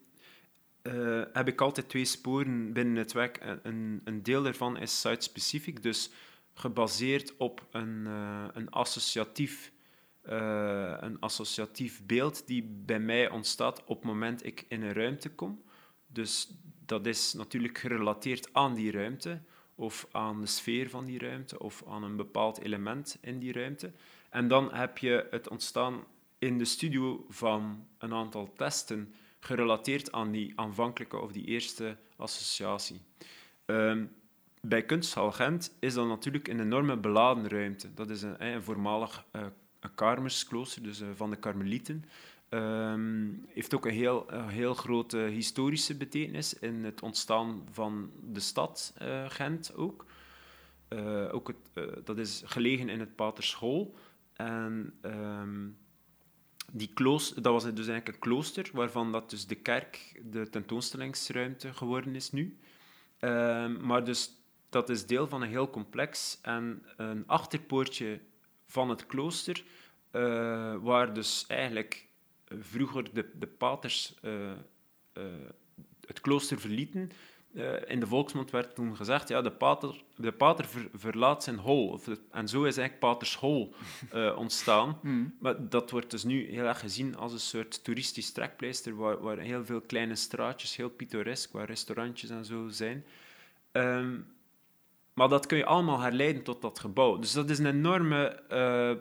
eh, 0.82 1.22
heb 1.34 1.48
ik 1.48 1.62
altijd 1.62 1.90
twee 1.90 2.06
sporen 2.06 2.74
binnen 2.74 2.96
het 2.96 3.12
werk. 3.12 3.38
En 3.38 3.60
Een, 3.64 4.02
een 4.04 4.24
deel 4.24 4.44
daarvan 4.44 4.78
is 4.78 5.02
site-specifiek, 5.02 5.84
dus 5.84 6.12
gebaseerd 6.54 7.38
op 7.38 7.68
een, 7.72 8.04
eh, 8.08 8.46
een, 8.54 8.70
associatief, 8.70 9.72
eh, 10.22 10.98
een 11.00 11.20
associatief 11.20 12.06
beeld 12.06 12.48
die 12.48 12.64
bij 12.64 13.00
mij 13.00 13.30
ontstaat 13.30 13.84
op 13.84 13.96
het 13.98 14.06
moment 14.06 14.46
ik 14.46 14.66
in 14.68 14.82
een 14.82 14.94
ruimte 14.94 15.30
kom. 15.30 15.66
Dus 16.08 16.52
dat 16.88 17.06
is 17.06 17.34
natuurlijk 17.34 17.78
gerelateerd 17.78 18.54
aan 18.54 18.74
die 18.74 18.92
ruimte, 18.92 19.42
of 19.76 20.08
aan 20.12 20.42
de 20.42 20.48
sfeer 20.48 20.90
van 20.90 21.06
die 21.06 21.20
ruimte, 21.20 21.60
of 21.60 21.84
aan 21.88 22.04
een 22.04 22.16
bepaald 22.16 22.62
element 22.62 23.18
in 23.22 23.40
die 23.40 23.52
ruimte. 23.52 23.92
En 24.30 24.48
dan 24.48 24.74
heb 24.74 24.98
je 24.98 25.28
het 25.32 25.50
ontstaan 25.50 26.04
in 26.38 26.58
de 26.58 26.66
studio 26.66 27.26
van 27.30 27.88
een 27.98 28.14
aantal 28.14 28.54
testen, 28.56 29.14
gerelateerd 29.40 30.12
aan 30.12 30.32
die 30.32 30.54
aanvankelijke 30.56 31.18
of 31.18 31.32
die 31.32 31.46
eerste 31.46 31.98
associatie. 32.16 33.02
Ehm, 33.66 34.06
bij 34.62 34.84
Kunsthal 34.84 35.32
Gent 35.32 35.76
is 35.80 35.94
dat 35.94 36.08
natuurlijk 36.08 36.48
een 36.48 36.60
enorme 36.60 36.98
beladen 36.98 37.48
ruimte. 37.48 37.94
Dat 37.94 38.10
is 38.10 38.22
een, 38.22 38.64
voormalig 38.64 39.26
eh 39.32 39.46
een 39.80 39.96
Karmersklooster, 39.96 40.84
dus 40.84 41.02
eh, 41.02 41.08
van 41.16 41.30
de 41.30 41.36
Karmelieten. 41.36 42.06
Ehm, 42.50 43.30
heeft 43.48 43.74
ook 43.76 43.86
een 43.86 43.94
heel, 43.94 44.26
heel 44.32 44.74
grote 44.74 45.18
historische 45.18 45.98
betekenis 45.98 46.60
in 46.60 46.84
het 46.84 47.02
ontstaan 47.02 47.68
van 47.72 48.12
de 48.24 48.40
stad 48.40 48.94
eh, 48.98 49.30
Gent 49.30 49.76
ook. 49.76 50.06
Eh, 50.88 51.34
ook 51.34 51.48
het, 51.48 51.58
eh, 51.74 51.84
dat 52.04 52.18
is 52.18 52.42
gelegen 52.46 52.90
in 52.90 53.00
het 53.00 53.16
Paterschool. 53.16 53.96
En 54.34 54.94
ehm, 55.02 55.68
die 56.72 56.94
klooster, 56.94 57.42
dat 57.42 57.54
was 57.54 57.64
dus 57.64 57.88
eigenlijk 57.88 58.08
een 58.08 58.20
klooster, 58.20 58.70
waarvan 58.74 59.12
dat 59.12 59.30
dus 59.30 59.48
de 59.48 59.56
kerk 59.56 60.22
de 60.24 60.50
tentoonstellingsruimte 60.50 61.74
geworden 61.74 62.16
is 62.16 62.32
nu. 62.32 62.58
Ehm, 63.20 63.86
maar 63.86 64.04
dus 64.04 64.32
dat 64.70 64.90
is 64.90 65.06
deel 65.06 65.28
van 65.28 65.42
een 65.42 65.50
heel 65.50 65.70
complex 65.70 66.40
en 66.42 66.86
een 66.98 67.28
achterpoortje 67.28 68.20
van 68.66 68.90
het 68.90 69.06
klooster, 69.06 69.64
waar 70.82 71.14
dus 71.14 71.46
eigenlijk 71.48 72.07
vroeger 72.60 73.14
de, 73.14 73.30
de 73.40 73.48
paters 73.48 74.14
eh, 74.22 74.52
eh, 74.52 75.24
het 76.06 76.22
klooster 76.22 76.60
verlieten. 76.60 77.12
Eh, 77.54 77.74
in 77.88 78.00
de 78.00 78.08
volksmond 78.08 78.52
werd 78.52 78.76
toen 78.76 78.96
gezegd, 78.96 79.28
ja, 79.28 79.42
de 79.42 79.52
pater, 79.52 80.04
de 80.16 80.32
pater 80.32 80.66
ver- 80.66 80.90
verlaat 80.94 81.44
zijn 81.44 81.58
hol. 81.58 82.00
En 82.32 82.48
zo 82.48 82.64
is 82.64 82.78
eigenlijk 82.78 83.00
Paters 83.00 83.36
Hol 83.36 83.74
eh, 84.12 84.38
ontstaan. 84.38 84.98
Hmm. 85.02 85.36
Maar 85.40 85.70
dat 85.70 85.92
wordt 85.92 86.12
dus 86.12 86.24
nu 86.24 86.50
heel 86.50 86.66
erg 86.66 86.80
gezien 86.80 87.16
als 87.16 87.34
een 87.34 87.40
soort 87.40 87.84
toeristisch 87.84 88.32
trekpleister, 88.32 88.96
waar, 88.96 89.22
waar 89.22 89.38
heel 89.38 89.66
veel 89.66 89.82
kleine 89.82 90.16
straatjes, 90.16 90.76
heel 90.76 90.90
pittoresk, 90.90 91.52
waar 91.52 91.66
restaurantjes 91.66 92.30
en 92.30 92.46
zo 92.46 92.68
zijn. 92.70 93.06
Ehm, 93.72 94.20
maar 95.14 95.30
dat 95.30 95.46
kun 95.46 95.58
je 95.58 95.66
allemaal 95.66 96.00
herleiden 96.00 96.44
tot 96.44 96.62
dat 96.62 96.80
gebouw. 96.80 97.18
Dus 97.20 97.32
dat 97.32 97.50
is 97.50 97.60
een 97.60 97.66
enorme 97.66 98.26
eh, 98.28 98.92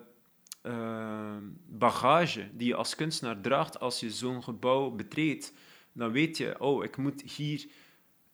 eh, 0.66 1.36
bagage 1.66 2.48
die 2.52 2.66
je 2.66 2.74
als 2.74 2.94
kunstenaar 2.94 3.40
draagt 3.40 3.80
als 3.80 4.00
je 4.00 4.10
zo'n 4.10 4.42
gebouw 4.42 4.90
betreedt. 4.90 5.52
Dan 5.92 6.12
weet 6.12 6.36
je, 6.36 6.60
oh, 6.60 6.84
ik 6.84 6.96
moet 6.96 7.22
hier 7.22 7.66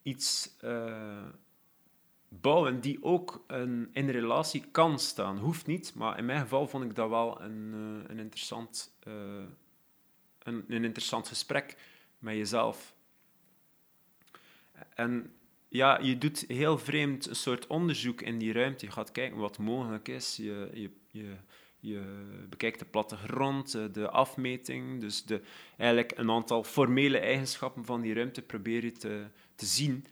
iets 0.03 0.57
eh, 0.61 1.27
bouwen 2.29 2.81
die 2.81 3.03
ook 3.03 3.45
een, 3.47 3.91
in 3.93 4.09
relatie 4.09 4.65
kan 4.71 4.99
staan. 4.99 5.39
Hoeft 5.39 5.67
niet, 5.67 5.95
maar 5.95 6.19
in 6.19 6.25
mijn 6.25 6.41
geval 6.41 6.69
vond 6.69 6.85
ik 6.85 6.95
dat 6.95 7.09
wel 7.09 7.41
een, 7.41 7.71
eh, 7.73 8.11
een, 8.11 8.19
interessant, 8.19 8.97
eh, 9.01 9.13
een, 10.39 10.65
een 10.69 10.85
interessant 10.85 11.29
gesprek 11.29 11.77
met 12.19 12.35
jezelf. 12.35 12.95
En 14.95 15.33
ja, 15.69 15.99
je 16.01 16.19
doet 16.19 16.45
heel 16.49 16.79
vreemd 16.79 17.27
een 17.27 17.37
soort 17.37 17.67
onderzoek 17.67 18.21
in 18.21 18.39
die 18.39 18.53
ruimte. 18.53 18.87
Je 18.87 18.93
gaat 18.93 19.13
kijken 19.13 19.39
wat 19.39 19.59
mogelijk 19.59 20.09
is. 20.09 20.37
Je, 20.37 20.71
je, 20.73 20.91
je, 21.11 21.37
je 21.83 22.01
bekijkt 22.49 22.79
de 22.79 22.85
plattegrond, 22.85 23.75
eh, 23.75 23.85
de 23.93 24.11
afmeting, 24.11 25.01
dus 25.01 25.25
de, 25.25 25.41
eigenlijk 25.77 26.13
een 26.17 26.31
aantal 26.31 26.65
formele 26.65 27.19
eigenschappen 27.19 27.85
van 27.85 28.01
die 28.01 28.15
ruimte 28.15 28.43
probeer 28.43 28.85
je 28.85 28.93
te, 28.93 29.27
te 29.55 29.67
zien. 29.67 30.07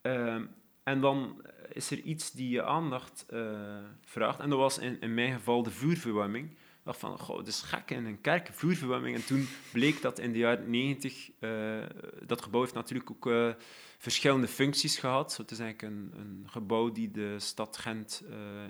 Ehm, 0.00 0.44
en 0.82 1.00
dan 1.00 1.42
is 1.72 1.90
er 1.90 2.00
iets 2.00 2.32
die 2.32 2.48
je 2.48 2.62
aandacht 2.62 3.24
eh, 3.28 3.78
vraagt. 4.00 4.40
En 4.40 4.50
dat 4.50 4.58
was 4.58 4.78
in, 4.78 5.14
mijn 5.14 5.32
geval 5.32 5.62
de 5.62 5.70
vloerverwarming. 5.70 6.50
Ik 6.50 6.90
dacht 6.90 6.98
van, 6.98 7.18
goh, 7.18 7.38
het 7.38 7.46
is 7.46 7.62
gek 7.62 7.90
in 7.90 8.04
een 8.04 8.20
kerk, 8.20 8.50
vloerverwarming. 8.52 9.16
En 9.16 9.24
toen 9.24 9.48
bleek 9.72 10.02
dat 10.02 10.18
in 10.18 10.32
de 10.32 10.38
jaren 10.38 10.70
90, 10.70 11.30
eh, 11.38 11.82
dat 12.26 12.42
gebouw 12.42 12.60
heeft 12.60 12.74
natuurlijk 12.74 13.10
ook 13.10 13.56
verschillende 13.98 14.48
functies 14.48 14.98
gehad. 14.98 15.36
Het 15.36 15.50
is 15.50 15.58
eigenlijk 15.58 15.94
een, 15.94 16.12
een 16.20 16.46
gebouw 16.50 16.92
die 16.92 17.10
de 17.10 17.38
stad 17.38 17.76
Gent 17.76 18.24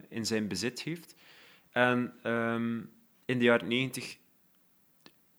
in 0.09 0.27
zijn 0.27 0.49
bezit 0.49 0.83
heeft. 0.83 1.15
En 1.75 2.15
ehm, 2.23 2.77
in 3.25 3.39
de 3.39 3.45
jaren 3.45 3.69
90 3.69 4.17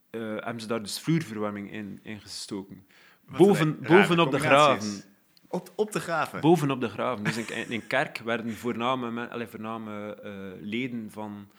eh, 0.09 0.21
hebben 0.21 0.59
ze 0.61 0.67
daar 0.67 0.81
dus 0.81 0.99
vloerverwarming 0.99 1.71
in, 1.71 1.99
in 2.03 2.21
gestoken. 2.21 2.85
Wat 3.25 3.37
Boven, 3.37 3.79
bovenop 3.81 4.31
de 4.31 4.39
graven. 4.39 5.03
Op, 5.47 5.71
op 5.75 5.91
de 5.91 5.99
graven. 5.99 6.41
Bovenop 6.41 6.81
de 6.81 6.89
graven. 6.89 7.23
Dus 7.23 7.37
in, 7.37 7.55
in 7.55 7.71
een 7.71 7.87
kerk 7.87 8.17
werden 8.17 8.53
voorname, 8.53 9.11
men- 9.11 9.29
allee, 9.29 9.47
voorname 9.47 10.15
eh, 10.15 10.31
leden 10.61 11.11
van 11.11 11.49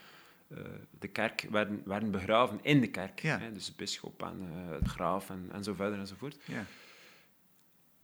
eh, 0.49 0.59
de 0.99 1.09
kerk 1.09 1.47
werden, 1.51 1.83
werden 1.85 2.11
begraven 2.11 2.59
in 2.63 2.81
de 2.81 2.89
kerk. 2.91 3.21
Ja. 3.21 3.39
Hè? 3.39 3.53
Dus 3.53 3.67
de 3.67 3.73
bisschop 3.77 4.23
en 4.23 4.41
het 4.71 4.89
graaf 4.89 5.31
en, 5.31 5.49
en 5.53 5.65
zo 5.65 5.75
verder 5.75 5.99
enzovoort. 5.99 6.37
ja. 6.45 6.65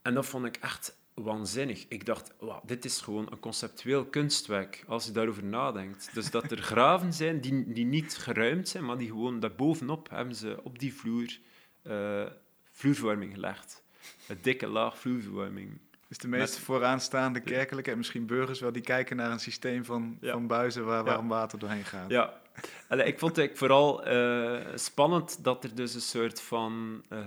En 0.03 0.15
dat 0.15 0.27
vond 0.27 0.47
ik 0.47 0.57
echt 0.57 0.97
waanzinnig. 1.15 1.85
Ik 1.89 2.07
dacht, 2.07 2.33
wauw, 2.41 2.63
dit 2.67 2.85
is 2.85 3.01
gewoon 3.01 3.27
een 3.31 3.39
conceptueel 3.41 4.05
kunstwerk, 4.05 4.85
als 4.87 5.05
je 5.05 5.13
daarover 5.13 5.45
nadenkt. 5.45 6.11
Dus 6.15 6.31
dat 6.31 6.51
er 6.51 6.59
graven 6.63 7.13
zijn 7.13 7.41
die, 7.41 7.73
die 7.73 7.85
niet 7.85 8.17
geruimd 8.17 8.69
zijn, 8.69 8.85
maar 8.85 8.99
die 8.99 9.09
gewoon 9.09 9.41
daarbovenop 9.41 10.11
hebben 10.11 10.35
ze 10.35 10.59
op 10.63 10.79
die 10.79 10.95
vloer 10.95 11.39
eh, 11.83 12.23
vloerverwarming 12.71 13.33
gelegd. 13.35 13.83
Een 14.29 14.39
dikke 14.43 14.67
laag 14.67 14.99
vloerverwarming. 14.99 15.79
Dus 16.09 16.19
de 16.21 16.29
meest 16.29 16.55
Met- 16.55 16.65
vooraanstaande 16.65 17.41
kerkelijke 17.41 17.91
en 17.91 17.97
misschien 17.97 18.27
burgers 18.27 18.61
wel, 18.61 18.73
die 18.73 18.83
kijken 18.83 19.17
naar 19.17 19.31
een 19.31 19.41
systeem 19.41 19.85
van, 19.85 20.19
Ja. 20.21 20.33
van 20.33 20.47
buizen 20.47 20.85
waar 20.85 21.05
Ja. 21.05 21.15
warm 21.15 21.29
water 21.29 21.59
doorheen 21.59 21.85
gaat. 21.85 22.11
Ja, 22.11 22.41
Allee, 22.89 23.07
ik 23.07 23.19
vond 23.19 23.37
het 23.37 23.51
vooral 23.59 24.05
eh, 24.05 24.67
spannend 24.75 25.45
dat 25.45 25.65
er 25.65 25.75
dus 25.75 25.95
een 25.95 26.01
soort 26.01 26.41
van 26.41 27.03
eh, 27.09 27.19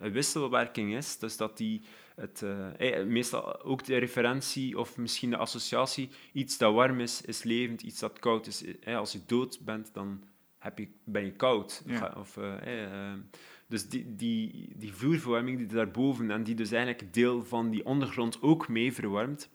een 0.00 0.12
wisselwerking 0.12 0.94
is. 0.94 1.18
Dus 1.18 1.36
dat 1.36 1.56
die 1.56 1.82
het, 2.16 2.42
eh, 2.42 2.98
eh, 2.98 3.06
meestal 3.06 3.62
ook 3.62 3.84
de 3.84 3.96
referentie 3.96 4.78
of 4.78 4.96
misschien 4.96 5.30
de 5.30 5.36
associatie, 5.36 6.10
iets 6.32 6.58
dat 6.58 6.74
warm 6.74 7.00
is, 7.00 7.20
is 7.20 7.42
levend, 7.42 7.82
iets 7.82 8.00
dat 8.00 8.18
koud 8.18 8.46
is. 8.46 8.78
Eh, 8.80 8.96
als 8.96 9.12
je 9.12 9.20
dood 9.26 9.60
bent, 9.64 9.90
dan 9.94 10.24
heb 10.62 10.78
je, 10.78 10.88
ben 11.04 11.24
je 11.24 11.32
koud. 11.32 11.82
Ja. 11.86 12.14
Of, 12.18 12.36
eh, 12.36 12.56
eh, 12.62 13.12
eh, 13.12 13.18
dus 13.66 13.88
die, 13.88 14.16
die, 14.16 14.68
die 14.76 14.94
vloerverwarming 14.94 15.58
die 15.58 15.66
daarboven, 15.66 16.30
en 16.30 16.44
die 16.44 16.54
dus 16.54 16.70
eigenlijk 16.72 17.14
deel 17.14 17.44
van 17.44 17.70
die 17.70 17.84
ondergrond 17.84 18.42
ook 18.42 18.68
mee 18.68 18.92
verwarmt, 18.92 19.50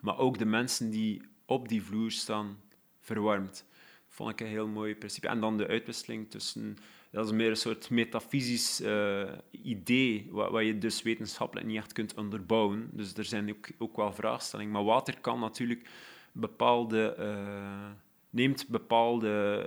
maar 0.00 0.18
ook 0.18 0.38
de 0.38 0.44
mensen 0.44 0.90
die 0.90 1.22
op 1.46 1.68
die 1.68 1.82
vloer 1.82 2.10
staan 2.10 2.58
verwarmt. 3.00 3.66
Vond 4.08 4.30
ik 4.30 4.40
een 4.40 4.46
heel 4.46 4.68
mooi 4.68 4.96
principe. 4.96 5.28
En 5.28 5.40
dan 5.40 5.56
de 5.56 5.66
uitwisseling 5.66 6.30
tussen... 6.30 6.76
Dat 7.14 7.26
is 7.26 7.32
meer 7.32 7.50
een 7.50 7.56
soort 7.56 7.90
metafysisch 7.90 8.80
eh, 8.80 9.32
idee, 9.50 10.28
wat, 10.30 10.50
wat 10.50 10.64
je 10.64 10.78
dus 10.78 11.02
wetenschappelijk 11.02 11.66
niet 11.66 11.76
echt 11.76 11.92
kunt 11.92 12.14
onderbouwen. 12.14 12.88
Dus 12.92 13.14
er 13.14 13.24
zijn 13.24 13.50
ook, 13.50 13.68
ook 13.78 13.96
wel 13.96 14.12
vraagstellingen. 14.12 14.72
Maar 14.72 14.84
water 14.84 15.20
kan 15.20 15.40
natuurlijk 15.40 15.88
bepaalde... 16.32 17.14
eh, 17.14 17.90
neemt 18.30 18.68
bepaalde 18.68 19.66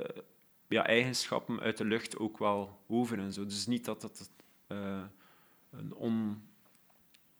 ja, 0.67 0.85
eigenschappen 0.85 1.59
uit 1.59 1.77
de 1.77 1.85
lucht 1.85 2.17
ook 2.17 2.37
wel 2.37 2.79
over 2.87 3.19
en 3.19 3.33
zo. 3.33 3.45
Dus 3.45 3.67
niet 3.67 3.85
dat 3.85 4.01
dat 4.01 4.29
eh, 4.67 5.03
een 5.71 5.93
on, 5.93 6.41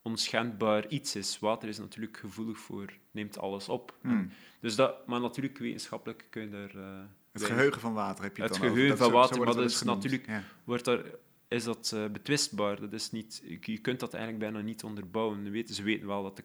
onschendbaar 0.02 0.88
iets 0.88 1.16
is. 1.16 1.40
Water 1.40 1.70
is 1.70 1.78
natuurlijk 1.78 2.18
gevoelig 2.18 2.58
voor, 2.58 2.94
neemt 3.12 3.38
alles 3.38 3.70
op. 3.70 3.98
Hmm. 4.02 4.30
Dus 4.60 4.76
dat, 4.76 5.08
maar 5.08 5.22
natuurlijk, 5.22 5.58
wetenschappelijk 5.58 6.26
kun 6.30 6.42
je 6.42 6.50
daar... 6.50 7.08
het 7.40 7.50
geheugen 7.50 7.82
van 7.82 7.94
water 7.94 8.24
heb 8.24 8.38
je 8.38 8.44
het 8.44 8.52
dan 8.52 8.62
geheugen 8.62 8.98
van 8.98 9.12
water, 9.12 9.36
zo 9.36 9.44
maar 9.44 9.54
dat 9.54 9.64
het 9.64 9.72
is 9.72 9.78
genoemd. 9.78 10.04
natuurlijk, 10.04 10.30
Ja. 10.30 10.44
wordt 10.64 10.86
daar, 10.86 11.02
is 11.48 11.64
dat 11.64 11.92
uh, 11.96 12.06
betwistbaar. 12.06 12.80
Dat 12.80 12.94
is 12.94 13.12
niet, 13.12 13.44
je 13.62 13.78
kunt 13.78 14.00
dat 14.00 14.14
eigenlijk 14.14 14.44
bijna 14.44 14.66
niet 14.66 14.84
onderbouwen. 14.84 15.52
Weten, 15.52 15.76
ze 15.76 15.84
weten 15.84 16.08
wel 16.08 16.24
dat, 16.24 16.36
de, 16.36 16.44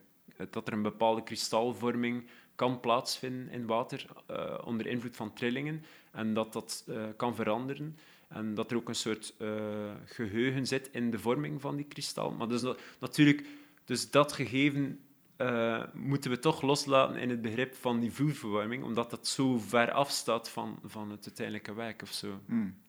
dat 0.51 0.67
er 0.67 0.73
een 0.73 0.83
bepaalde 0.83 1.23
kristalvorming 1.23 2.27
kan 2.55 2.81
plaatsvinden 2.81 3.49
in 3.51 3.67
water 3.67 4.07
uh, 4.31 4.59
onder 4.65 4.87
invloed 4.87 5.17
van 5.17 5.33
trillingen 5.33 5.85
en 6.11 6.35
dat 6.35 6.53
dat 6.53 6.85
uh, 6.89 7.05
kan 7.17 7.35
veranderen. 7.35 7.99
En 8.29 8.55
dat 8.55 8.71
er 8.71 8.77
ook 8.77 8.89
een 8.89 8.95
soort 8.95 9.35
geheugen 10.05 10.67
zit 10.67 10.89
in 10.93 11.11
de 11.11 11.19
vorming 11.19 11.61
van 11.61 11.77
die 11.77 11.85
kristal. 11.85 12.31
Maar 12.31 12.49
dus 12.49 12.61
dat, 12.61 12.81
natuurlijk, 12.99 13.47
dus 13.85 14.11
dat 14.11 14.33
gegeven 14.33 15.01
uh, 15.43 15.83
moeten 15.93 16.31
we 16.31 16.39
toch 16.39 16.63
loslaten 16.63 17.17
in 17.17 17.31
het 17.31 17.43
begrip 17.43 17.75
van 17.75 18.01
die 18.01 18.13
vloerverwarming, 18.13 18.85
omdat 18.85 19.11
dat 19.11 19.27
zo 19.27 19.59
ver 19.59 19.93
afstaat 19.93 20.49
van, 20.49 20.79
van 20.85 21.11
het 21.11 21.25
uiteindelijke 21.27 21.75
werk 21.75 22.03
of 22.03 22.13
zo. 22.13 22.41
Hmm. 22.47 22.81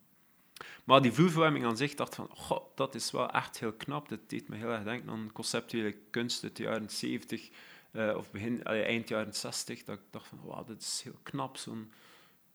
Maar 0.83 1.01
die 1.01 1.11
vloerverwarming 1.11 1.65
aan 1.65 1.77
zich 1.77 1.95
dacht 1.95 2.15
van, 2.15 2.27
goh, 2.31 2.75
dat 2.75 2.95
is 2.95 3.11
wel 3.11 3.29
echt 3.29 3.59
heel 3.59 3.73
knap. 3.73 4.09
Dat 4.09 4.29
deed 4.29 4.47
me 4.47 4.55
heel 4.55 4.69
erg 4.69 4.83
denken 4.83 5.09
aan 5.09 5.31
conceptuele 5.33 5.97
kunst 6.09 6.43
uit 6.43 6.55
de 6.55 6.63
jaren 6.63 6.89
70 6.89 7.49
uh, 7.91 8.15
of 8.15 8.31
begin, 8.31 8.63
allee, 8.63 8.83
eind 8.83 9.09
jaren 9.09 9.33
60. 9.33 9.83
Dat 9.83 9.97
ik 9.97 10.03
dacht 10.09 10.27
van, 10.27 10.39
wauw, 10.43 10.63
dat 10.63 10.81
is 10.81 11.01
heel 11.03 11.19
knap. 11.23 11.57
Zo'n 11.57 11.91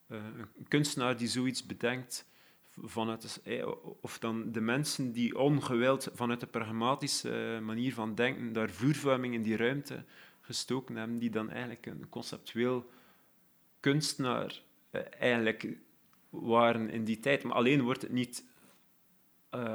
uh, 0.09 0.19
een 0.57 0.69
kunstenaar 0.69 1.17
die 1.17 1.29
zoiets 1.29 1.67
bedenkt 1.67 2.27
vanuit 2.83 3.43
de, 3.45 3.77
of 4.01 4.19
dan 4.19 4.53
de 4.53 4.61
mensen 4.61 5.13
die 5.13 5.39
ongewild 5.39 6.11
vanuit 6.15 6.41
de 6.41 6.47
pragmatische 6.47 7.61
manier 7.63 7.95
van 7.95 8.15
denken 8.15 8.53
daar 8.53 8.71
vloervorming 8.71 9.35
in 9.35 9.43
die 9.43 9.57
ruimte 9.57 10.05
gestoken 10.41 10.97
hebben, 10.97 11.19
die 11.19 11.31
dan 11.31 11.51
eigenlijk 11.51 11.87
een 11.87 12.09
conceptueel 12.09 12.91
kunstenaar 13.81 14.63
uh, 14.93 15.01
eigenlijk 15.19 15.77
waren 16.31 16.91
in 16.91 17.05
die 17.05 17.21
tijd. 17.21 17.43
Maar 17.43 17.57
alleen 17.57 17.83
wordt 17.83 18.03
het 18.03 18.13
niet 18.13 18.45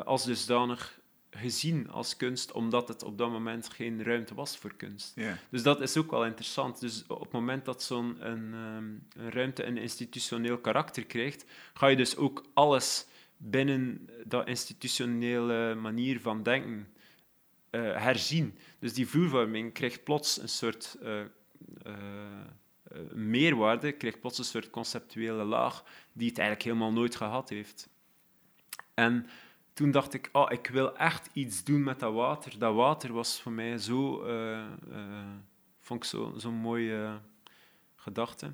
als 0.05 0.25
dusdanig 0.25 1.01
gezien 1.35 1.89
als 1.89 2.17
kunst, 2.17 2.51
omdat 2.51 2.87
het 2.87 3.03
op 3.03 3.17
dat 3.17 3.29
moment 3.31 3.69
geen 3.69 4.03
ruimte 4.03 4.33
was 4.33 4.57
voor 4.57 4.75
kunst. 4.75 5.11
Yeah. 5.15 5.35
Dus 5.49 5.63
dat 5.63 5.81
is 5.81 5.97
ook 5.97 6.11
wel 6.11 6.25
interessant. 6.25 6.79
Dus 6.79 7.03
op 7.07 7.19
het 7.19 7.31
moment 7.31 7.65
dat 7.65 7.83
zo'n 7.83 8.27
een, 8.27 8.53
um, 8.53 9.07
een 9.15 9.31
ruimte 9.31 9.63
een 9.63 9.77
institutioneel 9.77 10.57
karakter 10.57 11.05
krijgt, 11.05 11.45
ga 11.73 11.87
je 11.87 11.95
dus 11.95 12.15
ook 12.15 12.45
alles 12.53 13.05
binnen 13.37 14.09
dat 14.25 14.47
institutionele 14.47 15.75
manier 15.75 16.19
van 16.19 16.43
denken 16.43 16.87
uh, 17.71 18.01
herzien. 18.01 18.57
Dus 18.79 18.93
die 18.93 19.07
vloervorming 19.07 19.73
krijgt 19.73 20.03
plots 20.03 20.41
een 20.41 20.49
soort 20.49 20.97
uh, 21.03 21.21
meerwaarde, 23.13 23.91
krijgt 23.91 24.19
plots 24.19 24.37
een 24.37 24.43
soort 24.43 24.69
conceptuele 24.69 25.43
laag 25.43 25.83
die 26.13 26.27
het 26.27 26.37
eigenlijk 26.37 26.67
helemaal 26.67 26.91
nooit 26.91 27.15
gehad 27.15 27.49
heeft. 27.49 27.89
En 28.93 29.27
toen 29.73 29.91
dacht 29.91 30.13
ik, 30.13 30.29
oh, 30.31 30.51
ik 30.51 30.67
wil 30.67 30.97
echt 30.97 31.29
iets 31.33 31.63
doen 31.63 31.83
met 31.83 31.99
dat 31.99 32.13
water. 32.13 32.59
Dat 32.59 32.75
water 32.75 33.13
was 33.13 33.41
voor 33.41 33.51
mij 33.51 33.77
zo, 33.77 34.25
uh, 34.25 34.65
uh, 34.89 35.33
vond 35.79 36.03
ik 36.03 36.09
zo'n 36.09 36.39
zo 36.39 36.51
mooie 36.51 37.19
gedachte. 37.95 38.53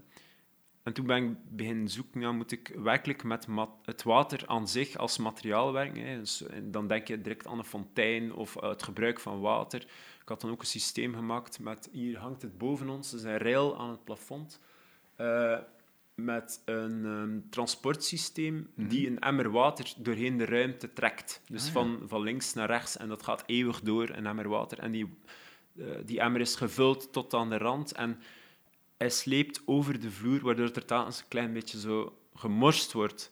En 0.84 0.94
toen 0.94 1.06
ben 1.06 1.24
ik 1.24 1.56
beginnen 1.56 1.90
zoeken, 1.90 2.22
ja, 2.22 2.32
moet 2.32 2.52
ik 2.52 2.74
werkelijk 2.76 3.24
met 3.24 3.48
het 3.84 4.04
water 4.04 4.44
aan 4.48 4.68
zich 4.68 4.98
als 4.98 5.18
materiaal 5.18 5.74
werken? 5.74 6.06
Hè? 6.06 6.20
Dus, 6.20 6.44
dan 6.64 6.88
denk 6.88 7.08
je 7.08 7.22
direct 7.22 7.48
aan 7.48 7.58
een 7.58 7.66
fontein 7.66 8.34
of 8.34 8.54
het 8.54 8.84
gebruik 8.84 9.20
van 9.20 9.40
water. 9.40 9.82
Ik 10.22 10.28
had 10.30 10.42
dan 10.42 10.52
ook 10.52 10.62
een 10.62 10.68
systeem 10.68 11.16
gemaakt 11.16 11.60
met, 11.60 11.90
hier 11.92 12.18
hangt 12.18 12.42
het 12.42 12.58
boven 12.58 12.90
ons, 12.90 13.12
dus 13.12 13.24
een 13.24 13.38
rail 13.38 13.78
aan 13.80 13.90
het 13.90 14.04
plafond. 14.04 14.60
Met 16.24 16.62
een 16.66 17.06
um, 17.06 17.48
transportsysteem 17.50 18.54
mm 18.54 18.68
-hmm. 18.76 18.88
die 18.88 19.08
een 19.08 19.20
emmer 19.20 19.52
water 19.52 19.94
doorheen 19.98 20.38
de 20.38 20.46
ruimte 20.46 20.94
trekt. 20.94 21.42
Dus 21.48 21.62
ah, 21.62 21.68
ja. 21.68 21.74
van, 21.74 22.00
van 22.06 22.22
links 22.22 22.54
naar 22.54 22.68
rechts 22.68 22.98
en 22.98 23.08
dat 23.08 23.24
gaat 23.24 23.44
eeuwig 23.46 23.82
door, 23.82 24.10
een 24.10 24.26
emmer 24.26 24.50
water. 24.50 24.80
En 24.80 24.92
die, 24.92 25.18
uh, 25.74 25.86
die 26.06 26.20
emmer 26.20 26.42
is 26.42 26.56
gevuld 26.56 27.14
tot 27.14 27.34
aan 27.34 27.50
de 27.50 27.58
rand 27.58 27.92
en 27.92 28.20
hij 28.98 29.10
sleept 29.10 29.62
over 29.66 30.00
de 30.00 30.12
vloer, 30.12 30.40
waardoor 30.42 30.66
het 30.66 30.76
er 30.76 30.86
telkens 30.86 31.20
een 31.20 31.28
klein 31.28 31.54
beetje 31.54 31.80
zo 31.80 32.18
gemorst 32.34 32.92
wordt. 32.92 33.32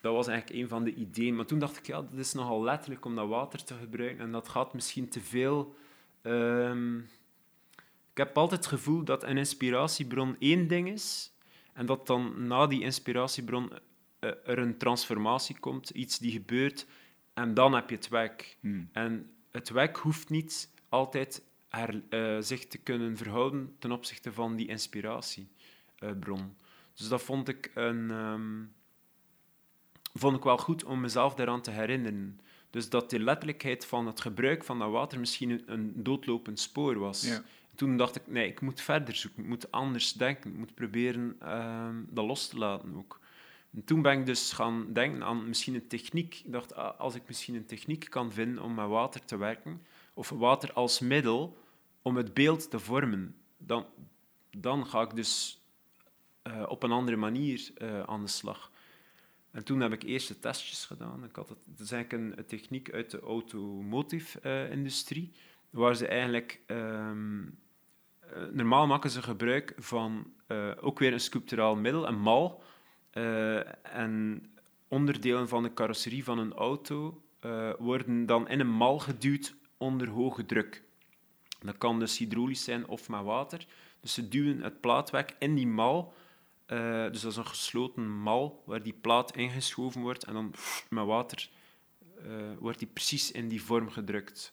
Dat 0.00 0.14
was 0.14 0.26
eigenlijk 0.26 0.60
een 0.60 0.68
van 0.68 0.84
de 0.84 0.94
ideeën. 0.94 1.36
Maar 1.36 1.46
toen 1.46 1.58
dacht 1.58 1.76
ik, 1.76 1.86
ja, 1.86 2.02
dat 2.02 2.18
is 2.18 2.32
nogal 2.32 2.62
letterlijk 2.62 3.04
om 3.04 3.14
dat 3.14 3.28
water 3.28 3.64
te 3.64 3.74
gebruiken 3.74 4.24
en 4.24 4.32
dat 4.32 4.48
gaat 4.48 4.74
misschien 4.74 5.08
te 5.08 5.20
veel... 5.20 5.74
Um, 6.22 7.08
ik 8.10 8.18
heb 8.18 8.38
altijd 8.38 8.60
het 8.64 8.68
gevoel 8.68 9.04
dat 9.04 9.22
een 9.22 9.38
inspiratiebron 9.38 10.36
één 10.38 10.68
ding 10.68 10.88
is 10.88 11.31
en 11.72 11.86
dat 11.86 12.06
dan 12.06 12.46
na 12.46 12.66
die 12.66 12.82
inspiratiebron 12.82 13.72
er 14.18 14.58
een 14.58 14.78
transformatie 14.78 15.58
komt, 15.58 15.90
iets 15.90 16.18
die 16.18 16.32
gebeurt, 16.32 16.86
en 17.34 17.54
dan 17.54 17.74
heb 17.74 17.90
je 17.90 17.96
het 17.96 18.08
werk. 18.08 18.56
Hmm. 18.60 18.88
En 18.92 19.30
het 19.50 19.70
werk 19.70 19.96
hoeft 19.96 20.28
niet 20.28 20.70
altijd 20.88 21.42
her, 21.68 22.02
uh, 22.10 22.36
zich 22.40 22.66
te 22.66 22.78
kunnen 22.78 23.16
verhouden 23.16 23.76
ten 23.78 23.92
opzichte 23.92 24.32
van 24.32 24.56
die 24.56 24.68
inspiratiebron. 24.68 26.56
dus 26.94 27.08
dat 27.08 27.22
vond 27.22 27.48
ik, 27.48 27.70
een, 27.74 28.10
um, 28.10 28.72
vond 30.14 30.36
ik 30.36 30.42
wel 30.42 30.58
goed 30.58 30.84
om 30.84 31.00
mezelf 31.00 31.34
daaraan 31.34 31.62
te 31.62 31.70
herinneren. 31.70 32.40
Dus 32.70 32.88
dat 32.88 33.10
de 33.10 33.18
letterlijkheid 33.18 33.86
van 33.86 34.06
het 34.06 34.20
gebruik 34.20 34.64
van 34.64 34.78
dat 34.78 34.90
water 34.90 35.20
misschien 35.20 35.50
een, 35.50 35.62
een 35.66 36.02
doodlopend 36.02 36.60
spoor 36.60 36.98
was. 36.98 37.22
Ja 37.22 37.42
toen 37.82 37.96
dacht 37.96 38.16
ik, 38.16 38.22
nee, 38.26 38.48
ik 38.48 38.60
moet 38.60 38.80
verder 38.80 39.14
zoeken, 39.14 39.42
ik 39.42 39.48
moet 39.48 39.70
anders 39.70 40.12
denken, 40.12 40.50
ik 40.50 40.56
moet 40.56 40.74
proberen 40.74 41.36
uh, 41.42 41.88
dat 42.08 42.24
los 42.24 42.48
te 42.48 42.58
laten 42.58 42.96
ook. 42.96 43.20
En 43.74 43.84
toen 43.84 44.02
ben 44.02 44.18
ik 44.18 44.26
dus 44.26 44.52
gaan 44.52 44.92
denken 44.92 45.22
aan 45.22 45.48
misschien 45.48 45.74
een 45.74 45.86
techniek. 45.86 46.42
Ik 46.44 46.52
dacht, 46.52 46.74
ah, 46.74 47.00
als 47.00 47.14
ik 47.14 47.22
misschien 47.26 47.54
een 47.54 47.66
techniek 47.66 48.06
kan 48.10 48.32
vinden 48.32 48.62
om 48.62 48.74
met 48.74 48.88
water 48.88 49.24
te 49.24 49.36
werken, 49.36 49.82
of 50.14 50.28
water 50.28 50.72
als 50.72 51.00
middel 51.00 51.58
om 52.02 52.16
het 52.16 52.34
beeld 52.34 52.70
te 52.70 52.78
vormen, 52.78 53.36
dan, 53.58 53.86
dan 54.50 54.86
ga 54.86 55.00
ik 55.00 55.14
dus 55.14 55.62
uh, 56.46 56.64
op 56.68 56.82
een 56.82 56.92
andere 56.92 57.16
manier 57.16 57.70
uh, 57.78 58.02
aan 58.02 58.22
de 58.22 58.28
slag. 58.28 58.70
En 59.50 59.64
toen 59.64 59.80
heb 59.80 59.92
ik 59.92 60.02
eerste 60.02 60.38
testjes 60.38 60.84
gedaan. 60.84 61.24
Ik 61.24 61.36
had 61.36 61.48
het, 61.48 61.58
het 61.70 61.80
is 61.80 61.92
eigenlijk 61.92 62.38
een, 62.38 62.46
techniek 62.46 62.92
uit 62.92 63.10
de 63.10 63.20
automotive-industrie, 63.20 65.32
waar 65.70 65.94
ze 65.94 66.06
eigenlijk... 66.06 66.60
Um, 66.66 67.60
normaal 68.52 68.86
maken 68.86 69.10
ze 69.10 69.22
gebruik 69.22 69.74
van 69.76 70.32
uh, 70.48 70.70
ook 70.80 70.98
weer 70.98 71.12
een 71.12 71.20
sculpturaal 71.20 71.76
middel, 71.76 72.06
een 72.06 72.20
mal. 72.20 72.62
Uh, 73.12 73.96
en 73.96 74.44
onderdelen 74.88 75.48
van 75.48 75.62
de 75.62 75.74
carrosserie 75.74 76.24
van 76.24 76.38
een 76.38 76.52
auto 76.52 77.22
worden 77.78 78.26
dan 78.26 78.48
in 78.48 78.60
een 78.60 78.70
mal 78.70 78.98
geduwd 78.98 79.54
onder 79.76 80.08
hoge 80.08 80.46
druk. 80.46 80.82
Dat 81.60 81.78
kan 81.78 81.98
dus 81.98 82.18
hydraulisch 82.18 82.64
zijn 82.64 82.86
of 82.86 83.08
met 83.08 83.22
water. 83.22 83.66
Dus 84.00 84.14
ze 84.14 84.28
duwen 84.28 84.62
het 84.62 84.80
plaatwerk 84.80 85.36
in 85.38 85.54
die 85.54 85.66
mal. 85.66 86.14
dus 87.10 87.20
dat 87.20 87.30
is 87.30 87.36
een 87.36 87.46
gesloten 87.46 88.10
mal 88.10 88.62
waar 88.66 88.82
die 88.82 88.92
plaat 89.00 89.36
ingeschoven 89.36 90.00
wordt 90.00 90.24
en 90.24 90.32
dan 90.32 90.54
met 90.88 91.04
water 91.04 91.48
wordt 92.58 92.78
die 92.78 92.88
precies 92.88 93.30
in 93.30 93.48
die 93.48 93.62
vorm 93.62 93.90
gedrukt. 93.90 94.52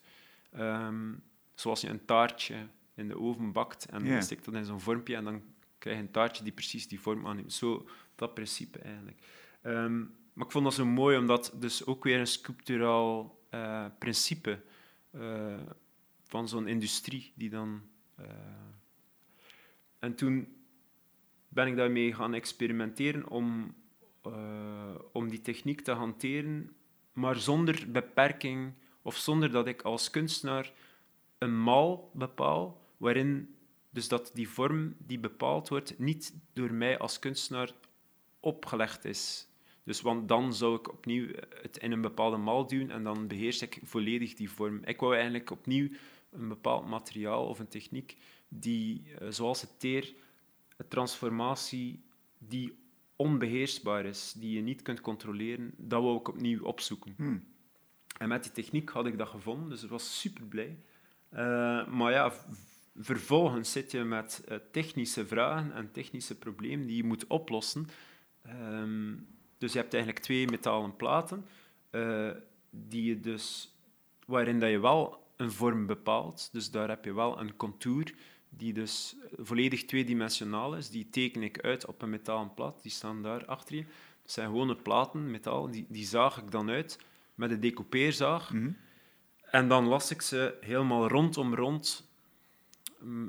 Um, 0.57 1.23
zoals 1.55 1.81
je 1.81 1.87
een 1.87 2.05
taartje 2.05 2.55
in 2.99 3.07
de 3.07 3.19
oven 3.19 3.51
bakt 3.51 3.85
en 3.85 4.05
dan 4.05 4.23
steekt 4.23 4.45
dat 4.45 4.53
in 4.53 4.65
zo'n 4.65 4.79
vormpje 4.79 5.15
en 5.15 5.23
dan 5.23 5.41
krijg 5.77 5.97
je 5.97 6.03
een 6.03 6.11
taartje 6.11 6.43
die 6.43 6.53
precies 6.53 6.87
die 6.87 6.99
vorm 6.99 7.27
aanneemt. 7.27 7.53
Zo, 7.53 7.87
dat 8.15 8.33
principe 8.33 8.79
eigenlijk. 8.79 9.17
Ehm, 9.61 9.99
maar 10.33 10.45
ik 10.45 10.51
vond 10.51 10.63
dat 10.63 10.73
zo 10.73 10.85
mooi, 10.85 11.17
omdat 11.17 11.53
dus 11.55 11.85
ook 11.85 12.03
weer 12.03 12.19
een 12.19 12.27
sculpturaal 12.27 13.39
eh, 13.49 13.85
principe 13.99 14.61
eh, 15.11 15.59
van 16.23 16.47
zo'n 16.47 16.67
industrie 16.67 17.33
die 17.35 17.49
dan... 17.49 17.81
eh, 18.15 18.25
en 19.99 20.15
toen 20.15 20.57
ben 21.47 21.67
ik 21.67 21.75
daarmee 21.75 22.13
gaan 22.13 22.33
experimenteren 22.33 23.29
om, 23.29 23.75
om 25.11 25.29
die 25.29 25.41
techniek 25.41 25.81
te 25.81 25.91
hanteren, 25.91 26.75
maar 27.13 27.35
zonder 27.35 27.91
beperking 27.91 28.73
of 29.01 29.17
zonder 29.17 29.51
dat 29.51 29.67
ik 29.67 29.81
als 29.81 30.09
kunstenaar 30.09 30.71
een 31.37 31.59
mal 31.59 32.11
bepaal, 32.13 32.78
waarin 32.99 33.55
dus 33.89 34.07
dat 34.07 34.31
die 34.33 34.49
vorm 34.49 34.95
die 34.97 35.19
bepaald 35.19 35.69
wordt 35.69 35.99
niet 35.99 36.33
door 36.53 36.73
mij 36.73 36.97
als 36.97 37.19
kunstenaar 37.19 37.71
opgelegd 38.39 39.05
is. 39.05 39.47
Dus 39.83 40.01
want 40.01 40.27
dan 40.27 40.53
zou 40.53 40.75
ik 40.75 40.91
opnieuw 40.91 41.27
het 41.61 41.77
in 41.77 41.91
een 41.91 42.01
bepaalde 42.01 42.37
mal 42.37 42.67
duwen 42.67 42.91
en 42.91 43.03
dan 43.03 43.27
beheers 43.27 43.61
ik 43.61 43.79
volledig 43.83 44.33
die 44.33 44.49
vorm. 44.49 44.81
Ik 44.83 44.99
wou 44.99 45.13
eigenlijk 45.15 45.51
opnieuw 45.51 45.89
een 46.31 46.47
bepaald 46.47 46.87
materiaal 46.87 47.47
of 47.47 47.59
een 47.59 47.67
techniek 47.67 48.17
die, 48.47 49.03
eh, 49.19 49.27
zoals 49.29 49.61
het 49.61 49.79
teer, 49.79 50.13
een 50.77 50.87
transformatie 50.87 52.03
die 52.37 52.77
onbeheersbaar 53.15 54.05
is, 54.05 54.33
die 54.37 54.55
je 54.55 54.61
niet 54.61 54.81
kunt 54.81 55.01
controleren, 55.01 55.73
dat 55.77 56.01
wou 56.01 56.19
ik 56.19 56.27
opnieuw 56.27 56.63
opzoeken. 56.63 57.13
Hmm. 57.17 57.43
En 58.17 58.27
met 58.27 58.43
die 58.43 58.51
techniek 58.51 58.89
had 58.89 59.05
ik 59.05 59.17
dat 59.17 59.27
gevonden, 59.27 59.69
dus 59.69 59.83
ik 59.83 59.89
was 59.89 60.19
super 60.19 60.45
blij. 60.45 60.77
Eh, 61.29 61.87
maar 61.87 62.11
ja, 62.11 62.33
vervolgens 62.99 63.71
zit 63.71 63.91
je 63.91 64.03
met 64.03 64.43
eh, 64.47 64.57
technische 64.71 65.27
vragen 65.27 65.73
en 65.73 65.91
technische 65.91 66.37
problemen 66.37 66.87
die 66.87 66.97
je 66.97 67.03
moet 67.03 67.27
oplossen. 67.27 67.87
Ehm, 68.41 69.13
dus 69.57 69.73
je 69.73 69.79
hebt 69.79 69.93
eigenlijk 69.93 70.23
twee 70.23 70.47
metalen 70.47 70.95
platen, 70.95 71.45
eh, 71.89 72.29
die 72.69 73.03
je 73.03 73.19
dus, 73.19 73.75
waarin 74.25 74.59
dat 74.59 74.69
je 74.69 74.79
wel 74.79 75.27
een 75.35 75.51
vorm 75.51 75.85
bepaalt. 75.85 76.49
Dus 76.51 76.71
daar 76.71 76.89
heb 76.89 77.05
je 77.05 77.13
wel 77.13 77.39
een 77.39 77.55
contour 77.55 78.13
die 78.49 78.73
dus 78.73 79.15
volledig 79.37 79.85
tweedimensionaal 79.85 80.75
is. 80.75 80.89
Die 80.89 81.09
teken 81.09 81.43
ik 81.43 81.61
uit 81.61 81.85
op 81.85 82.01
een 82.01 82.09
metalen 82.09 82.53
plaat, 82.53 82.81
die 82.81 82.91
staan 82.91 83.21
daar 83.21 83.45
achter 83.45 83.75
je. 83.75 83.83
Dat 84.21 84.31
zijn 84.31 84.47
gewone 84.47 84.75
platen, 84.75 85.31
metaal, 85.31 85.71
die, 85.71 85.85
die 85.89 86.05
zaag 86.05 86.37
ik 86.37 86.51
dan 86.51 86.69
uit 86.69 86.99
met 87.35 87.51
een 87.51 87.59
decoupeerzaag. 87.59 88.53
Mhm. 88.53 88.71
En 89.51 89.67
dan 89.67 89.85
las 89.85 90.11
ik 90.11 90.21
ze 90.21 90.57
helemaal 90.61 91.07
rondom 91.07 91.55
rond. 91.55 92.08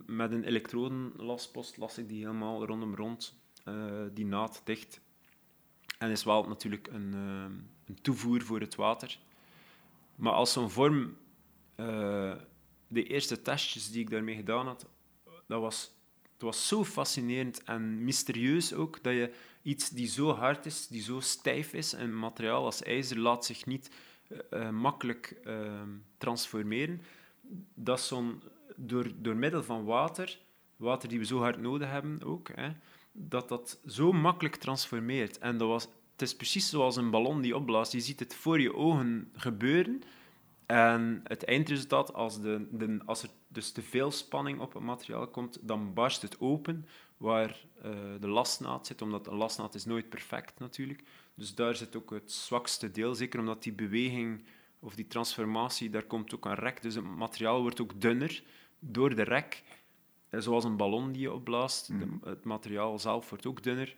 Met 0.07 0.33
een 0.33 0.45
elektrodenlaspost 0.45 1.77
las 1.77 1.99
ik 1.99 2.09
die 2.09 2.18
helemaal 2.18 2.66
rondom 2.66 2.95
rond, 2.95 3.35
eh, 3.64 4.03
die 4.14 4.27
naad 4.27 4.61
dicht. 4.64 5.01
En 5.99 6.11
is 6.11 6.25
wel 6.25 6.49
natuurlijk 6.49 6.89
een, 6.89 7.14
eh, 7.14 7.57
een 7.87 7.99
toevoer 8.03 8.43
voor 8.43 8.61
het 8.61 8.75
water. 8.75 9.18
Maar 10.16 10.33
als 10.33 10.53
zo'n 10.53 10.71
vorm, 10.71 11.16
eh, 11.75 12.35
de 12.89 13.05
eerste 13.05 13.43
testjes 13.43 13.91
die 13.91 14.01
ik 14.01 14.11
daarmee 14.11 14.37
gedaan 14.37 14.66
had, 14.66 14.87
dat 15.47 15.61
was, 15.61 15.95
het 16.33 16.43
was 16.43 16.68
zo 16.68 16.85
fascinerend 16.85 17.64
en 17.64 18.05
mysterieus 18.05 18.75
ook, 18.75 19.03
dat 19.03 19.12
je 19.12 19.33
iets 19.62 19.89
die 19.91 20.09
zo 20.09 20.33
hard 20.33 20.66
is, 20.66 20.87
die 20.87 21.03
zo 21.03 21.21
stijf 21.21 21.73
is, 21.73 21.93
en 21.93 22.18
materiaal 22.18 22.64
als 22.64 22.83
ijzer 22.83 23.18
laat 23.18 23.45
zich 23.45 23.66
niet 23.66 23.91
makkelijk 24.71 25.37
transformeren, 26.18 27.03
dat 27.75 28.01
zo'n, 28.01 28.43
door, 28.87 29.12
door 29.16 29.37
middel 29.37 29.62
van 29.62 29.85
water, 29.85 30.39
water 30.76 31.09
die 31.09 31.18
we 31.18 31.24
zo 31.24 31.39
hard 31.39 31.61
nodig 31.61 31.91
hebben 31.91 32.22
ook, 32.24 32.51
hè, 32.55 32.70
dat 33.12 33.49
dat 33.49 33.81
zo 33.87 34.12
makkelijk 34.12 34.57
transformeert. 34.57 35.39
En 35.39 35.59
dat 35.59 35.68
was, 35.68 35.83
het 36.12 36.22
is 36.22 36.37
precies 36.37 36.68
zoals 36.68 36.97
een 36.97 37.11
ballon 37.11 37.41
die 37.41 37.57
opblaast. 37.57 37.93
Je 37.93 38.01
ziet 38.01 38.20
het 38.20 38.35
voor 38.35 38.61
je 38.61 38.74
ogen 38.74 39.31
gebeuren. 39.33 40.03
En 40.66 41.20
het 41.24 41.45
eindresultaat, 41.45 42.12
als, 42.12 42.41
de, 42.41 42.66
de, 42.70 43.01
als 43.05 43.22
er 43.22 43.28
dus 43.49 43.72
te 43.72 43.83
veel 43.83 44.11
spanning 44.11 44.61
op 44.61 44.72
het 44.72 44.83
materiaal 44.83 45.28
komt, 45.28 45.59
dan 45.62 45.95
barst 45.95 46.22
het 46.22 46.41
open 46.41 46.87
waar 47.16 47.64
eh, 47.83 47.91
de 48.20 48.28
lasnaad 48.28 48.87
zit, 48.87 49.03
omdat 49.03 49.26
een 49.26 49.37
lasnaad 49.37 49.74
is 49.74 49.85
nooit 49.85 50.09
perfect 50.09 50.59
natuurlijk. 50.59 51.03
Dus 51.35 51.55
daar 51.55 51.76
zit 51.76 51.97
ook 51.97 52.11
het 52.11 52.33
zwakste 52.33 52.91
deel, 52.91 53.14
zeker 53.14 53.41
omdat 53.41 53.62
die 53.62 53.72
beweging 53.72 54.45
of 54.81 54.95
die 54.95 55.07
transformatie, 55.07 55.91
daar 55.91 56.03
komt 56.03 56.35
ook 56.35 56.45
een 56.45 56.55
rek. 56.55 56.83
Dus 56.83 56.95
het 56.95 57.05
materiaal 57.05 57.61
wordt 57.61 57.81
ook 57.81 58.01
dunner 58.01 58.43
door 58.81 59.14
de 59.14 59.22
rek. 59.22 59.62
Zoals 60.31 60.64
een 60.64 60.76
ballon 60.76 61.12
die 61.12 61.22
je 61.22 61.33
opblaast. 61.33 61.87
De- 61.87 61.95
Mhm. 62.07 62.28
het 62.28 62.45
materiaal 62.45 62.99
zelf 62.99 63.31
wordt 63.31 63.47
ook 63.47 63.62
dunner. 63.62 63.97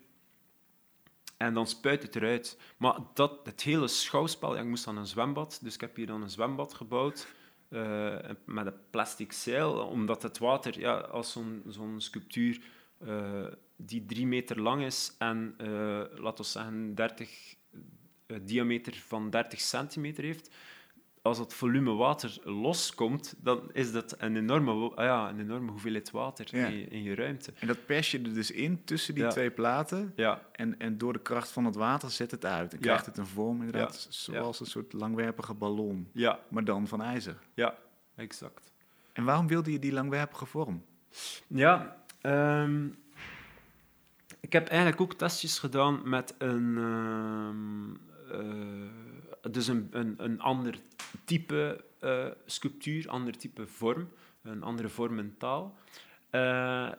En 1.36 1.54
dan 1.54 1.66
spuit 1.66 2.02
het 2.02 2.16
eruit. 2.16 2.58
Maar 2.76 2.98
dat, 3.14 3.40
het 3.46 3.62
hele 3.62 3.88
schouwspel... 3.88 4.54
Ja, 4.54 4.60
ik 4.60 4.66
moest 4.68 4.86
aan 4.86 4.96
een 4.96 5.06
zwembad, 5.06 5.58
dus 5.62 5.74
ik 5.74 5.80
heb 5.80 5.96
hier 5.96 6.06
dan 6.06 6.22
een 6.22 6.30
zwembad 6.30 6.74
gebouwd. 6.74 7.26
eh, 7.68 8.18
met 8.44 8.66
een 8.66 8.74
plastic 8.90 9.32
zeil, 9.32 9.72
omdat 9.86 10.22
het 10.22 10.38
water, 10.38 10.78
ja, 10.78 10.94
als 10.98 11.32
zo'n 11.32 11.62
zo'n 11.68 12.00
sculptuur 12.00 12.60
eh, 12.98 13.46
die 13.76 14.04
drie 14.06 14.26
meter 14.26 14.60
lang 14.60 14.82
is 14.84 15.14
en, 15.18 15.54
eh, 15.58 15.68
laten 16.14 16.44
we 16.44 16.50
zeggen, 16.50 16.94
30, 16.94 17.54
eh, 18.26 18.36
diameter 18.42 18.94
van 18.94 19.30
30 19.30 19.60
centimeter 19.60 20.24
heeft, 20.24 20.54
als 21.22 21.38
het 21.38 21.54
volume 21.54 21.92
water 21.94 22.38
loskomt, 22.44 23.34
dan 23.38 23.70
is 23.72 23.92
dat 23.92 24.14
een 24.18 24.36
enorme, 24.36 24.94
ah 24.94 25.04
ja, 25.04 25.28
een 25.28 25.40
enorme 25.40 25.70
hoeveelheid 25.70 26.10
water 26.10 26.56
Ja. 26.56 26.66
in, 26.66 26.78
je, 26.78 26.84
in 26.84 27.02
je 27.02 27.14
ruimte. 27.14 27.52
En 27.58 27.66
dat 27.66 27.86
pers 27.86 28.10
je 28.10 28.18
er 28.22 28.34
dus 28.34 28.50
in 28.50 28.84
tussen 28.84 29.14
die 29.14 29.22
Ja. 29.22 29.28
twee 29.30 29.50
platen. 29.50 30.12
Ja, 30.16 30.42
En, 30.52 30.78
en 30.78 30.98
door 30.98 31.12
de 31.12 31.18
kracht 31.22 31.50
van 31.50 31.64
het 31.64 31.74
water 31.74 32.10
zet 32.10 32.30
het 32.30 32.44
uit. 32.44 32.72
Ja. 32.72 32.78
krijgt 32.78 33.06
het 33.06 33.18
een 33.18 33.26
vorm, 33.26 33.62
inderdaad, 33.62 34.06
zoals 34.10 34.60
een 34.60 34.66
soort 34.66 34.92
langwerpige 34.92 35.54
ballon. 35.54 36.08
ja, 36.12 36.40
Maar 36.48 36.64
dan 36.64 36.88
van 36.88 37.02
ijzer. 37.02 37.36
ja, 37.54 37.74
exact. 38.14 38.72
En 39.12 39.24
waarom 39.24 39.46
wilde 39.46 39.72
je 39.72 39.78
die 39.78 39.92
langwerpige 39.92 40.46
vorm? 40.46 40.84
Ja, 41.46 41.96
ehm, 42.20 42.86
ik 44.40 44.52
heb 44.52 44.68
eigenlijk 44.68 45.00
ook 45.00 45.14
testjes 45.14 45.58
gedaan 45.58 46.00
met 46.08 46.34
een, 46.38 46.76
ehm, 46.78 47.90
eh, 48.40 49.11
dus 49.50 49.66
een, 49.66 49.88
een, 49.90 50.14
een 50.16 50.40
ander 50.40 50.78
type 51.24 51.84
eh, 51.98 52.26
sculptuur, 52.46 53.08
ander 53.08 53.36
type 53.36 53.66
vorm, 53.66 54.08
een 54.42 54.62
andere 54.62 54.88
vorm 54.88 55.18
en 55.18 55.34
taal. 55.38 55.74
Eh, 56.30 56.90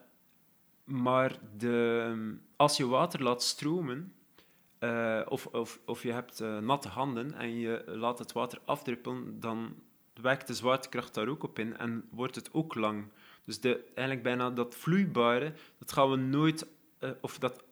maar 0.83 1.37
de, 1.57 2.37
als 2.55 2.77
je 2.77 2.87
water 2.87 3.23
laat 3.23 3.43
stromen, 3.43 4.13
eh, 4.79 5.21
of, 5.27 5.45
of, 5.45 5.79
of 5.85 6.03
je 6.03 6.11
hebt 6.11 6.39
natte 6.61 6.87
handen 6.87 7.33
en 7.33 7.59
je 7.59 7.83
laat 7.85 8.19
het 8.19 8.31
water 8.31 8.59
afdruppelen, 8.65 9.39
dan 9.39 9.75
werkt 10.21 10.47
de 10.47 10.53
zwaartekracht 10.53 11.13
daar 11.13 11.27
ook 11.27 11.43
op 11.43 11.59
in 11.59 11.77
en 11.77 12.07
wordt 12.09 12.35
het 12.35 12.53
ook 12.53 12.75
lang. 12.75 13.05
Dus 13.45 13.59
de, 13.59 13.83
eigenlijk 13.85 14.23
bijna 14.23 14.49
dat 14.49 14.75
vloeibare, 14.75 15.53
dat 15.79 15.91
gaan 15.91 16.09
we 16.09 16.15
nooit, 16.15 16.67
of 17.21 17.39
dat 17.39 17.63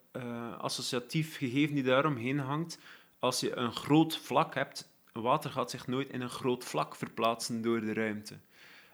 associatief 0.58 1.38
gegeven 1.38 1.76
die 1.76 1.84
daaromheen 1.84 2.40
hangt, 2.40 2.80
als 3.22 3.40
je 3.40 3.56
een 3.56 3.72
groot 3.72 4.18
vlak 4.18 4.56
hebt, 4.56 4.90
water 5.14 5.52
gaat 5.52 5.72
zich 5.72 5.88
nooit 5.88 6.10
in 6.10 6.22
een 6.22 6.30
groot 6.30 6.64
vlak 6.64 6.96
verplaatsen 6.96 7.62
door 7.62 7.82
de 7.82 7.94
ruimte. 7.94 8.40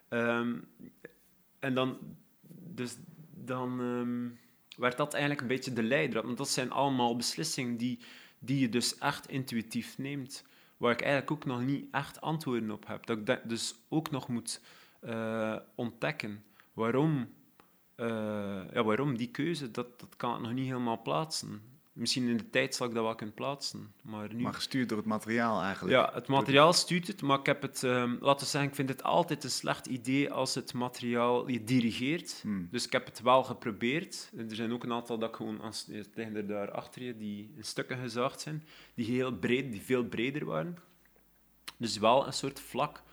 Ehm, 0.08 0.58
en 1.60 1.74
dan, 1.74 1.98
dus 2.50 2.98
dan 3.34 3.80
ehm, 3.80 4.30
werd 4.82 4.98
dat 4.98 5.14
eigenlijk 5.14 5.42
een 5.42 5.48
beetje 5.48 5.74
de 5.74 5.84
leidraad. 5.84 6.24
Want 6.24 6.38
dat 6.38 6.50
zijn 6.50 6.72
allemaal 6.72 7.16
beslissingen 7.16 7.78
die, 7.78 8.00
die 8.40 8.60
je 8.60 8.70
dus 8.70 8.98
echt 8.98 9.30
intuïtief 9.30 9.98
neemt, 9.98 10.46
waar 10.78 10.92
ik 10.92 11.02
eigenlijk 11.02 11.32
ook 11.32 11.46
nog 11.46 11.62
niet 11.62 11.88
echt 11.92 12.22
antwoorden 12.22 12.72
op 12.72 12.88
heb. 12.88 13.06
Dat 13.06 13.18
ik 13.18 13.26
dat 13.26 13.40
dus 13.44 13.76
ook 13.90 14.12
nog 14.12 14.28
moet 14.28 14.62
eh, 15.00 15.56
ontdekken. 15.76 16.44
Waarom, 16.74 17.34
eh, 17.96 18.08
ja, 18.74 18.84
waarom 18.84 19.18
die 19.18 19.32
keuze, 19.32 19.72
dat, 19.72 20.00
dat 20.00 20.16
kan 20.16 20.36
ik 20.36 20.42
nog 20.42 20.54
niet 20.54 20.66
helemaal 20.66 21.02
plaatsen. 21.02 21.77
Misschien 21.98 22.28
in 22.28 22.38
de 22.38 22.50
tijd 22.50 22.76
zal 22.76 22.88
ik 22.88 22.94
dat 22.94 23.04
wel 23.04 23.16
kunnen 23.16 23.36
plaatsen, 23.36 23.94
maar 24.02 24.34
nu... 24.34 24.42
Maar 24.42 24.54
gestuurd 24.54 24.90
door 24.90 24.98
het 24.98 25.08
materiaal 25.08 25.62
eigenlijk. 25.62 25.96
Ja, 25.96 26.12
het 26.14 26.28
materiaal 26.28 26.74
stuurt 26.74 27.08
het, 27.08 27.22
maar 27.22 27.40
ik 27.40 27.46
heb 27.46 27.62
het, 27.62 27.84
ehm, 27.84 28.16
laten 28.20 28.46
we 28.46 28.52
zeggen, 28.52 28.70
ik 28.70 28.76
vind 28.76 28.90
het 28.90 29.04
altijd 29.04 29.44
een 29.44 29.50
slecht 29.50 29.86
idee 29.86 30.32
als 30.32 30.56
het 30.56 30.74
materiaal 30.74 31.50
je 31.50 31.64
dirigeert. 31.64 32.40
Hmm. 32.42 32.68
Dus 32.72 32.86
ik 32.86 32.92
heb 32.92 33.06
het 33.06 33.22
wel 33.22 33.44
geprobeerd. 33.44 34.32
Er 34.38 34.56
zijn 34.56 34.74
ook 34.74 34.84
een 34.84 34.94
aantal 34.94 35.18
dat 35.18 35.30
ik 35.30 35.36
gewoon, 35.36 35.62
als, 35.62 35.86
die 35.86 36.06
liggen 36.14 36.36
er 36.36 36.48
daar 36.48 36.72
achter 36.72 37.04
je, 37.04 37.18
die 37.18 37.52
in 37.56 37.64
stukken 37.64 37.98
gezaagd 37.98 38.42
zijn, 38.42 38.64
die 38.94 39.06
heel 39.06 39.32
breed, 39.32 39.72
die 39.72 39.82
veel 39.82 40.04
breder 40.04 40.46
waren. 40.46 40.78
Dus 41.78 41.98
wel 41.98 42.28
een 42.28 42.34
soort 42.34 42.60
vlak. 42.60 43.04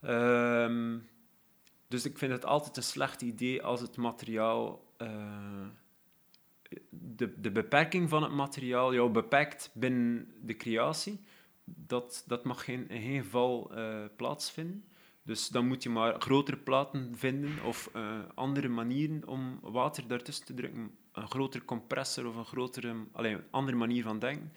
Ehm, 0.00 0.98
dus 1.88 2.04
ik 2.04 2.18
vind 2.18 2.32
het 2.32 2.44
altijd 2.44 2.76
een 2.76 2.82
slecht 2.82 3.22
idee 3.22 3.62
als 3.62 3.80
het 3.80 3.96
materiaal 3.96 4.84
eh, 4.96 5.66
de, 6.90 7.40
de 7.40 7.50
beperking 7.50 8.08
van 8.08 8.22
het 8.22 8.32
materiaal 8.32 8.94
jou 8.94 9.10
beperkt 9.10 9.70
binnen 9.74 10.32
de 10.42 10.56
creatie, 10.56 11.20
dat, 11.64 12.24
dat 12.26 12.44
mag 12.44 12.64
geen, 12.64 12.88
in 12.88 13.02
geen 13.02 13.22
geval 13.22 13.74
eh, 13.74 14.04
plaatsvinden. 14.16 14.84
Dus 15.24 15.48
dan 15.48 15.66
moet 15.66 15.82
je 15.82 15.90
maar 15.90 16.20
grotere 16.20 16.56
platen 16.56 17.12
vinden 17.16 17.62
of 17.64 17.90
eh, 17.92 18.18
andere 18.34 18.68
manieren 18.68 19.26
om 19.26 19.58
water 19.62 20.08
daartussen 20.08 20.46
te 20.46 20.54
drukken. 20.54 20.90
Een 21.12 21.30
grotere 21.30 21.64
compressor 21.64 22.26
of 22.26 22.36
een 22.36 22.44
grotere, 22.44 22.94
allee, 23.12 23.34
een 23.34 23.44
andere 23.50 23.76
manier 23.76 24.02
van 24.02 24.18
denken. 24.18 24.52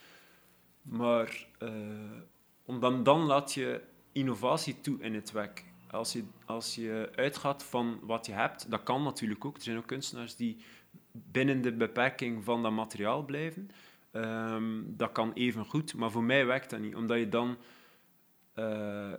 Maar 0.82 1.48
eh, 1.60 1.70
om 2.66 2.80
dan, 2.80 3.04
dan 3.04 3.20
laat 3.22 3.54
je 3.54 3.82
innovatie 4.12 4.82
toe 4.82 5.00
in 5.00 5.14
het 5.14 5.32
werk. 5.32 5.64
Als 5.92 6.14
je, 6.14 6.24
als 6.46 6.76
je 6.76 7.12
uitgaat 7.16 7.64
van 7.64 8.00
wat 8.02 8.26
je 8.26 8.32
hebt, 8.32 8.72
dat 8.72 8.84
kan 8.84 9.04
natuurlijk 9.04 9.46
ook. 9.46 9.56
Er 9.56 9.62
zijn 9.62 9.78
ook 9.78 9.88
kunstenaars 9.88 10.36
die 10.36 10.58
binnen 11.32 11.62
de 11.62 11.74
beperking 11.74 12.44
van 12.44 12.64
dat 12.64 12.72
materiaal 12.72 13.26
blijven. 13.26 13.70
Ehm, 14.12 14.82
dat 14.86 15.12
kan 15.12 15.34
even 15.34 15.66
goed, 15.66 15.94
maar 15.94 16.12
voor 16.12 16.24
mij 16.24 16.46
werkt 16.46 16.70
dat 16.70 16.80
niet, 16.80 16.96
omdat 16.96 17.18
je 17.18 17.30
dan 17.30 17.58
eh, 18.54 19.14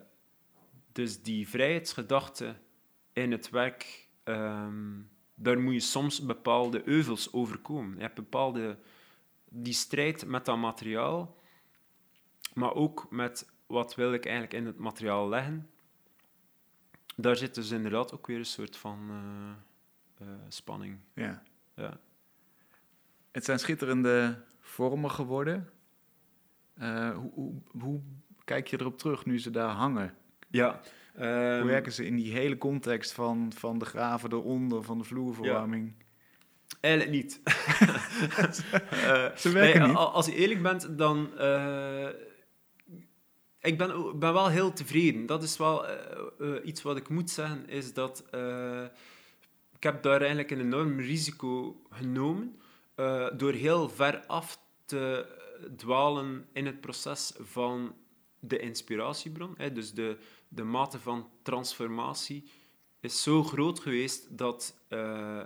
dus 0.92 1.22
die 1.22 1.48
vrijheidsgedachte 1.48 2.56
in 3.12 3.32
het 3.32 3.50
werk, 3.50 4.08
ehm, 4.22 5.00
daar 5.34 5.58
moet 5.58 5.72
je 5.72 5.80
soms 5.80 6.24
bepaalde 6.24 6.88
euvels 6.88 7.32
overkomen. 7.32 7.94
Je 7.96 8.02
hebt 8.02 8.14
bepaalde 8.14 8.78
die 9.48 9.72
strijd 9.72 10.26
met 10.26 10.44
dat 10.44 10.56
materiaal, 10.56 11.36
maar 12.54 12.74
ook 12.74 13.06
met 13.10 13.52
wat 13.66 13.94
wil 13.94 14.12
ik 14.12 14.24
eigenlijk 14.24 14.54
in 14.54 14.66
het 14.66 14.78
materiaal 14.78 15.28
leggen. 15.28 15.70
Daar 17.16 17.36
zit 17.36 17.54
dus 17.54 17.70
inderdaad 17.70 18.12
ook 18.12 18.26
weer 18.26 18.38
een 18.38 18.44
soort 18.44 18.76
van 18.76 19.10
eh, 19.10 20.26
eh, 20.26 20.34
spanning. 20.48 20.98
Ja. 21.14 21.42
Ja. 21.76 21.98
Het 23.32 23.44
zijn 23.44 23.58
schitterende 23.58 24.42
vormen 24.60 25.10
geworden. 25.10 25.70
Eh, 26.74 27.10
hoe, 27.16 27.30
hoe, 27.34 27.54
hoe 27.80 28.00
kijk 28.44 28.66
je 28.68 28.80
erop 28.80 28.98
terug 28.98 29.24
nu 29.24 29.38
ze 29.38 29.50
daar 29.50 29.68
hangen? 29.68 30.14
Ja. 30.48 30.80
Hoe 31.14 31.24
ehm, 31.24 31.66
werken 31.66 31.92
ze 31.92 32.06
in 32.06 32.16
die 32.16 32.32
hele 32.32 32.58
context 32.58 33.12
van, 33.12 33.52
van 33.54 33.78
de 33.78 33.84
graven 33.84 34.32
eronder, 34.32 34.82
van 34.82 34.98
de 34.98 35.04
vloerverwarming? 35.04 35.94
Eigenlijk 36.80 37.14
niet. 37.14 37.40
Eh, 38.90 39.36
Ze 39.36 39.50
werken 39.52 39.78
nee, 39.80 39.88
niet. 39.88 39.96
Als 39.96 40.26
je 40.26 40.34
eerlijk 40.34 40.62
bent, 40.62 40.98
dan... 40.98 41.38
eh, 41.38 42.08
ik 43.60 43.78
ben, 43.78 44.18
ben 44.18 44.32
wel 44.32 44.48
heel 44.48 44.72
tevreden. 44.72 45.26
Dat 45.26 45.42
is 45.42 45.56
wel 45.56 45.86
iets 46.64 46.82
wat 46.82 46.96
ik 46.96 47.08
moet 47.08 47.30
zeggen, 47.30 47.68
is 47.68 47.92
dat... 47.94 48.24
ik 49.76 49.82
heb 49.82 50.02
daar 50.02 50.18
eigenlijk 50.18 50.50
een 50.50 50.60
enorm 50.60 51.00
risico 51.00 51.82
genomen 51.90 52.60
eh, 52.94 53.28
door 53.36 53.52
heel 53.52 53.88
ver 53.88 54.26
af 54.26 54.58
te 54.84 55.26
dwalen 55.76 56.46
in 56.52 56.66
het 56.66 56.80
proces 56.80 57.32
van 57.38 57.94
de 58.40 58.58
inspiratiebron. 58.58 59.54
Hè. 59.56 59.72
Dus 59.72 59.92
de, 59.92 60.18
de 60.48 60.64
mate 60.64 60.98
van 60.98 61.30
transformatie 61.42 62.50
is 63.00 63.22
zo 63.22 63.42
groot 63.42 63.80
geweest 63.80 64.38
dat 64.38 64.74
eh, 64.88 65.42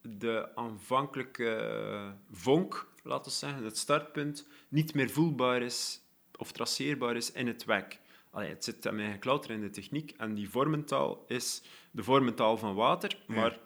de 0.00 0.48
aanvankelijke 0.54 2.14
vonk, 2.30 2.88
laten 3.02 3.30
we 3.30 3.36
zeggen, 3.36 3.64
het 3.64 3.78
startpunt, 3.78 4.46
niet 4.68 4.94
meer 4.94 5.10
voelbaar 5.10 5.62
is 5.62 6.00
of 6.36 6.52
traceerbaar 6.52 7.16
is 7.16 7.32
in 7.32 7.46
het 7.46 7.64
werk. 7.64 8.00
Allee, 8.36 8.48
het 8.48 8.64
zit 8.64 8.86
eigenlijk 8.86 9.24
louter 9.24 9.50
in 9.50 9.60
de 9.60 9.70
techniek 9.70 10.10
en 10.16 10.34
die 10.34 10.48
vormentaal 10.48 11.24
is 11.26 11.62
de 11.90 12.02
vormentaal 12.02 12.56
van 12.56 12.74
water, 12.74 13.18
Ja. 13.26 13.34
maar 13.34 13.58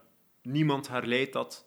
niemand 0.43 0.89
herleidt 0.89 1.33
dat 1.33 1.67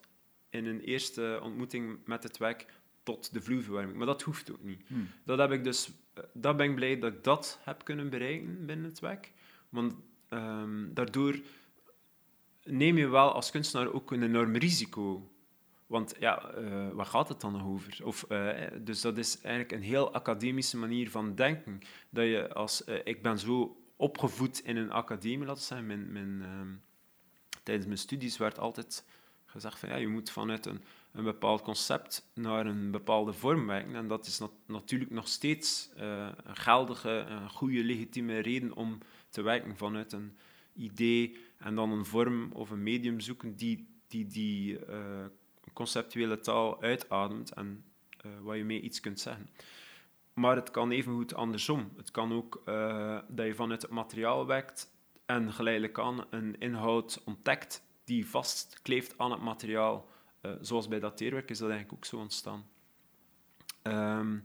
in 0.50 0.66
een 0.66 0.80
eerste 0.80 1.40
ontmoeting 1.42 2.00
met 2.06 2.24
het 2.24 2.38
werk 2.38 2.66
tot 3.04 3.34
de 3.34 3.42
vloerverwarming. 3.42 3.98
Maar 3.98 4.06
dat 4.06 4.22
hoeft 4.22 4.52
ook 4.52 4.64
niet. 4.64 4.82
Hmm. 4.88 5.10
Dat, 5.26 5.38
heb 5.38 5.52
ik 5.52 5.64
dus, 5.64 5.92
eh, 6.14 6.24
dat 6.34 6.58
ben 6.58 6.70
ik 6.70 6.76
blij 6.76 7.00
dat 7.00 7.14
ik 7.14 7.24
dat 7.24 7.60
heb 7.64 7.84
kunnen 7.84 8.10
bereiken 8.10 8.66
binnen 8.66 8.86
het 8.86 9.00
werk. 9.00 9.32
Want 9.70 9.94
ehm, 10.30 10.94
daardoor 10.94 11.40
neem 12.64 12.98
je 12.98 13.08
wel 13.08 13.32
als 13.34 13.52
kunstenaar 13.52 13.94
ook 13.94 14.12
een 14.12 14.24
enorm 14.24 14.56
risico. 14.56 15.32
Want 15.94 16.16
ja, 16.20 16.50
eh, 16.50 16.90
waar 16.90 17.06
gaat 17.06 17.30
het 17.30 17.42
dan 17.42 17.64
over? 17.64 18.06
Of, 18.06 18.24
eh, 18.24 18.50
dus 18.82 19.02
dat 19.02 19.18
is 19.18 19.42
eigenlijk 19.42 19.72
een 19.72 19.82
heel 19.82 20.14
academische 20.14 20.78
manier 20.78 21.10
van 21.10 21.36
denken. 21.36 21.82
Dat 22.10 22.26
je 22.26 22.54
als, 22.54 22.84
eh, 22.84 23.00
ik 23.04 23.22
ben 23.22 23.40
zo 23.40 23.78
opgevoed 23.96 24.60
in 24.60 24.78
een 24.78 24.92
academie, 24.92 25.46
laten 25.46 25.62
we 25.62 25.68
zeggen. 25.68 26.12
Mijn, 26.12 26.42
ehm, 26.42 26.68
tijdens 27.64 27.86
mijn 27.86 27.98
studies 27.98 28.38
werd 28.38 28.60
altijd 28.60 29.06
gezegd 29.46 29.80
van 29.80 29.90
ja, 29.90 29.96
je 29.96 30.08
moet 30.08 30.32
vanuit 30.32 30.66
een, 30.66 30.82
een 31.12 31.24
bepaald 31.24 31.62
concept 31.62 32.30
naar 32.34 32.66
een 32.66 32.92
bepaalde 32.92 33.34
vorm 33.34 33.68
werken. 33.68 33.96
En 33.96 34.08
dat 34.08 34.26
is 34.26 34.40
nat- 34.40 34.68
natuurlijk 34.68 35.12
nog 35.12 35.28
steeds 35.28 35.90
een 35.96 36.56
geldige, 36.56 37.10
een 37.10 37.50
goede, 37.50 37.84
legitieme 37.84 38.40
reden 38.40 38.76
om 38.76 38.98
te 39.30 39.42
werken 39.42 39.78
vanuit 39.78 40.12
een 40.12 40.38
idee 40.76 41.38
en 41.58 41.76
dan 41.76 41.92
een 41.92 42.06
vorm 42.06 42.52
of 42.52 42.70
een 42.70 42.84
medium 42.84 43.20
zoeken 43.20 43.56
die 43.56 43.92
die, 44.08 44.26
die 44.26 44.80
conceptuele 45.74 46.40
taal 46.40 46.82
uitademt 46.82 47.54
en 47.54 47.86
eh, 48.18 48.32
waar 48.42 48.58
je 48.58 48.66
mee 48.66 48.82
iets 48.82 49.00
kunt 49.00 49.20
zeggen. 49.20 49.50
Maar 50.34 50.56
het 50.56 50.72
kan 50.72 50.92
evengoed 50.92 51.34
andersom. 51.34 51.92
Het 51.98 52.12
kan 52.12 52.34
ook 52.34 52.62
eh, 52.66 53.20
dat 53.28 53.46
je 53.46 53.56
vanuit 53.56 53.82
het 53.82 53.92
materiaal 53.92 54.46
werkt 54.46 54.92
en 55.26 55.54
geleidelijk 55.54 56.00
aan 56.00 56.26
een 56.30 56.60
inhoud 56.60 57.22
ontdekt 57.26 57.84
die 58.04 58.28
vastkleeft 58.28 59.18
aan 59.18 59.32
het 59.32 59.42
materiaal. 59.42 60.10
Eh, 60.42 60.52
zoals 60.62 60.88
bij 60.88 61.00
dat 61.00 61.18
teerwerk 61.18 61.50
is 61.50 61.58
dat 61.58 61.70
eigenlijk 61.70 62.00
ook 62.00 62.10
zo 62.10 62.18
ontstaan. 62.18 62.66
Ehm, 63.82 64.40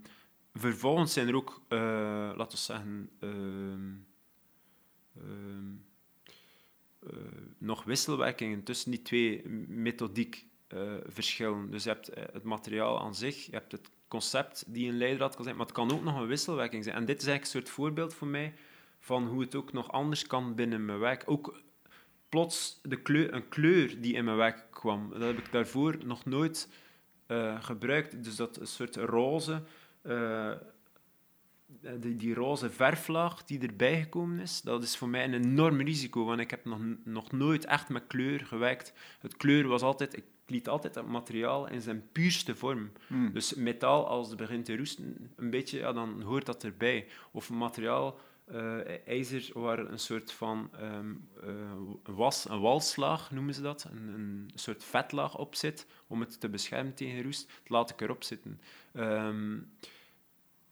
vervolgens 0.55 1.13
zijn 1.13 1.29
er 1.29 1.37
ook, 1.37 1.63
laten 1.69 2.51
we 2.51 2.57
zeggen, 2.57 3.11
ehm, 3.21 3.95
ehm, 5.17 5.75
eh, 6.99 7.11
nog 7.59 7.85
wisselwerkingen 7.85 8.63
tussen 8.63 8.91
die 8.91 9.03
twee 9.03 9.49
methodiek 9.69 10.48
eh, 10.69 10.93
verschillen. 11.07 11.71
Dus 11.71 11.85
je 11.85 11.89
hebt 11.89 12.09
eh, 12.09 12.25
het 12.33 12.43
materiaal 12.43 13.01
aan 13.01 13.15
zich, 13.15 13.47
je 13.47 13.53
hebt 13.53 13.73
het 13.73 13.91
concept 14.09 14.65
die 14.67 14.89
een 14.89 14.97
leidraad 14.97 15.35
kan 15.35 15.45
zijn, 15.45 15.57
maar 15.57 15.67
het 15.67 15.75
kan 15.75 15.93
ook 15.93 16.03
nog 16.03 16.21
een 16.21 16.27
wisselwerking 16.27 16.85
zijn. 16.85 16.97
En 16.97 17.05
dit 17.05 17.21
is 17.21 17.27
eigenlijk 17.27 17.55
een 17.55 17.61
soort 17.61 17.75
voorbeeld 17.75 18.15
voor 18.15 18.27
mij 18.27 18.55
van 18.99 19.27
hoe 19.27 19.41
het 19.41 19.55
ook 19.55 19.73
nog 19.73 19.93
anders 19.93 20.27
kan 20.27 20.55
binnen 20.55 20.85
mijn 20.85 20.99
werk. 20.99 21.23
Ook 21.27 21.61
plots 22.29 22.81
de 22.83 23.03
kleur, 23.03 23.35
een 23.35 23.49
kleur 23.49 24.01
die 24.01 24.15
in 24.15 24.25
mijn 24.25 24.37
werk 24.37 24.67
kwam, 24.71 25.11
dat 25.11 25.21
heb 25.21 25.39
ik 25.39 25.53
daarvoor 25.53 25.97
nog 26.05 26.25
nooit 26.25 26.69
eh, 27.27 27.63
gebruikt. 27.63 28.25
Dus 28.25 28.37
dat 28.37 28.61
een 28.61 28.67
soort 28.67 28.97
roze, 28.97 29.63
die, 31.99 32.17
die 32.17 32.35
roze 32.35 32.71
verflaag 32.71 33.45
die 33.45 33.61
erbij 33.61 34.01
gekomen 34.01 34.41
is, 34.41 34.61
dat 34.61 34.83
is 34.83 34.97
voor 34.97 35.09
mij 35.09 35.25
een 35.25 35.35
enorm 35.35 35.81
risico, 35.81 36.25
want 36.25 36.41
ik 36.41 36.51
heb 36.51 36.65
nog, 36.65 36.79
nog 37.05 37.33
nooit 37.33 37.65
echt 37.65 37.89
met 37.89 38.07
kleur 38.07 38.41
gewerkt. 38.41 38.93
Het 39.21 39.37
kleur 39.37 39.69
was 39.69 39.83
altijd, 39.83 40.23
liet 40.51 40.69
altijd 40.69 40.95
het 40.95 41.07
materiaal 41.07 41.69
in 41.69 41.81
zijn 41.81 42.09
puurste 42.13 42.55
vorm. 42.57 42.93
Hmm. 43.07 43.33
Dus 43.33 43.55
metaal, 43.55 44.07
als 44.07 44.29
het 44.29 44.37
begint 44.37 44.65
te 44.65 44.77
roesten, 44.77 45.31
een 45.37 45.51
beetje, 45.51 45.79
ja, 45.79 45.93
dan 45.93 46.23
hoort 46.23 46.47
dat 46.47 46.65
erbij. 46.65 47.07
Of 47.31 47.51
materiaal, 47.51 48.19
eh, 48.45 49.07
ijzer, 49.07 49.51
waar 49.55 49.79
een 49.79 49.99
soort 49.99 50.33
van 50.33 50.71
ehm, 50.73 51.15
eh, 51.43 52.15
was, 52.15 52.49
een 52.49 52.61
walslaag 52.61 53.31
noemen 53.31 53.55
ze 53.55 53.63
dat, 53.63 53.89
een, 53.91 54.09
een 54.09 54.51
soort 54.55 54.85
vetlaag 54.85 55.39
op 55.39 55.55
zit, 55.55 55.87
om 56.07 56.21
het 56.21 56.41
te 56.41 56.49
beschermen 56.49 56.95
tegen 56.95 57.23
roest, 57.23 57.47
dat 57.47 57.69
laat 57.69 57.91
ik 57.91 58.01
erop 58.01 58.23
zitten. 58.23 58.61
Ehm, 58.93 59.59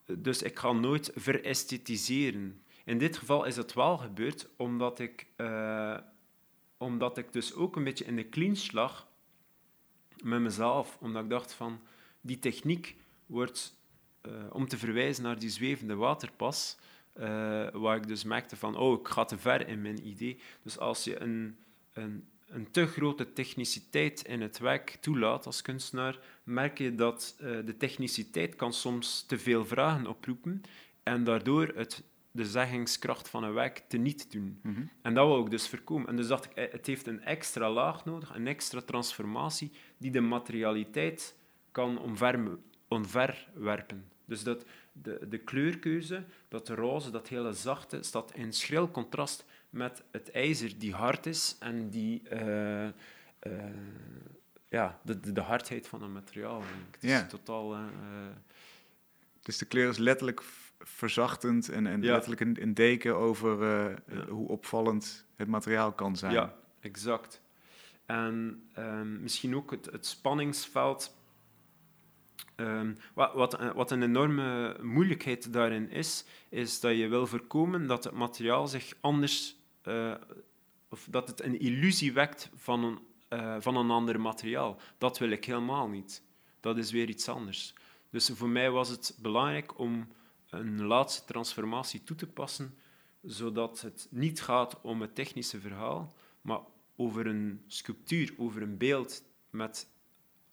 dus 0.04 0.42
ik 0.42 0.58
ga 0.58 0.72
nooit 0.72 1.10
veresthetiseren. 1.14 2.62
In 2.84 2.98
dit 2.98 3.16
geval 3.16 3.44
is 3.44 3.56
het 3.56 3.72
wel 3.72 3.98
gebeurd, 3.98 4.48
omdat 4.56 4.98
ik, 4.98 5.26
eh, 5.36 5.96
omdat 6.76 7.18
ik 7.18 7.32
dus 7.32 7.54
ook 7.54 7.76
een 7.76 7.84
beetje 7.84 8.04
in 8.04 8.16
de 8.16 8.28
clinch 8.28 8.72
lag 8.72 9.06
met 10.26 10.40
mezelf. 10.40 10.96
Omdat 11.00 11.22
ik 11.22 11.30
dacht 11.30 11.52
van, 11.52 11.80
die 12.20 12.38
techniek 12.38 12.96
wordt, 13.26 13.74
eh, 14.20 14.32
om 14.50 14.68
te 14.68 14.78
verwijzen 14.78 15.22
naar 15.22 15.38
die 15.38 15.50
zwevende 15.50 15.94
waterpas, 15.94 16.76
eh, 17.12 17.26
waar 17.72 17.96
ik 17.96 18.06
dus 18.06 18.24
merkte 18.24 18.56
van, 18.56 18.76
oh, 18.76 19.00
ik 19.00 19.08
ga 19.08 19.24
te 19.24 19.38
ver 19.38 19.68
in 19.68 19.82
mijn 19.82 20.06
idee. 20.06 20.38
Dus 20.62 20.78
als 20.78 21.04
je 21.04 21.20
een, 21.20 21.56
een, 21.92 22.28
een 22.46 22.70
te 22.70 22.86
grote 22.86 23.32
techniciteit 23.32 24.26
in 24.26 24.40
het 24.40 24.58
werk 24.58 24.98
toelaat 25.00 25.46
als 25.46 25.62
kunstenaar, 25.62 26.18
merk 26.44 26.78
je 26.78 26.94
dat 26.94 27.36
eh, 27.38 27.46
de 27.64 27.76
techniciteit 27.76 28.56
kan 28.56 28.72
soms 28.72 29.22
te 29.22 29.38
veel 29.38 29.66
vragen 29.66 30.06
oproepen 30.06 30.62
en 31.02 31.24
daardoor 31.24 31.72
het, 31.74 32.02
de 32.36 32.44
zeggingskracht 32.46 33.28
van 33.28 33.44
een 33.44 33.52
werk 33.52 33.82
teniet 33.88 34.32
doen. 34.32 34.58
Mhm. 34.62 34.80
En 35.02 35.14
dat 35.14 35.26
wou 35.28 35.44
ik 35.44 35.50
dus 35.50 35.68
voorkomen. 35.68 36.08
En 36.08 36.16
dus 36.16 36.26
dacht 36.26 36.44
ik, 36.44 36.52
eh, 36.52 36.72
het 36.72 36.86
heeft 36.86 37.06
een 37.06 37.22
extra 37.24 37.70
laag 37.70 38.04
nodig, 38.04 38.34
een 38.34 38.46
extra 38.46 38.80
transformatie, 38.80 39.70
die 39.98 40.10
de 40.10 40.20
materialiteit 40.20 41.34
kan 41.72 41.98
omver, 41.98 42.58
omverwerpen. 42.88 44.04
Dus 44.24 44.42
dat 44.42 44.64
de, 44.92 45.26
de 45.28 45.38
kleurkeuze, 45.38 46.24
dat 46.48 46.68
roze, 46.68 47.10
dat 47.10 47.28
hele 47.28 47.52
zachte, 47.52 48.02
staat 48.02 48.34
in 48.34 48.52
schril 48.52 48.90
contrast 48.90 49.44
met 49.70 50.02
het 50.10 50.30
ijzer 50.30 50.78
die 50.78 50.94
hard 50.94 51.26
is 51.26 51.56
en 51.60 51.90
die... 51.90 52.28
eh, 52.28 52.86
eh, 52.86 52.92
ja, 54.68 55.00
de, 55.02 55.20
de, 55.20 55.32
de 55.32 55.40
hardheid 55.40 55.88
van 55.88 56.02
het 56.02 56.10
materiaal. 56.12 56.62
Het 56.90 57.02
is 57.04 57.10
Ja. 57.10 57.26
totaal... 57.26 57.76
Dus 59.42 59.58
de 59.58 59.64
kleur 59.64 59.88
is 59.88 59.96
letterlijk 59.96 60.42
verzachtend 60.88 61.68
en, 61.68 61.86
en 61.86 62.02
Ja. 62.02 62.12
letterlijk 62.12 62.40
een, 62.40 62.62
een 62.62 62.74
deken 62.74 63.16
over 63.16 63.62
eh, 63.62 63.96
Ja. 64.16 64.26
hoe 64.26 64.48
opvallend 64.48 65.26
het 65.36 65.48
materiaal 65.48 65.92
kan 65.92 66.16
zijn. 66.16 66.32
Ja, 66.32 66.54
exact. 66.80 67.40
En 68.04 68.62
ehm, 68.72 69.22
misschien 69.22 69.56
ook 69.56 69.70
het, 69.70 69.86
het 69.92 70.06
spanningsveld. 70.06 71.14
Ehm, 72.54 72.92
wat, 73.14 73.34
wat, 73.34 73.60
een- 73.60 73.72
wat 73.74 73.90
een 73.90 74.02
enorme 74.02 74.76
moeilijkheid 74.82 75.52
daarin 75.52 75.90
is, 75.90 76.24
is 76.48 76.80
dat 76.80 76.96
je 76.96 77.08
wil 77.08 77.26
voorkomen 77.26 77.86
dat 77.86 78.04
het 78.04 78.12
materiaal 78.14 78.66
zich 78.68 78.94
anders, 79.00 79.56
eh, 79.82 80.14
of 80.88 81.06
dat 81.10 81.28
het 81.28 81.42
een 81.42 81.60
illusie 81.60 82.12
wekt 82.12 82.50
van 82.56 82.84
een, 82.84 82.98
eh, 83.28 83.56
van 83.58 83.76
een 83.76 83.90
ander 83.90 84.20
materiaal. 84.20 84.80
Dat 84.98 85.18
wil 85.18 85.30
ik 85.30 85.44
helemaal 85.44 85.88
niet. 85.88 86.22
Dat 86.60 86.76
is 86.76 86.90
weer 86.92 87.08
iets 87.08 87.28
anders. 87.28 87.74
Dus 88.10 88.30
voor 88.34 88.48
mij 88.48 88.70
was 88.70 88.88
het 88.88 89.18
belangrijk 89.22 89.78
om 89.78 90.08
een 90.50 90.82
laatste 90.82 91.24
transformatie 91.24 92.02
toe 92.02 92.16
te 92.16 92.26
passen, 92.26 92.74
zodat 93.22 93.80
het 93.80 94.06
niet 94.10 94.42
gaat 94.42 94.80
om 94.80 95.00
het 95.00 95.14
technische 95.14 95.60
verhaal, 95.60 96.14
maar 96.40 96.60
over 96.96 97.26
een 97.26 97.62
sculptuur, 97.66 98.34
over 98.36 98.62
een 98.62 98.76
beeld 98.76 99.24
met 99.50 99.88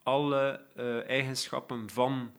alle 0.03 0.65
eh, 0.75 1.09
eigenschappen 1.09 1.89
van 1.89 2.31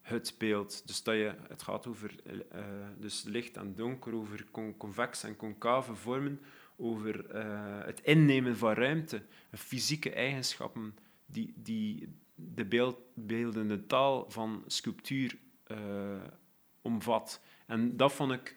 het 0.00 0.34
beeld. 0.38 0.86
Dus 0.86 1.02
dat 1.02 1.14
je, 1.14 1.34
het 1.48 1.62
gaat 1.62 1.86
over 1.86 2.14
eh, 2.50 2.64
dus 2.98 3.22
licht 3.22 3.56
en 3.56 3.74
donker, 3.74 4.14
over 4.14 4.46
con- 4.50 4.76
convex 4.76 5.22
en 5.22 5.36
concave 5.36 5.94
vormen, 5.94 6.40
over 6.76 7.30
eh, 7.30 7.84
het 7.84 8.00
innemen 8.00 8.56
van 8.56 8.72
ruimte, 8.72 9.22
fysieke 9.52 10.10
eigenschappen 10.10 10.96
die, 11.26 11.52
die 11.56 12.08
de 12.34 12.64
beeld, 12.64 12.98
beeldende 13.14 13.86
taal 13.86 14.30
van 14.30 14.64
sculptuur 14.66 15.38
omvat. 16.86 17.42
En 17.66 17.96
dat 17.96 18.12
vond 18.12 18.32
ik 18.32 18.56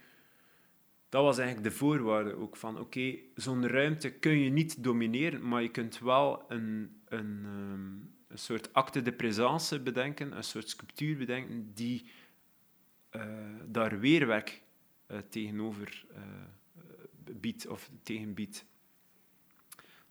dat 1.09 1.23
was 1.23 1.37
eigenlijk 1.37 1.69
de 1.69 1.77
voorwaarde 1.77 2.35
ook 2.35 2.55
van, 2.55 2.79
oké, 2.79 3.15
zo'n 3.35 3.67
ruimte 3.67 4.11
kun 4.11 4.39
je 4.39 4.49
niet 4.49 4.83
domineren, 4.83 5.47
maar 5.47 5.61
je 5.61 5.69
kunt 5.69 5.99
wel 5.99 6.51
een, 6.51 6.99
een, 7.05 7.41
ehm, 7.45 7.95
een 8.27 8.37
soort 8.37 8.73
acte 8.73 9.01
de 9.01 9.13
présence 9.13 9.79
bedenken, 9.79 10.37
een 10.37 10.43
soort 10.43 10.69
sculptuur 10.69 11.17
bedenken 11.17 11.73
die 11.73 12.11
uh, 13.11 13.23
daar 13.65 13.99
weerwerk 13.99 14.61
uh, 15.11 15.17
tegenover 15.29 16.05
uh, 16.11 16.17
biedt 17.31 17.67
of 17.67 17.89
tegenbiedt. 18.03 18.65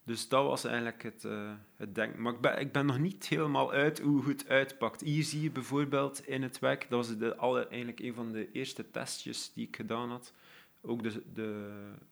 Dus 0.03 0.27
dat 0.27 0.45
was 0.45 0.63
eigenlijk 0.63 1.03
het, 1.03 1.23
uh, 1.23 1.51
het 1.75 1.95
denken. 1.95 2.21
Maar 2.21 2.33
ik 2.33 2.41
ben, 2.41 2.59
ik 2.59 2.71
ben 2.71 2.85
nog 2.85 2.99
niet 2.99 3.27
helemaal 3.27 3.71
uit 3.71 3.99
hoe 3.99 4.27
het 4.27 4.47
uitpakt. 4.47 5.01
Hier 5.01 5.23
zie 5.23 5.41
je 5.41 5.51
bijvoorbeeld 5.51 6.27
in 6.27 6.43
het 6.43 6.59
werk, 6.59 6.81
dat 6.89 7.07
was 7.07 7.17
de, 7.17 7.35
alle, 7.35 7.67
eigenlijk 7.67 7.99
een 7.99 8.13
van 8.13 8.31
de 8.31 8.51
eerste 8.51 8.91
testjes 8.91 9.53
die 9.53 9.67
ik 9.67 9.75
gedaan 9.75 10.09
had. 10.09 10.33
Ook 10.81 11.03
de, 11.03 11.23
de, 11.33 11.71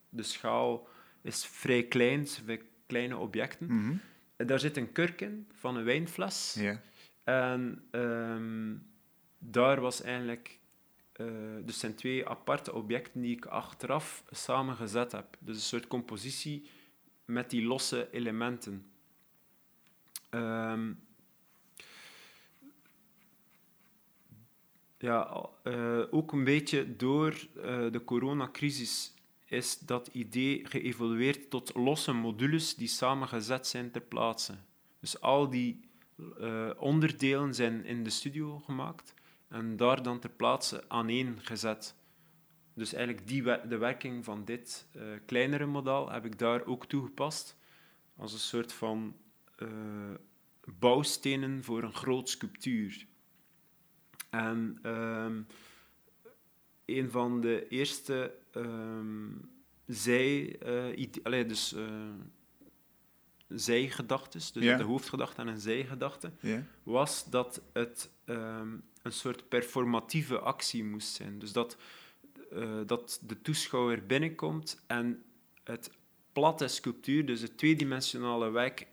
de 0.09 0.23
schaal 0.23 0.88
is 1.21 1.45
vrij 1.45 1.83
klein, 1.83 2.27
vrij 2.27 2.61
kleine 2.85 3.17
objecten. 3.17 3.67
Mhm. 3.67 3.95
En 4.35 4.47
daar 4.47 4.59
zit 4.59 4.77
een 4.77 4.91
kurk 4.91 5.21
in 5.21 5.47
van 5.53 5.75
een 5.75 5.83
wijnfles. 5.83 6.55
En 7.23 7.83
ehm, 7.91 8.75
daar 9.38 9.81
was 9.81 10.01
eigenlijk... 10.01 10.59
Uh, 11.21 11.27
dus 11.65 11.79
zijn 11.79 11.95
twee 11.95 12.27
aparte 12.27 12.73
objecten 12.73 13.21
die 13.21 13.35
ik 13.35 13.45
achteraf 13.45 14.23
samengezet 14.31 15.11
heb. 15.11 15.38
Dus 15.39 15.55
een 15.55 15.61
soort 15.61 15.88
compositie 15.88 16.69
met 17.28 17.49
die 17.49 17.63
losse 17.63 18.07
elementen. 18.11 18.86
Um, 20.30 20.99
ja, 24.97 25.49
uh, 25.63 26.03
ook 26.11 26.32
een 26.32 26.43
beetje 26.43 26.95
door 26.95 27.47
uh, 27.55 27.91
de 27.91 28.01
coronacrisis 28.05 29.13
is 29.45 29.80
dat 29.80 30.07
idee 30.07 30.65
geëvolueerd 30.65 31.49
tot 31.49 31.75
losse 31.75 32.13
modules 32.13 32.75
die 32.75 32.88
samengezet 32.88 33.67
zijn 33.67 33.91
ter 33.91 34.01
plaatse. 34.01 34.53
Dus 34.99 35.21
al 35.21 35.49
die 35.49 35.89
uh, 36.39 36.69
onderdelen 36.78 37.53
zijn 37.53 37.86
in 37.86 38.03
de 38.03 38.09
studio 38.09 38.59
gemaakt 38.59 39.13
en 39.47 39.78
daar 39.78 40.03
dan 40.03 40.19
ter 40.19 40.30
plaatse 40.30 40.84
aaneen 40.88 41.39
gezet. 41.41 41.95
Dus 42.78 42.93
eigenlijk 42.93 43.28
die, 43.28 43.43
de 43.43 43.78
werking 43.78 44.25
van 44.25 44.45
dit 44.45 44.88
uh, 44.95 45.03
kleinere 45.25 45.65
model 45.65 46.11
heb 46.11 46.25
ik 46.25 46.39
daar 46.39 46.65
ook 46.65 46.86
toegepast 46.86 47.57
als 48.15 48.34
een 48.34 48.39
soort 48.39 48.73
van 48.73 49.15
uh, 49.57 49.69
bouwstenen 50.80 51.63
voor 51.63 51.84
een 51.84 51.93
groot 51.93 52.30
sculptuur. 52.30 53.05
En 54.30 54.80
um, 54.84 55.47
een 56.86 57.11
van 57.11 57.41
de 57.41 57.67
eerste 57.67 58.36
um, 58.55 59.49
zij, 59.86 60.59
uh, 60.95 61.07
allee, 61.23 61.45
dus, 61.45 61.75
zijgedachtes, 63.47 64.51
dus 64.51 64.63
Ja. 64.63 64.78
de 64.78 64.84
hoofdgedachte 64.84 65.41
en 65.41 65.47
een 65.47 65.59
zijgedachte, 65.59 66.32
was 66.84 67.30
dat 67.30 67.61
het 67.73 68.09
um, 68.25 68.84
een 69.01 69.11
soort 69.11 69.49
performatieve 69.49 70.39
actie 70.39 70.84
moest 70.84 71.13
zijn. 71.13 71.39
Dus 71.39 71.51
dat 71.51 71.78
uh, 72.54 72.80
dat 72.86 73.20
de 73.24 73.41
toeschouwer 73.41 74.06
binnenkomt 74.06 74.84
en 74.88 75.24
het 75.64 75.91
platte 76.32 76.68
sculptuur, 76.68 77.26
dus 77.26 77.41
het 77.41 77.58
tweedimensionale 77.58 78.50
werk, 78.50 78.88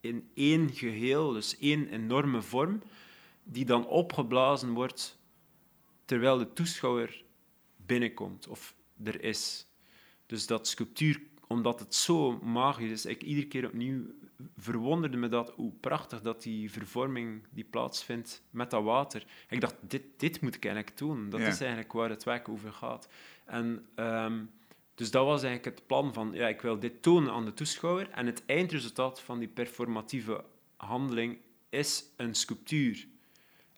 in 0.00 0.30
één 0.34 0.70
geheel, 0.70 1.32
dus 1.32 1.58
één 1.58 1.88
enorme 1.88 2.42
vorm, 2.42 2.82
die 3.42 3.64
dan 3.64 3.86
opgeblazen 3.86 4.70
wordt 4.70 5.18
terwijl 6.04 6.38
de 6.38 6.52
toeschouwer 6.52 7.24
binnenkomt 7.76 8.48
of 8.48 8.74
er 9.04 9.22
is. 9.22 9.66
Dus 10.26 10.46
dat 10.46 10.68
sculptuur, 10.68 11.20
omdat 11.46 11.80
het 11.80 11.94
zo 11.94 12.38
magisch 12.42 12.90
is, 12.90 13.06
ik 13.06 13.22
iedere 13.22 13.46
keer 13.46 13.66
opnieuw 13.66 14.02
verwonderde 14.56 15.16
me 15.16 15.28
dat 15.28 15.50
hoe 15.50 15.72
prachtig 15.80 16.20
dat 16.20 16.42
die 16.42 16.70
vervorming 16.70 17.42
die 17.50 17.64
plaatsvindt 17.64 18.42
met 18.50 18.70
dat 18.70 18.82
water. 18.82 19.24
Ik 19.48 19.60
dacht, 19.60 19.76
dit, 19.80 20.02
dit 20.16 20.40
moet 20.40 20.54
ik 20.54 20.64
eigenlijk 20.64 20.96
doen. 20.98 21.30
Dat 21.30 21.40
Ja. 21.40 21.46
is 21.46 21.60
eigenlijk 21.60 21.92
waar 21.92 22.10
het 22.10 22.24
werk 22.24 22.48
over 22.48 22.72
gaat. 22.72 23.08
En 23.44 23.86
ehm, 23.94 24.44
dus 24.94 25.10
dat 25.10 25.24
was 25.24 25.42
eigenlijk 25.42 25.76
het 25.76 25.86
plan 25.86 26.12
van, 26.14 26.30
ja, 26.32 26.48
ik 26.48 26.60
wil 26.60 26.78
dit 26.78 27.02
tonen 27.02 27.32
aan 27.32 27.44
de 27.44 27.54
toeschouwer. 27.54 28.10
En 28.10 28.26
het 28.26 28.42
eindresultaat 28.46 29.20
van 29.20 29.38
die 29.38 29.48
performatieve 29.48 30.44
handeling 30.76 31.38
is 31.68 32.04
een 32.16 32.34
sculptuur. 32.34 33.06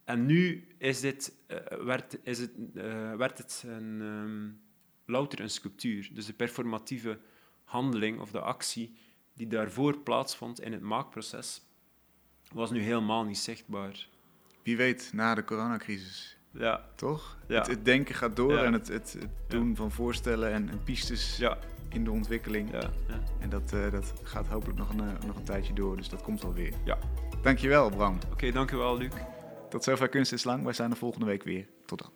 En 0.05 0.27
nu 0.27 0.67
is 0.79 1.01
dit, 1.01 1.35
eh, 1.47 1.57
werd, 1.85 2.19
is 2.23 2.39
het, 2.39 2.51
eh, 2.75 3.15
werd 3.15 3.39
het 3.39 3.65
een, 3.67 4.01
ehm, 4.01 4.51
louter 5.13 5.41
een 5.41 5.51
sculptuur. 5.51 6.11
Dus 6.13 6.27
de 6.27 6.33
performatieve 6.33 7.19
handeling 7.65 8.21
of 8.21 8.31
de 8.31 8.41
actie 8.41 8.95
die 9.35 9.47
daarvoor 9.47 9.99
plaatsvond 9.99 10.61
in 10.61 10.73
het 10.73 10.81
maakproces, 10.83 11.63
was 12.53 12.71
nu 12.71 12.81
helemaal 12.81 13.25
niet 13.25 13.39
zichtbaar. 13.39 14.09
Wie 14.63 14.77
weet, 14.77 15.11
na 15.13 15.35
de 15.35 15.45
coronacrisis, 15.45 16.37
Ja, 16.51 16.85
toch? 16.95 17.39
Ja. 17.49 17.59
Het, 17.59 17.67
het 17.67 17.85
denken 17.85 18.15
gaat 18.15 18.37
door 18.37 18.53
Ja. 18.53 18.65
en 18.65 18.73
het, 18.73 18.89
het, 18.89 19.13
het 19.19 19.31
doen 19.49 19.77
van 19.77 19.91
voorstellen 19.91 20.53
en, 20.53 20.69
en 20.69 20.83
pistes 20.85 21.37
ja, 21.37 21.59
in 21.89 22.05
de 22.05 22.11
ontwikkeling. 22.11 22.71
ja. 22.73 22.81
ja. 23.09 23.21
En 23.41 23.49
dat, 23.51 23.73
eh, 23.73 23.91
dat 23.91 24.13
gaat 24.23 24.47
hopelijk 24.47 24.79
nog 24.79 24.89
een, 24.91 25.01
eh, 25.01 25.25
nog 25.27 25.37
een 25.37 25.45
tijdje 25.45 25.73
door, 25.73 25.97
dus 25.97 26.09
dat 26.09 26.23
komt 26.23 26.45
alweer. 26.45 26.73
Ja. 26.85 26.99
Dankjewel, 27.43 27.91
Bram. 27.91 28.19
Oké, 28.33 28.51
dankjewel, 28.53 28.97
Luc. 28.97 29.13
Tot 29.71 29.85
zover 29.85 30.09
Kunst 30.09 30.33
is 30.33 30.45
Lang. 30.45 30.65
Wij 30.65 30.73
zijn 30.73 30.91
er 30.91 30.97
volgende 30.97 31.27
week 31.27 31.43
weer. 31.43 31.69
Tot 31.87 31.99
dan. 31.99 32.11